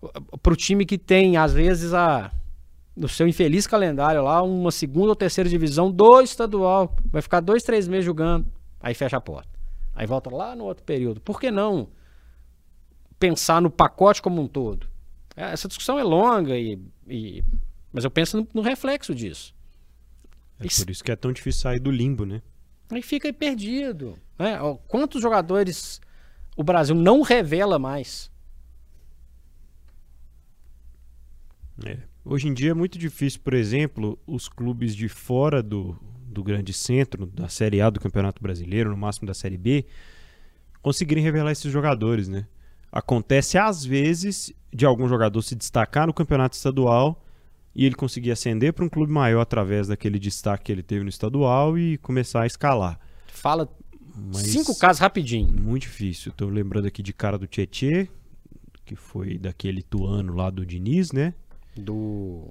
o 0.00 0.56
time 0.56 0.86
que 0.86 0.96
tem 0.96 1.36
às 1.36 1.52
vezes 1.52 1.92
a 1.92 2.32
no 2.98 3.08
seu 3.08 3.28
infeliz 3.28 3.66
calendário 3.66 4.22
lá 4.22 4.42
uma 4.42 4.70
segunda 4.72 5.08
ou 5.10 5.16
terceira 5.16 5.48
divisão 5.48 5.90
do 5.90 6.20
estadual, 6.20 6.96
vai 7.06 7.22
ficar 7.22 7.40
dois 7.40 7.62
três 7.62 7.86
meses 7.86 8.04
jogando, 8.04 8.46
aí 8.80 8.94
fecha 8.94 9.16
a 9.16 9.20
porta, 9.20 9.48
aí 9.94 10.06
volta 10.06 10.28
lá 10.34 10.56
no 10.56 10.64
outro 10.64 10.84
período. 10.84 11.20
Por 11.20 11.40
que 11.40 11.50
não 11.50 11.88
pensar 13.18 13.62
no 13.62 13.70
pacote 13.70 14.20
como 14.20 14.40
um 14.42 14.48
todo? 14.48 14.88
É, 15.36 15.52
Essa 15.52 15.68
discussão 15.68 15.98
é 15.98 16.02
longa 16.02 16.56
e, 16.58 16.78
e- 17.06 17.44
mas 17.92 18.04
eu 18.04 18.10
penso 18.10 18.36
no- 18.38 18.48
no 18.54 18.62
reflexo 18.62 19.14
disso. 19.14 19.54
É 20.58 20.66
Isso- 20.66 20.84
por 20.84 20.90
isso 20.90 21.04
que 21.04 21.12
é 21.12 21.16
tão 21.16 21.32
difícil 21.32 21.62
sair 21.62 21.78
do 21.78 21.90
limbo, 21.90 22.26
né? 22.26 22.42
Aí 22.90 23.02
fica 23.02 23.28
aí 23.28 23.32
perdido. 23.32 24.18
Né? 24.38 24.58
Quantos 24.88 25.20
jogadores 25.22 26.00
o 26.56 26.64
Brasil 26.64 26.94
não 26.96 27.22
revela 27.22 27.78
mais? 27.78 28.30
É. 31.86 31.98
Hoje 32.30 32.46
em 32.46 32.52
dia 32.52 32.72
é 32.72 32.74
muito 32.74 32.98
difícil, 32.98 33.40
por 33.42 33.54
exemplo, 33.54 34.18
os 34.26 34.50
clubes 34.50 34.94
de 34.94 35.08
fora 35.08 35.62
do, 35.62 35.96
do 36.26 36.44
grande 36.44 36.74
centro, 36.74 37.24
da 37.24 37.48
Série 37.48 37.80
A 37.80 37.88
do 37.88 37.98
Campeonato 37.98 38.42
Brasileiro, 38.42 38.90
no 38.90 38.98
máximo 38.98 39.26
da 39.26 39.32
Série 39.32 39.56
B, 39.56 39.86
conseguirem 40.82 41.24
revelar 41.24 41.52
esses 41.52 41.72
jogadores, 41.72 42.28
né? 42.28 42.46
Acontece 42.92 43.56
às 43.56 43.82
vezes 43.82 44.52
de 44.70 44.84
algum 44.84 45.08
jogador 45.08 45.40
se 45.40 45.54
destacar 45.54 46.06
no 46.06 46.12
campeonato 46.12 46.54
estadual 46.54 47.24
e 47.74 47.86
ele 47.86 47.94
conseguir 47.94 48.30
ascender 48.30 48.74
para 48.74 48.84
um 48.84 48.90
clube 48.90 49.10
maior 49.10 49.40
através 49.40 49.88
daquele 49.88 50.18
destaque 50.18 50.64
que 50.64 50.72
ele 50.72 50.82
teve 50.82 51.04
no 51.04 51.08
estadual 51.08 51.78
e 51.78 51.96
começar 51.96 52.42
a 52.42 52.46
escalar. 52.46 53.00
Fala 53.28 53.74
Mas 54.14 54.42
cinco 54.42 54.78
casos 54.78 55.00
rapidinho. 55.00 55.50
muito 55.50 55.82
difícil. 55.82 56.30
Estou 56.30 56.50
lembrando 56.50 56.88
aqui 56.88 57.02
de 57.02 57.14
cara 57.14 57.38
do 57.38 57.46
Tietê, 57.46 58.06
que 58.84 58.94
foi 58.94 59.38
daquele 59.38 59.82
tuano 59.82 60.34
lá 60.34 60.50
do 60.50 60.66
Diniz, 60.66 61.10
né? 61.10 61.32
Do 61.82 62.48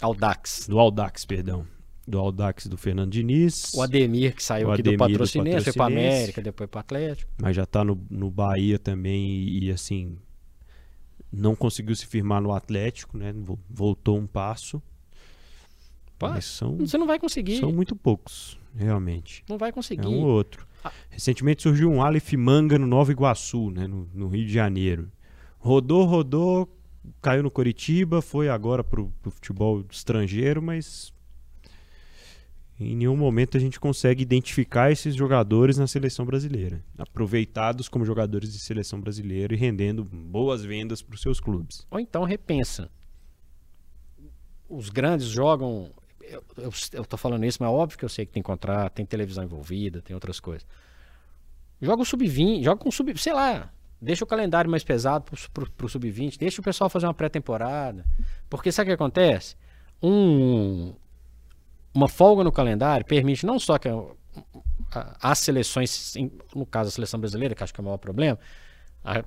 Aldax. 0.00 0.66
Do 0.68 0.78
Aldax, 0.78 1.24
perdão. 1.24 1.66
Do 2.06 2.18
Aldax 2.18 2.66
do 2.68 2.76
Fernando 2.76 3.10
Diniz. 3.10 3.72
O 3.74 3.82
Ademir, 3.82 4.34
que 4.36 4.42
saiu 4.42 4.68
O 4.68 4.72
aqui 4.72 4.82
do 4.82 4.90
Ademir 4.90 4.98
do 5.08 5.12
patrocinense, 5.12 5.64
foi 5.64 5.72
pra 5.72 5.84
Patrocinense. 5.84 6.16
América, 6.16 6.42
depois 6.42 6.70
pro 6.70 6.80
Atlético. 6.80 7.32
mas 7.42 7.56
já 7.56 7.66
tá 7.66 7.82
no, 7.82 8.00
no 8.10 8.30
Bahia 8.30 8.78
também 8.78 9.26
e, 9.26 9.64
e, 9.64 9.70
assim 9.70 10.16
não 11.32 11.56
conseguiu 11.56 11.94
se 11.96 12.06
firmar 12.06 12.40
no 12.40 12.52
Atlético, 12.52 13.18
né? 13.18 13.32
Vo- 13.32 13.58
Voltou 13.68 14.16
um 14.16 14.26
passo. 14.26 14.80
Mas 16.20 16.44
são, 16.46 16.76
Você 16.78 16.96
não 16.96 17.06
vai 17.06 17.18
conseguir. 17.18 17.58
são 17.58 17.70
muito 17.72 17.94
poucos, 17.96 18.56
realmente. 18.74 19.44
Não 19.48 19.58
vai 19.58 19.70
conseguir. 19.72 20.06
É 20.06 20.08
um 20.08 20.20
ou 20.22 20.28
outro. 20.28 20.66
Ah. 20.84 20.92
Recentemente 21.10 21.62
surgiu 21.64 21.90
um 21.90 22.00
Aleph 22.00 22.32
Manga 22.34 22.78
no 22.78 22.86
Nova 22.86 23.10
Iguaçu, 23.12 23.70
né? 23.70 23.86
No, 23.86 24.08
no 24.14 24.28
Rio 24.28 24.46
de 24.46 24.52
Janeiro. 24.52 25.10
Rodou, 25.58 26.04
rodou, 26.06 26.68
caiu 27.20 27.42
no 27.42 27.50
Coritiba, 27.50 28.20
foi 28.22 28.48
agora 28.48 28.82
pro, 28.82 29.12
pro 29.22 29.30
futebol 29.30 29.84
estrangeiro, 29.90 30.62
mas 30.62 31.12
em 32.78 32.94
nenhum 32.94 33.16
momento 33.16 33.56
a 33.56 33.60
gente 33.60 33.80
consegue 33.80 34.22
identificar 34.22 34.90
esses 34.90 35.14
jogadores 35.14 35.78
na 35.78 35.86
seleção 35.86 36.26
brasileira. 36.26 36.84
Aproveitados 36.98 37.88
como 37.88 38.04
jogadores 38.04 38.52
de 38.52 38.58
seleção 38.58 39.00
brasileira 39.00 39.54
e 39.54 39.56
rendendo 39.56 40.04
boas 40.04 40.62
vendas 40.62 41.00
para 41.00 41.14
os 41.14 41.22
seus 41.22 41.40
clubes. 41.40 41.86
Ou 41.90 41.98
então 41.98 42.22
repensa. 42.24 42.90
Os 44.68 44.90
grandes 44.90 45.28
jogam. 45.28 45.90
Eu, 46.92 47.04
tô 47.04 47.16
falando 47.16 47.44
isso, 47.46 47.58
mas 47.60 47.70
é 47.70 47.72
óbvio 47.72 47.98
que 47.98 48.04
eu 48.04 48.08
sei 48.08 48.26
que 48.26 48.32
tem 48.32 48.42
contrato, 48.42 48.94
tem 48.94 49.06
televisão 49.06 49.44
envolvida, 49.44 50.02
tem 50.02 50.12
outras 50.12 50.40
coisas. 50.40 50.66
Joga 51.80 52.02
o 52.02 52.04
sub-20, 52.04 52.64
joga 52.64 52.80
com 52.80 52.90
sub. 52.90 53.16
Sei 53.16 53.32
lá. 53.32 53.72
Deixa 54.00 54.24
o 54.24 54.26
calendário 54.26 54.70
mais 54.70 54.84
pesado 54.84 55.24
pro, 55.52 55.70
pro 55.70 55.88
sub-20, 55.88 56.38
deixa 56.38 56.60
o 56.60 56.64
pessoal 56.64 56.90
fazer 56.90 57.06
uma 57.06 57.14
pré-temporada. 57.14 58.04
Porque 58.48 58.70
sabe 58.70 58.88
o 58.88 58.90
que 58.90 58.94
acontece? 58.94 59.56
Um, 60.02 60.94
uma 61.94 62.08
folga 62.08 62.44
no 62.44 62.52
calendário 62.52 63.06
permite 63.06 63.46
não 63.46 63.58
só 63.58 63.78
que 63.78 63.88
as 65.20 65.38
seleções, 65.38 66.14
no 66.54 66.66
caso 66.66 66.88
a 66.88 66.92
seleção 66.92 67.18
brasileira, 67.18 67.54
que 67.54 67.62
acho 67.62 67.72
que 67.72 67.80
é 67.80 67.82
o 67.82 67.84
maior 67.84 67.96
problema, 67.96 68.38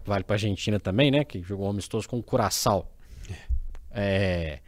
vale 0.05 0.23
para 0.23 0.35
a 0.35 0.37
Argentina 0.37 0.79
também, 0.79 1.09
né? 1.09 1.23
Que 1.23 1.41
jogou 1.41 1.69
amistoso 1.69 2.07
com 2.07 2.19
o 2.19 2.23
Curaçao. 2.23 2.91
É, 3.91 4.59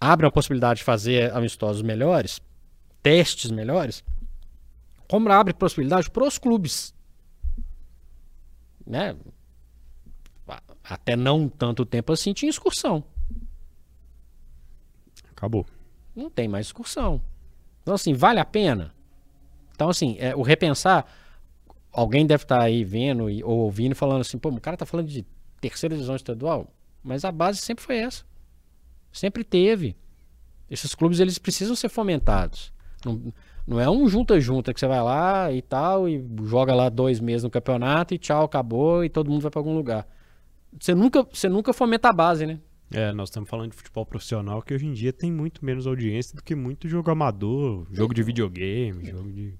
abre 0.00 0.26
a 0.26 0.30
possibilidade 0.30 0.78
de 0.78 0.84
fazer 0.84 1.32
amistosos 1.34 1.82
melhores, 1.82 2.40
testes 3.02 3.50
melhores, 3.50 4.04
como 5.08 5.30
abre 5.30 5.52
possibilidade 5.52 6.08
para 6.10 6.24
os 6.24 6.38
clubes. 6.38 6.94
Né? 8.86 9.16
Até 10.82 11.14
não 11.14 11.48
tanto 11.48 11.84
tempo 11.84 12.12
assim 12.12 12.32
tinha 12.32 12.50
excursão. 12.50 13.04
Acabou. 15.30 15.64
Não 16.14 16.28
tem 16.28 16.48
mais 16.48 16.66
excursão. 16.66 17.22
Então, 17.82 17.94
assim, 17.94 18.12
vale 18.12 18.40
a 18.40 18.44
pena? 18.44 18.94
Então, 19.74 19.88
assim, 19.88 20.16
é, 20.18 20.34
o 20.36 20.42
repensar, 20.42 21.06
alguém 21.90 22.26
deve 22.26 22.44
estar 22.44 22.60
aí 22.60 22.84
vendo 22.84 23.30
e, 23.30 23.42
ou 23.42 23.60
ouvindo 23.60 23.94
falando 23.94 24.20
assim, 24.20 24.38
pô, 24.38 24.50
o 24.50 24.60
cara 24.60 24.76
tá 24.76 24.84
falando 24.84 25.08
de 25.08 25.24
terceira 25.60 25.94
divisão 25.94 26.16
estadual, 26.16 26.72
mas 27.02 27.24
a 27.24 27.32
base 27.32 27.60
sempre 27.60 27.84
foi 27.84 27.96
essa. 27.96 28.24
Sempre 29.12 29.42
teve. 29.42 29.96
Esses 30.70 30.94
clubes, 30.94 31.18
eles 31.20 31.38
precisam 31.38 31.74
ser 31.74 31.88
fomentados. 31.88 32.72
Não, 33.04 33.32
não 33.66 33.80
é 33.80 33.88
um 33.88 34.08
junta-junta 34.08 34.72
que 34.72 34.80
você 34.80 34.86
vai 34.86 35.02
lá 35.02 35.52
e 35.52 35.62
tal, 35.62 36.08
e 36.08 36.24
joga 36.44 36.74
lá 36.74 36.88
dois 36.88 37.20
meses 37.20 37.44
no 37.44 37.50
campeonato 37.50 38.14
e 38.14 38.18
tchau, 38.18 38.44
acabou, 38.44 39.04
e 39.04 39.08
todo 39.08 39.30
mundo 39.30 39.42
vai 39.42 39.50
para 39.50 39.60
algum 39.60 39.74
lugar. 39.74 40.06
Você 40.78 40.94
nunca, 40.94 41.22
você 41.22 41.48
nunca 41.48 41.72
fomenta 41.72 42.08
a 42.08 42.12
base, 42.12 42.46
né? 42.46 42.60
É, 42.92 43.12
nós 43.12 43.28
estamos 43.28 43.48
falando 43.48 43.70
de 43.70 43.76
futebol 43.76 44.04
profissional 44.04 44.60
que 44.62 44.74
hoje 44.74 44.86
em 44.86 44.92
dia 44.92 45.12
tem 45.12 45.30
muito 45.30 45.64
menos 45.64 45.86
audiência 45.86 46.34
do 46.34 46.42
que 46.42 46.56
muito 46.56 46.88
jogo 46.88 47.10
amador, 47.10 47.86
jogo 47.92 48.12
de 48.12 48.22
videogame, 48.22 49.04
jogo 49.08 49.30
de. 49.30 49.54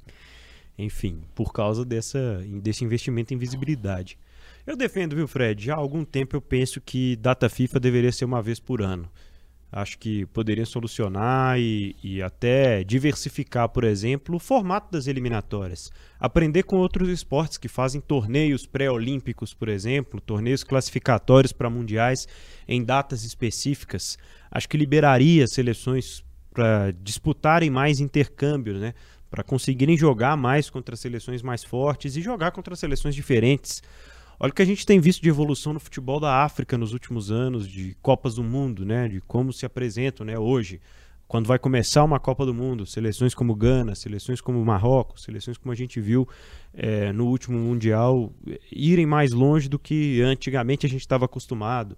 Enfim, 0.77 1.23
por 1.35 1.53
causa 1.53 1.85
dessa, 1.85 2.43
desse 2.61 2.85
investimento 2.85 3.33
em 3.33 3.37
visibilidade. 3.37 4.19
Eu 4.67 4.77
defendo, 4.77 5.15
viu, 5.15 5.29
Fred? 5.29 5.65
Já 5.65 5.75
há 5.75 5.79
algum 5.79 6.05
tempo 6.05 6.35
eu 6.35 6.41
penso 6.41 6.81
que 6.81 7.17
data 7.17 7.49
FIFA 7.49 7.79
deveria 7.79 8.11
ser 8.11 8.25
uma 8.25 8.43
vez 8.43 8.59
por 8.59 8.83
ano. 8.83 9.09
Acho 9.73 9.99
que 9.99 10.27
poderiam 10.27 10.67
solucionar 10.67 11.59
e, 11.59 11.95
e 12.03 12.21
até 12.21 12.83
diversificar, 12.83 13.69
por 13.69 13.85
exemplo, 13.85 14.35
o 14.35 14.41
formato 14.41 14.91
das 14.91 15.07
eliminatórias. 15.07 15.93
Aprender 16.19 16.65
com 16.65 16.77
outros 16.77 17.09
esportes 17.09 17.57
que 17.57 17.69
fazem 17.69 18.01
torneios 18.01 18.67
pré-olímpicos, 18.67 19.55
por 19.55 19.69
exemplo, 19.69 20.21
torneios 20.21 20.65
classificatórios 20.65 21.53
para 21.53 21.71
mundiais 21.71 22.27
em 22.67 22.83
datas 22.83 23.23
específicas. 23.23 24.19
Acho 24.51 24.69
que 24.69 24.77
liberaria 24.77 25.47
seleções 25.47 26.25
para 26.53 26.91
disputarem 26.91 27.71
mais 27.71 28.01
intercâmbios, 28.01 28.81
né? 28.81 28.93
Para 29.31 29.45
conseguirem 29.45 29.97
jogar 29.97 30.37
mais 30.37 30.69
contra 30.69 30.97
seleções 30.97 31.43
mais 31.43 31.63
fortes 31.63 32.17
e 32.17 32.21
jogar 32.21 32.51
contra 32.51 32.75
seleções 32.75 33.15
diferentes. 33.15 33.81
Olha 34.43 34.53
o 34.53 34.55
que 34.55 34.63
a 34.63 34.67
gente 34.67 34.87
tem 34.87 34.99
visto 34.99 35.21
de 35.21 35.29
evolução 35.29 35.75
no 35.75 35.79
futebol 35.79 36.19
da 36.19 36.43
África 36.43 36.79
nos 36.79 36.95
últimos 36.95 37.31
anos, 37.31 37.69
de 37.69 37.95
Copas 38.01 38.37
do 38.37 38.43
Mundo, 38.43 38.87
né? 38.87 39.07
De 39.07 39.21
como 39.21 39.53
se 39.53 39.67
apresentam, 39.67 40.25
né? 40.25 40.39
Hoje, 40.39 40.81
quando 41.29 41.47
vai 41.47 41.59
começar 41.59 42.03
uma 42.03 42.19
Copa 42.19 42.47
do 42.47 42.55
Mundo, 42.55 42.87
seleções 42.87 43.35
como 43.35 43.55
Gana, 43.55 43.95
seleções 43.95 44.41
como 44.41 44.65
Marrocos, 44.65 45.25
seleções 45.25 45.59
como 45.59 45.73
a 45.73 45.75
gente 45.75 46.01
viu 46.01 46.27
eh, 46.73 47.13
no 47.13 47.27
último 47.27 47.59
Mundial, 47.59 48.33
eh, 48.49 48.59
irem 48.73 49.05
mais 49.05 49.33
longe 49.33 49.69
do 49.69 49.79
que 49.79 50.23
antigamente 50.23 50.87
a 50.87 50.89
gente 50.89 51.03
estava 51.03 51.27
acostumado. 51.27 51.95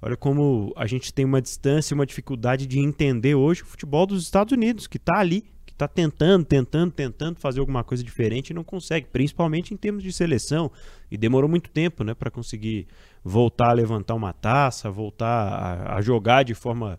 Olha 0.00 0.16
como 0.16 0.72
a 0.76 0.86
gente 0.86 1.12
tem 1.12 1.24
uma 1.24 1.42
distância, 1.42 1.92
uma 1.92 2.06
dificuldade 2.06 2.68
de 2.68 2.78
entender 2.78 3.34
hoje 3.34 3.62
o 3.62 3.66
futebol 3.66 4.06
dos 4.06 4.22
Estados 4.22 4.52
Unidos, 4.52 4.86
que 4.86 4.96
está 4.96 5.18
ali, 5.18 5.44
está 5.80 5.88
tentando, 5.88 6.44
tentando, 6.44 6.92
tentando 6.92 7.38
fazer 7.38 7.60
alguma 7.60 7.82
coisa 7.82 8.04
diferente 8.04 8.50
e 8.50 8.54
não 8.54 8.62
consegue, 8.62 9.06
principalmente 9.06 9.72
em 9.72 9.76
termos 9.76 10.02
de 10.02 10.12
seleção. 10.12 10.70
E 11.10 11.16
demorou 11.16 11.48
muito 11.48 11.70
tempo 11.70 12.04
né, 12.04 12.14
para 12.14 12.30
conseguir 12.30 12.86
voltar 13.24 13.70
a 13.70 13.72
levantar 13.72 14.14
uma 14.14 14.32
taça, 14.32 14.90
voltar 14.90 15.26
a, 15.26 15.96
a 15.96 16.02
jogar 16.02 16.44
de 16.44 16.54
forma 16.54 16.98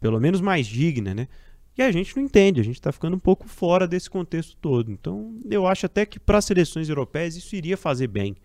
pelo 0.00 0.18
menos 0.20 0.40
mais 0.40 0.66
digna, 0.66 1.14
né? 1.14 1.28
E 1.76 1.82
a 1.82 1.90
gente 1.90 2.16
não 2.16 2.22
entende, 2.22 2.60
a 2.60 2.64
gente 2.64 2.76
está 2.76 2.92
ficando 2.92 3.16
um 3.16 3.18
pouco 3.18 3.48
fora 3.48 3.86
desse 3.86 4.08
contexto 4.08 4.56
todo. 4.60 4.92
Então, 4.92 5.34
eu 5.50 5.66
acho 5.66 5.86
até 5.86 6.06
que 6.06 6.20
para 6.20 6.40
seleções 6.40 6.88
europeias 6.88 7.36
isso 7.36 7.56
iria 7.56 7.76
fazer 7.76 8.06
bem 8.06 8.36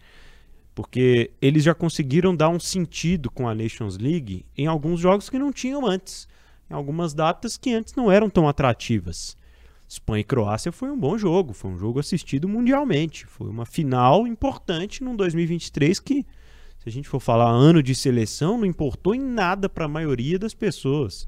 porque 0.73 1.31
eles 1.41 1.65
já 1.65 1.75
conseguiram 1.75 2.33
dar 2.33 2.47
um 2.47 2.59
sentido 2.59 3.29
com 3.29 3.49
a 3.49 3.53
Nations 3.53 3.97
League 3.97 4.45
em 4.57 4.65
alguns 4.65 5.01
jogos 5.01 5.29
que 5.29 5.37
não 5.37 5.51
tinham 5.51 5.85
antes, 5.85 6.25
em 6.69 6.73
algumas 6.73 7.13
datas 7.13 7.57
que 7.57 7.73
antes 7.73 7.95
não 7.95 8.09
eram 8.09 8.29
tão 8.29 8.47
atrativas. 8.47 9.35
Espanha 9.89 10.21
e 10.21 10.23
Croácia 10.23 10.71
foi 10.71 10.91
um 10.91 10.97
bom 10.97 11.17
jogo, 11.17 11.51
foi 11.51 11.71
um 11.71 11.77
jogo 11.77 11.99
assistido 11.99 12.47
mundialmente, 12.47 13.25
foi 13.25 13.49
uma 13.49 13.65
final 13.65 14.27
importante 14.27 15.03
num 15.03 15.15
2023 15.15 15.99
que, 15.99 16.23
se 16.77 16.87
a 16.87 16.91
gente 16.91 17.09
for 17.09 17.19
falar 17.19 17.49
ano 17.49 17.81
de 17.81 17.95
seleção, 17.95 18.59
não 18.59 18.67
importou 18.67 19.15
em 19.15 19.19
nada 19.19 19.67
para 19.67 19.85
a 19.85 19.87
maioria 19.87 20.37
das 20.37 20.53
pessoas. 20.53 21.27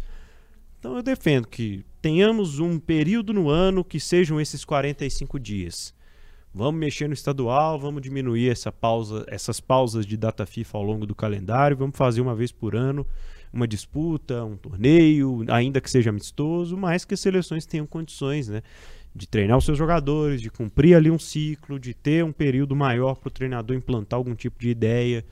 Então 0.77 0.95
eu 0.95 1.01
defendo 1.01 1.47
que 1.47 1.83
tenhamos 1.99 2.59
um 2.59 2.77
período 2.77 3.33
no 3.33 3.49
ano 3.49 3.83
que 3.83 3.99
sejam 3.99 4.39
esses 4.39 4.63
45 4.63 5.39
dias. 5.39 5.91
Vamos 6.53 6.79
mexer 6.79 7.07
no 7.07 7.15
estadual, 7.15 7.79
vamos 7.79 8.01
diminuir 8.01 8.49
essa 8.49 8.71
pausa, 8.71 9.25
essas 9.27 9.59
pausas 9.59 10.05
de 10.05 10.15
data 10.15 10.45
FIFA 10.45 10.77
ao 10.77 10.83
longo 10.83 11.07
do 11.07 11.15
calendário, 11.15 11.77
vamos 11.77 11.97
fazer 11.97 12.21
uma 12.21 12.35
vez 12.35 12.51
por 12.51 12.75
ano 12.75 13.07
uma 13.53 13.67
disputa, 13.67 14.43
um 14.45 14.55
torneio, 14.57 15.43
ainda 15.49 15.81
que 15.81 15.89
seja 15.91 16.09
amistoso, 16.09 16.77
mas 16.77 17.03
que 17.05 17.13
as 17.13 17.19
seleções 17.19 17.65
tenham 17.65 17.85
condições, 17.85 18.47
né, 18.47 18.61
de 19.13 19.27
treinar 19.27 19.57
os 19.57 19.65
seus 19.65 19.77
jogadores, 19.77 20.41
de 20.41 20.49
cumprir 20.49 20.95
ali 20.95 21.11
um 21.11 21.19
ciclo, 21.19 21.77
de 21.79 21.93
ter 21.93 22.23
um 22.23 22.31
período 22.31 22.75
maior 22.75 23.15
para 23.15 23.27
o 23.27 23.31
treinador 23.31 23.75
implantar 23.75 24.17
algum 24.17 24.33
tipo 24.35 24.59
de 24.59 24.69
ideia, 24.69 25.25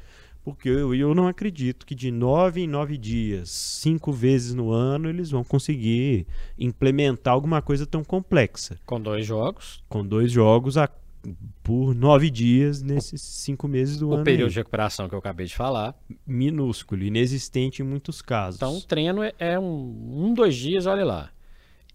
porque 0.43 0.67
eu, 0.67 0.93
eu 0.95 1.13
não 1.15 1.27
acredito 1.27 1.85
que 1.85 1.93
de 1.95 2.11
nove 2.11 2.61
em 2.61 2.67
nove 2.67 2.97
dias, 2.97 3.49
cinco 3.51 4.11
vezes 4.11 4.53
no 4.53 4.71
ano, 4.71 5.07
eles 5.07 5.29
vão 5.31 5.43
conseguir 5.43 6.25
implementar 6.57 7.33
alguma 7.33 7.61
coisa 7.61 7.85
tão 7.85 8.03
complexa 8.03 8.77
Com 8.85 8.99
dois 8.99 9.25
jogos. 9.25 9.81
com 9.87 10.05
dois 10.05 10.31
jogos 10.31 10.77
a- 10.77 10.89
por 11.63 11.93
nove 11.93 12.29
dias 12.29 12.81
nesses 12.81 13.21
cinco 13.21 13.67
meses 13.67 13.97
do 13.97 14.09
O 14.09 14.13
ano. 14.15 14.23
período 14.23 14.47
aí. 14.47 14.51
de 14.53 14.59
recuperação 14.59 15.07
que 15.09 15.13
eu 15.15 15.19
acabei 15.19 15.45
de 15.45 15.55
falar. 15.55 15.93
minúsculo, 16.25 17.03
inexistente 17.03 17.81
em 17.81 17.85
muitos 17.85 18.21
casos. 18.21 18.55
Então, 18.57 18.77
o 18.77 18.81
treino 18.81 19.21
é, 19.23 19.33
é 19.37 19.59
um, 19.59 20.25
um, 20.25 20.33
dois 20.33 20.55
dias, 20.55 20.85
olha 20.85 21.03
lá. 21.05 21.31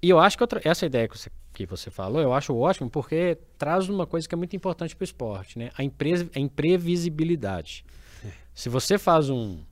E 0.03 0.11
eu 0.11 0.19
acho 0.19 0.37
que 0.37 0.43
outra- 0.43 0.61
essa 0.65 0.85
ideia 0.85 1.09
que 1.09 1.17
você, 1.19 1.31
que 1.55 1.65
você 1.65 1.91
falou, 1.91 2.21
eu 2.21 2.35
acho 2.35 2.55
ótimo, 2.55 2.91
porque 2.91 3.39
traz 3.57 3.89
uma 3.89 4.07
coisa 4.07 4.29
que 4.29 4.35
é 4.35 4.37
muito 4.39 4.55
importante 4.55 4.95
para 4.95 5.03
o 5.03 5.05
esporte, 5.05 5.59
né? 5.59 5.71
A, 5.79 5.83
impre, 5.83 6.31
a 6.35 6.39
imprevisibilidade. 6.39 7.85
Se 8.53 8.69
você 8.69 8.99
faz 8.99 9.31
um, 9.31 9.65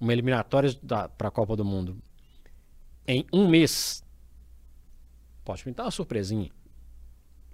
uma 0.00 0.12
eliminatória 0.12 0.70
para 1.18 1.28
a 1.28 1.30
Copa 1.30 1.54
do 1.54 1.64
Mundo 1.64 1.98
em 3.06 3.24
um 3.32 3.46
mês, 3.46 4.02
pode 5.44 5.62
pintar 5.62 5.84
uma 5.86 5.92
surpresinha, 5.92 6.50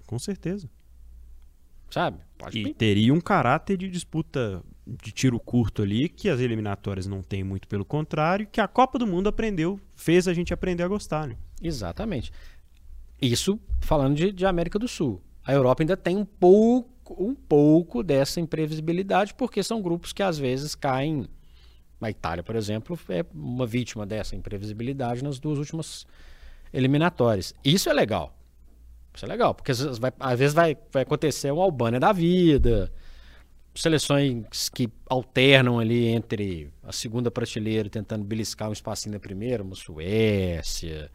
Com 0.07 0.19
certeza. 0.19 0.71
Sabe? 1.93 2.19
Pode 2.39 2.59
E 2.59 2.73
teria 2.73 3.13
um 3.13 3.21
caráter 3.21 3.77
de 3.77 3.89
disputa 3.89 4.63
de 4.87 5.13
tiro 5.13 5.39
curto 5.39 5.83
ali, 5.83 6.09
que 6.09 6.29
as 6.29 6.41
eliminatórias 6.41 7.07
não 7.07 7.23
tem 7.23 7.45
muito 7.45 7.69
pelo 7.69 7.85
contrário, 7.85 8.47
que 8.51 8.61
a 8.61 8.67
Copa 8.67 8.99
do 8.99 9.07
Mundo 9.07 9.29
aprendeu, 9.29 9.79
fez 9.95 10.27
a 10.27 10.33
gente 10.33 10.53
aprender 10.53 10.83
a 10.83 10.89
gostar, 10.89 11.27
né? 11.29 11.37
Exatamente. 11.63 12.33
Isso 13.21 13.61
falando 13.81 14.17
de, 14.17 14.33
de 14.33 14.45
América 14.47 14.79
do 14.79 14.89
Sul. 14.89 15.23
A 15.45 15.53
Europa 15.53 15.83
ainda 15.83 15.97
tem 15.97 16.17
um 16.17 16.25
pouco, 16.25 17.15
um 17.23 17.35
pouco 17.35 18.03
dessa 18.03 18.41
imprevisibilidade, 18.41 19.35
porque 19.35 19.63
são 19.63 19.83
grupos 19.83 20.13
que 20.13 20.23
às 20.23 20.39
vezes 20.39 20.75
caem. 20.75 21.29
A 22.01 22.11
Itália, 22.11 22.43
por 22.43 22.57
exemplo, 22.57 22.99
é 23.09 23.25
uma 23.33 23.65
vítima 23.65 24.05
dessa 24.05 24.35
imprevisibilidade 24.35 25.23
nas 25.23 25.39
duas 25.39 25.59
últimas 25.59 26.05
eliminatórias. 26.73 27.55
Isso 27.65 27.89
é 27.89 27.93
legal. 27.93 28.37
Isso 29.15 29.25
é 29.25 29.29
legal, 29.29 29.55
porque 29.55 29.73
às 29.73 29.81
vezes 29.81 29.99
vai, 29.99 30.13
às 30.19 30.39
vezes 30.39 30.55
vai, 30.55 30.77
vai 30.91 31.03
acontecer 31.03 31.51
uma 31.51 31.63
Albânia 31.63 32.01
da 32.01 32.13
vida, 32.13 32.91
seleções 33.75 34.69
que 34.69 34.89
alternam 35.09 35.79
ali 35.79 36.07
entre 36.07 36.71
a 36.83 36.93
segunda 36.93 37.31
prateleira 37.31 37.89
tentando 37.89 38.25
beliscar 38.25 38.69
um 38.69 38.73
espacinho 38.73 39.15
da 39.15 39.21
primeira, 39.21 39.63
uma 39.63 39.75
Suécia, 39.75 41.11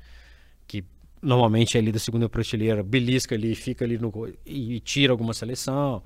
que 0.68 0.84
normalmente 1.22 1.78
é 1.78 1.80
ali 1.80 1.92
da 1.92 2.00
segunda 2.00 2.28
prateleira 2.30 2.84
belisca 2.84 3.36
ali, 3.36 3.56
fica 3.56 3.86
ali 3.86 3.98
no, 3.98 4.12
e, 4.46 4.76
e 4.76 4.80
tira 4.80 5.12
alguma 5.12 5.34
seleção. 5.34 6.04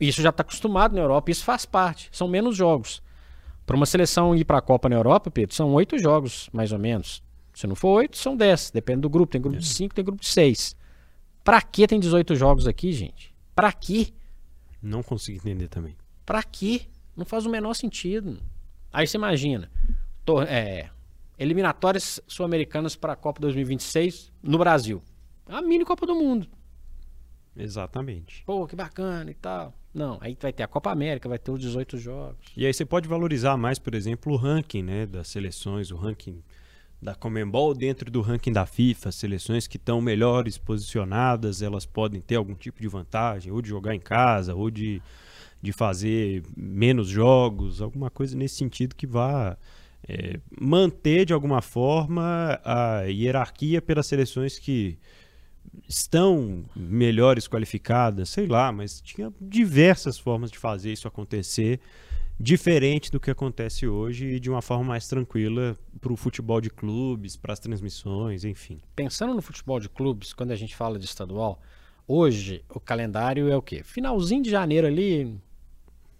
Isso 0.00 0.22
já 0.22 0.30
está 0.30 0.42
acostumado 0.42 0.94
na 0.94 1.02
Europa, 1.02 1.30
isso 1.30 1.44
faz 1.44 1.66
parte. 1.66 2.08
São 2.12 2.26
menos 2.26 2.56
jogos. 2.56 3.02
Para 3.66 3.76
uma 3.76 3.86
seleção 3.86 4.34
ir 4.34 4.44
para 4.44 4.58
a 4.58 4.62
Copa 4.62 4.88
na 4.88 4.96
Europa, 4.96 5.30
Pedro, 5.30 5.54
são 5.54 5.72
oito 5.74 5.98
jogos, 5.98 6.48
mais 6.52 6.72
ou 6.72 6.78
menos. 6.78 7.22
Se 7.54 7.66
não 7.66 7.76
for 7.76 7.98
oito, 7.98 8.16
são 8.16 8.36
dez. 8.36 8.70
Depende 8.70 9.02
do 9.02 9.10
grupo. 9.10 9.30
Tem 9.30 9.40
grupo 9.40 9.58
de 9.58 9.66
cinco, 9.66 9.94
tem 9.94 10.04
grupo 10.04 10.20
de 10.20 10.28
seis. 10.28 10.74
Pra 11.44 11.60
que 11.62 11.86
tem 11.86 11.98
18 11.98 12.34
jogos 12.36 12.66
aqui, 12.66 12.92
gente? 12.92 13.34
Pra 13.54 13.72
quê? 13.72 14.08
Não 14.82 15.02
consigo 15.02 15.38
entender 15.38 15.68
também. 15.68 15.96
Pra 16.24 16.42
quê? 16.42 16.82
Não 17.16 17.24
faz 17.24 17.44
o 17.46 17.50
menor 17.50 17.74
sentido. 17.74 18.38
Aí 18.92 19.06
você 19.06 19.16
imagina, 19.16 19.70
tor- 20.24 20.46
é, 20.48 20.90
eliminatórias 21.38 22.20
sul-americanas 22.26 22.96
para 22.96 23.12
a 23.12 23.16
Copa 23.16 23.40
2026 23.40 24.32
no 24.42 24.58
Brasil. 24.58 25.02
A 25.46 25.60
mini 25.60 25.84
Copa 25.84 26.06
do 26.06 26.14
Mundo. 26.14 26.46
Exatamente. 27.56 28.42
Pô, 28.44 28.66
que 28.66 28.76
bacana 28.76 29.30
e 29.30 29.34
tal. 29.34 29.74
Não, 29.92 30.18
aí 30.20 30.36
vai 30.40 30.52
ter 30.52 30.62
a 30.62 30.68
Copa 30.68 30.90
América, 30.92 31.28
vai 31.28 31.38
ter 31.38 31.50
os 31.50 31.58
18 31.60 31.98
jogos. 31.98 32.36
E 32.56 32.64
aí 32.64 32.72
você 32.72 32.84
pode 32.84 33.08
valorizar 33.08 33.56
mais, 33.56 33.78
por 33.78 33.94
exemplo, 33.94 34.32
o 34.32 34.36
ranking 34.36 34.82
né, 34.82 35.04
das 35.04 35.28
seleções, 35.28 35.90
o 35.90 35.96
ranking 35.96 36.42
da 37.00 37.14
Comembol 37.14 37.74
dentro 37.74 38.10
do 38.10 38.20
ranking 38.20 38.52
da 38.52 38.66
FIFA. 38.66 39.10
Seleções 39.12 39.66
que 39.66 39.76
estão 39.76 40.00
melhores 40.00 40.58
posicionadas, 40.58 41.62
elas 41.62 41.86
podem 41.86 42.20
ter 42.20 42.36
algum 42.36 42.54
tipo 42.54 42.80
de 42.80 42.88
vantagem, 42.88 43.52
ou 43.52 43.62
de 43.62 43.68
jogar 43.68 43.94
em 43.94 44.00
casa, 44.00 44.54
ou 44.54 44.70
de, 44.70 45.00
de 45.62 45.72
fazer 45.72 46.42
menos 46.56 47.08
jogos, 47.08 47.80
alguma 47.80 48.10
coisa 48.10 48.36
nesse 48.36 48.56
sentido 48.56 48.94
que 48.94 49.06
vá 49.06 49.56
é, 50.08 50.40
manter 50.60 51.24
de 51.24 51.32
alguma 51.32 51.62
forma 51.62 52.60
a 52.64 53.02
hierarquia 53.02 53.80
pelas 53.80 54.06
seleções 54.06 54.58
que 54.58 54.98
estão 55.88 56.64
melhores 56.74 57.46
qualificadas, 57.46 58.28
sei 58.30 58.46
lá, 58.46 58.72
mas 58.72 59.00
tinha 59.00 59.32
diversas 59.40 60.18
formas 60.18 60.50
de 60.50 60.58
fazer 60.58 60.92
isso 60.92 61.06
acontecer, 61.06 61.80
diferente 62.40 63.10
do 63.10 63.20
que 63.20 63.30
acontece 63.30 63.86
hoje 63.86 64.26
e 64.26 64.40
de 64.40 64.48
uma 64.48 64.62
forma 64.62 64.84
mais 64.84 65.06
tranquila 65.06 65.76
para 66.00 66.10
o 66.10 66.16
futebol 66.16 66.58
de 66.58 66.70
clubes, 66.70 67.36
para 67.36 67.52
as 67.52 67.60
transmissões, 67.60 68.44
enfim. 68.44 68.80
Pensando 68.96 69.34
no 69.34 69.42
futebol 69.42 69.78
de 69.78 69.90
clubes, 69.90 70.32
quando 70.32 70.50
a 70.50 70.56
gente 70.56 70.74
fala 70.74 70.98
de 70.98 71.04
estadual, 71.04 71.60
hoje 72.08 72.64
o 72.70 72.80
calendário 72.80 73.50
é 73.50 73.56
o 73.56 73.60
quê? 73.60 73.82
Finalzinho 73.84 74.42
de 74.42 74.48
janeiro 74.48 74.86
ali, 74.86 75.38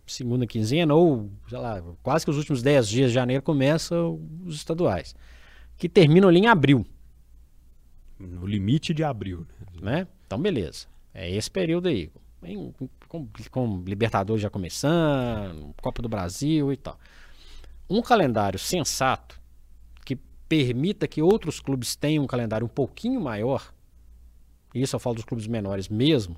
segunda 0.06 0.46
quinzena, 0.46 0.94
ou, 0.94 1.30
sei 1.48 1.58
lá, 1.58 1.82
quase 2.02 2.26
que 2.26 2.30
os 2.30 2.36
últimos 2.36 2.62
10 2.62 2.86
dias 2.86 3.10
de 3.10 3.14
janeiro 3.14 3.42
começam 3.42 4.20
os 4.44 4.56
estaduais, 4.56 5.14
que 5.78 5.88
terminam 5.88 6.28
ali 6.28 6.40
em 6.40 6.46
abril, 6.48 6.84
No 8.18 8.46
limite 8.46 8.92
de 8.92 9.02
abril. 9.02 9.46
né? 9.80 10.00
né? 10.00 10.06
Então, 10.26 10.38
beleza. 10.38 10.86
É 11.14 11.34
esse 11.34 11.50
período 11.50 11.88
aí. 11.88 12.10
Em- 12.42 12.72
Com, 13.08 13.26
com 13.50 13.82
Libertadores 13.86 14.42
já 14.42 14.48
começando, 14.50 15.74
Copa 15.82 16.00
do 16.02 16.08
Brasil 16.08 16.72
e 16.72 16.76
tal. 16.76 16.98
Um 17.88 18.00
calendário 18.02 18.58
sensato 18.58 19.40
que 20.04 20.16
permita 20.48 21.06
que 21.08 21.20
outros 21.20 21.60
clubes 21.60 21.96
tenham 21.96 22.24
um 22.24 22.26
calendário 22.26 22.64
um 22.64 22.68
pouquinho 22.68 23.20
maior, 23.20 23.72
e 24.74 24.80
isso 24.82 24.94
eu 24.96 25.00
falo 25.00 25.16
dos 25.16 25.24
clubes 25.24 25.46
menores 25.46 25.88
mesmo, 25.88 26.36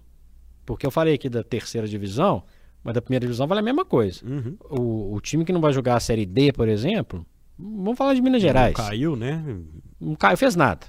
porque 0.64 0.86
eu 0.86 0.90
falei 0.90 1.14
aqui 1.14 1.28
da 1.28 1.42
terceira 1.44 1.86
divisão, 1.86 2.42
mas 2.82 2.94
da 2.94 3.03
primeira 3.03 3.24
divisão 3.26 3.46
vale 3.46 3.61
a 3.61 3.62
mesma 3.62 3.84
coisa. 3.84 4.24
Uhum. 4.26 4.57
O, 4.70 5.14
o 5.14 5.20
time 5.20 5.44
que 5.44 5.53
não 5.53 5.61
vai 5.61 5.72
jogar 5.72 5.96
a 5.96 6.00
Série 6.00 6.24
D, 6.26 6.53
por 6.53 6.68
exemplo, 6.68 7.24
vamos 7.59 7.96
falar 7.98 8.14
de 8.14 8.22
Minas 8.22 8.40
Gerais. 8.42 8.74
Não 8.76 8.84
caiu, 8.84 9.14
né? 9.14 9.44
Não 10.00 10.14
caiu, 10.16 10.36
fez 10.38 10.57
nada. 10.57 10.86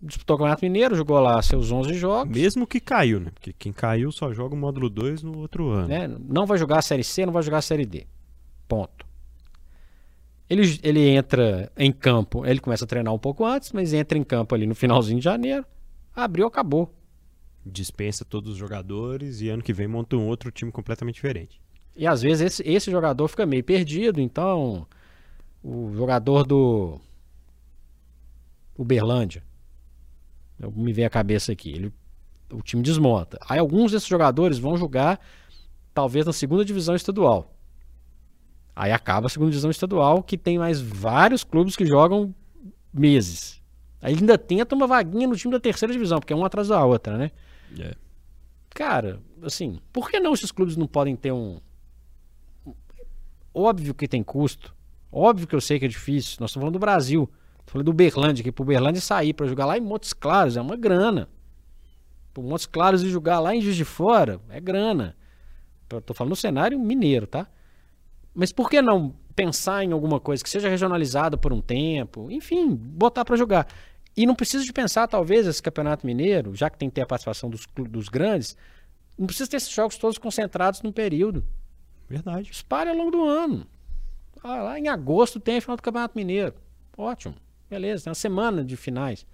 Disputou 0.00 0.36
o 0.36 0.38
Campeonato 0.38 0.64
Mineiro, 0.64 0.94
jogou 0.94 1.18
lá 1.18 1.40
seus 1.40 1.72
11 1.72 1.94
jogos. 1.94 2.34
Mesmo 2.36 2.66
que 2.66 2.78
caiu, 2.78 3.18
né? 3.18 3.30
Porque 3.32 3.52
quem 3.52 3.72
caiu 3.72 4.12
só 4.12 4.32
joga 4.32 4.54
o 4.54 4.58
módulo 4.58 4.90
2 4.90 5.22
no 5.22 5.38
outro 5.38 5.70
ano. 5.70 5.88
né? 5.88 6.06
Não 6.06 6.44
vai 6.46 6.58
jogar 6.58 6.78
a 6.78 6.82
Série 6.82 7.02
C, 7.02 7.24
não 7.24 7.32
vai 7.32 7.42
jogar 7.42 7.58
a 7.58 7.62
Série 7.62 7.86
D. 7.86 8.06
Ponto. 8.68 9.06
Ele, 10.48 10.78
ele 10.82 11.08
entra 11.08 11.72
em 11.76 11.90
campo, 11.90 12.46
ele 12.46 12.60
começa 12.60 12.84
a 12.84 12.86
treinar 12.88 13.12
um 13.12 13.18
pouco 13.18 13.44
antes, 13.44 13.72
mas 13.72 13.92
entra 13.92 14.16
em 14.16 14.22
campo 14.22 14.54
ali 14.54 14.66
no 14.66 14.74
finalzinho 14.74 15.18
de 15.18 15.24
janeiro. 15.24 15.64
Abriu, 16.14 16.46
acabou. 16.46 16.94
Dispensa 17.64 18.24
todos 18.24 18.52
os 18.52 18.56
jogadores 18.58 19.40
e 19.40 19.48
ano 19.48 19.62
que 19.62 19.72
vem 19.72 19.88
monta 19.88 20.14
um 20.14 20.26
outro 20.28 20.52
time 20.52 20.70
completamente 20.70 21.16
diferente. 21.16 21.60
E 21.96 22.06
às 22.06 22.22
vezes 22.22 22.42
esse, 22.42 22.62
esse 22.68 22.90
jogador 22.90 23.26
fica 23.26 23.44
meio 23.46 23.64
perdido, 23.64 24.20
então 24.20 24.86
o 25.64 25.90
jogador 25.96 26.44
do 26.46 27.00
Uberlândia, 28.78 29.42
me 30.58 30.92
veio 30.92 31.06
a 31.06 31.10
cabeça 31.10 31.52
aqui, 31.52 31.70
ele, 31.70 31.92
o 32.50 32.62
time 32.62 32.82
desmonta. 32.82 33.38
Aí 33.48 33.58
alguns 33.58 33.92
desses 33.92 34.08
jogadores 34.08 34.58
vão 34.58 34.76
jogar 34.76 35.20
talvez 35.92 36.26
na 36.26 36.32
segunda 36.32 36.64
divisão 36.64 36.94
estadual. 36.94 37.54
Aí 38.74 38.92
acaba 38.92 39.26
a 39.26 39.30
segunda 39.30 39.50
divisão 39.50 39.70
estadual, 39.70 40.22
que 40.22 40.36
tem 40.36 40.58
mais 40.58 40.80
vários 40.80 41.42
clubes 41.42 41.74
que 41.74 41.86
jogam 41.86 42.34
meses. 42.92 43.62
Aí 44.02 44.14
ainda 44.14 44.36
tenta 44.36 44.74
uma 44.74 44.86
vaguinha 44.86 45.26
no 45.26 45.36
time 45.36 45.52
da 45.52 45.60
terceira 45.60 45.92
divisão, 45.92 46.20
porque 46.20 46.32
é 46.32 46.36
uma 46.36 46.46
atrás 46.46 46.68
da 46.68 46.84
outra, 46.84 47.16
né? 47.16 47.30
Cara, 48.70 49.20
assim, 49.42 49.80
por 49.92 50.10
que 50.10 50.20
não 50.20 50.34
esses 50.34 50.52
clubes 50.52 50.76
não 50.76 50.86
podem 50.86 51.16
ter 51.16 51.32
um. 51.32 51.58
Óbvio 53.54 53.94
que 53.94 54.06
tem 54.06 54.22
custo. 54.22 54.76
Óbvio 55.10 55.46
que 55.46 55.54
eu 55.54 55.60
sei 55.62 55.78
que 55.78 55.86
é 55.86 55.88
difícil. 55.88 56.36
Nós 56.40 56.50
estamos 56.50 56.64
falando 56.64 56.74
do 56.74 56.78
Brasil. 56.78 57.28
Falando 57.66 57.86
do 57.86 57.90
Uberlândia, 57.90 58.44
que 58.44 58.52
pro 58.52 58.62
Uberlândia 58.62 59.00
sair 59.00 59.32
para 59.32 59.46
jogar 59.46 59.66
lá 59.66 59.76
em 59.76 59.80
Montes 59.80 60.12
Claros 60.12 60.56
é 60.56 60.60
uma 60.60 60.76
grana. 60.76 61.28
Pro 62.32 62.42
Montes 62.42 62.66
Claros 62.66 63.02
e 63.02 63.08
jogar 63.08 63.40
lá 63.40 63.54
em 63.54 63.60
Juiz 63.60 63.76
de 63.76 63.84
Fora 63.84 64.40
é 64.48 64.60
grana. 64.60 65.16
Eu 65.90 66.00
tô 66.00 66.14
falando 66.14 66.30
no 66.30 66.36
cenário 66.36 66.78
mineiro, 66.78 67.26
tá? 67.26 67.48
Mas 68.34 68.52
por 68.52 68.68
que 68.70 68.80
não 68.82 69.14
pensar 69.34 69.84
em 69.84 69.92
alguma 69.92 70.20
coisa 70.20 70.42
que 70.42 70.50
seja 70.50 70.68
regionalizada 70.68 71.36
por 71.36 71.52
um 71.52 71.60
tempo? 71.60 72.30
Enfim, 72.30 72.74
botar 72.74 73.24
para 73.24 73.36
jogar. 73.36 73.66
E 74.16 74.26
não 74.26 74.34
precisa 74.34 74.64
de 74.64 74.72
pensar, 74.72 75.06
talvez, 75.08 75.46
esse 75.46 75.62
campeonato 75.62 76.06
mineiro, 76.06 76.54
já 76.54 76.70
que 76.70 76.78
tem 76.78 76.88
que 76.88 76.94
ter 76.94 77.02
a 77.02 77.06
participação 77.06 77.50
dos, 77.50 77.66
dos 77.74 78.08
grandes, 78.08 78.56
não 79.18 79.26
precisa 79.26 79.48
ter 79.48 79.56
esses 79.56 79.70
jogos 79.70 79.96
todos 79.98 80.18
concentrados 80.18 80.82
num 80.82 80.92
período. 80.92 81.44
Verdade. 82.08 82.50
Espalhe 82.50 82.90
ao 82.90 82.96
longo 82.96 83.10
do 83.10 83.24
ano. 83.24 83.66
Ah, 84.42 84.62
lá 84.62 84.78
em 84.78 84.88
agosto 84.88 85.40
tem 85.40 85.58
a 85.58 85.60
final 85.60 85.76
do 85.76 85.82
Campeonato 85.82 86.16
Mineiro. 86.16 86.54
Ótimo. 86.96 87.34
Beleza, 87.68 88.04
tem 88.04 88.10
uma 88.10 88.14
semana 88.14 88.64
de 88.64 88.76
finais. 88.76 89.26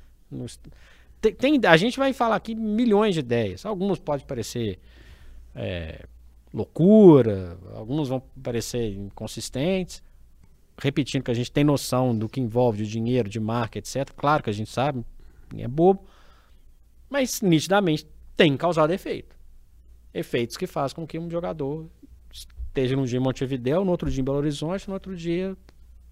Tem, 1.20 1.34
tem- 1.34 1.60
a 1.66 1.76
gente 1.76 1.98
vai 1.98 2.12
falar 2.12 2.36
aqui 2.36 2.54
milhões 2.54 3.14
de 3.14 3.20
ideias. 3.20 3.64
Algumas 3.64 3.98
podem 3.98 4.26
parecer 4.26 4.78
é, 5.54 6.04
loucura, 6.52 7.58
algumas 7.74 8.08
vão 8.08 8.20
parecer 8.42 8.94
inconsistentes. 8.94 10.02
Repetindo 10.78 11.22
que 11.22 11.30
a 11.30 11.34
gente 11.34 11.52
tem 11.52 11.62
noção 11.62 12.16
do 12.16 12.28
que 12.28 12.40
envolve 12.40 12.84
de 12.84 12.90
dinheiro, 12.90 13.28
de 13.28 13.38
marca, 13.38 13.78
etc. 13.78 14.10
Claro 14.16 14.42
que 14.42 14.50
a 14.50 14.52
gente 14.52 14.70
sabe, 14.70 15.04
é 15.56 15.68
bobo. 15.68 16.04
Mas 17.10 17.42
nitidamente 17.42 18.06
tem 18.36 18.56
causado 18.56 18.90
efeito. 18.92 19.36
Efeitos 20.14 20.56
que 20.56 20.66
fazem 20.66 20.94
com 20.96 21.06
que 21.06 21.18
um 21.18 21.30
jogador 21.30 21.88
esteja 22.30 22.96
num 22.96 23.04
dia 23.04 23.18
em 23.18 23.22
Montevidéu, 23.22 23.84
no 23.84 23.90
outro 23.90 24.10
dia 24.10 24.22
em 24.22 24.24
Belo 24.24 24.38
Horizonte, 24.38 24.88
no 24.88 24.94
outro 24.94 25.14
dia. 25.14 25.56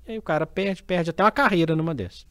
E 0.07 0.13
aí 0.13 0.19
o 0.19 0.23
cara 0.23 0.47
perde, 0.47 0.83
perde 0.83 1.11
até 1.11 1.23
uma 1.23 1.31
carreira 1.31 1.77
numa 1.77 1.95
dessas. 1.95 2.27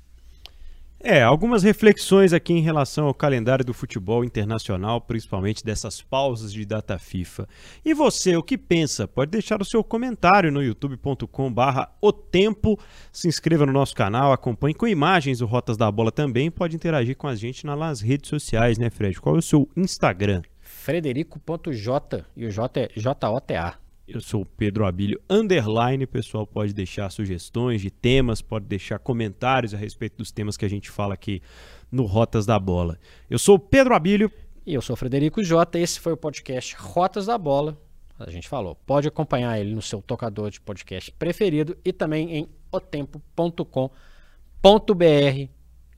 É, 1.02 1.24
algumas 1.24 1.64
reflexões 1.64 2.34
aqui 2.34 2.52
em 2.52 2.60
relação 2.60 3.08
ao 3.08 3.14
calendário 3.14 3.64
do 3.64 3.74
futebol 3.74 4.22
internacional, 4.26 5.00
principalmente 5.00 5.64
dessas 5.64 6.02
pausas 6.02 6.52
de 6.52 6.66
data 6.66 7.00
FIFA. 7.00 7.48
E 7.86 7.94
você, 7.94 8.36
o 8.36 8.44
que 8.44 8.58
pensa? 8.58 9.08
Pode 9.08 9.32
deixar 9.32 9.62
o 9.62 9.66
seu 9.66 9.82
comentário 9.82 10.52
no 10.52 10.62
youtube.com 10.62 11.54
barra 11.54 11.90
o 12.02 12.12
tempo, 12.12 12.78
se 13.14 13.30
inscreva 13.30 13.66
no 13.66 13.72
nosso 13.72 13.96
canal, 13.96 14.34
acompanhe 14.34 14.74
com 14.74 14.86
imagens 14.86 15.40
o 15.40 15.46
Rotas 15.46 15.78
da 15.78 15.90
Bola 15.90 16.12
também, 16.12 16.52
pode 16.52 16.76
interagir 16.76 17.16
com 17.16 17.28
a 17.28 17.36
gente 17.36 17.66
nas 17.66 18.02
redes 18.02 18.30
sociais, 18.30 18.78
né 18.78 18.90
Fred? 18.90 19.22
Qual 19.22 19.38
é 19.38 19.40
o 19.40 19.42
seu 19.42 19.70
Instagram? 19.78 20.42
Frederico.j 20.60 22.26
e 22.36 22.46
o 22.46 22.52
J 22.52 22.82
é 22.82 22.90
J-O-T-A. 22.94 23.89
Eu 24.12 24.22
sou 24.22 24.42
o 24.42 24.46
Pedro 24.46 24.86
Abílio 24.86 25.22
Underline. 25.30 26.04
O 26.04 26.08
pessoal 26.08 26.48
pode 26.48 26.74
deixar 26.74 27.12
sugestões 27.12 27.80
de 27.80 27.92
temas, 27.92 28.42
pode 28.42 28.66
deixar 28.66 28.98
comentários 28.98 29.74
a 29.74 29.78
respeito 29.78 30.18
dos 30.18 30.32
temas 30.32 30.58
que 30.58 30.66
a 30.66 30.70
gente 30.70 30.90
fala 30.90 31.14
aqui 31.14 31.44
no 31.92 32.06
Rotas 32.06 32.44
da 32.44 32.58
Bola. 32.58 32.98
Eu 33.30 33.38
sou 33.38 33.56
o 33.56 33.60
Pedro 33.60 33.94
Abílio. 33.94 34.32
E 34.66 34.74
eu 34.74 34.82
sou 34.82 34.96
o 34.96 34.98
Frederico 34.98 35.44
Jota. 35.44 35.78
Esse 35.78 36.00
foi 36.00 36.14
o 36.14 36.18
podcast 36.18 36.76
Rotas 36.76 37.28
da 37.28 37.38
Bola. 37.38 37.78
A 38.18 38.32
gente 38.32 38.50
falou. 38.50 38.74
Pode 38.74 39.08
acompanhar 39.08 39.60
ele 39.60 39.76
no 39.76 39.82
seu 39.82 40.02
tocador 40.02 40.50
de 40.50 40.60
podcast 40.60 41.12
preferido 41.12 41.78
e 41.86 41.94
também 41.94 42.36
em 42.36 42.50
otempo.com.br. 42.72 43.90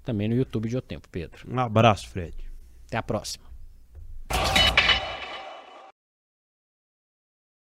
Também 0.04 0.28
no 0.28 0.36
YouTube 0.36 0.68
de 0.68 0.76
O 0.76 0.82
Tempo, 0.82 1.08
Pedro. 1.10 1.48
Um 1.50 1.60
abraço, 1.60 2.10
Fred. 2.10 2.36
Até 2.88 2.98
a 2.98 3.04
próxima. 3.04 3.51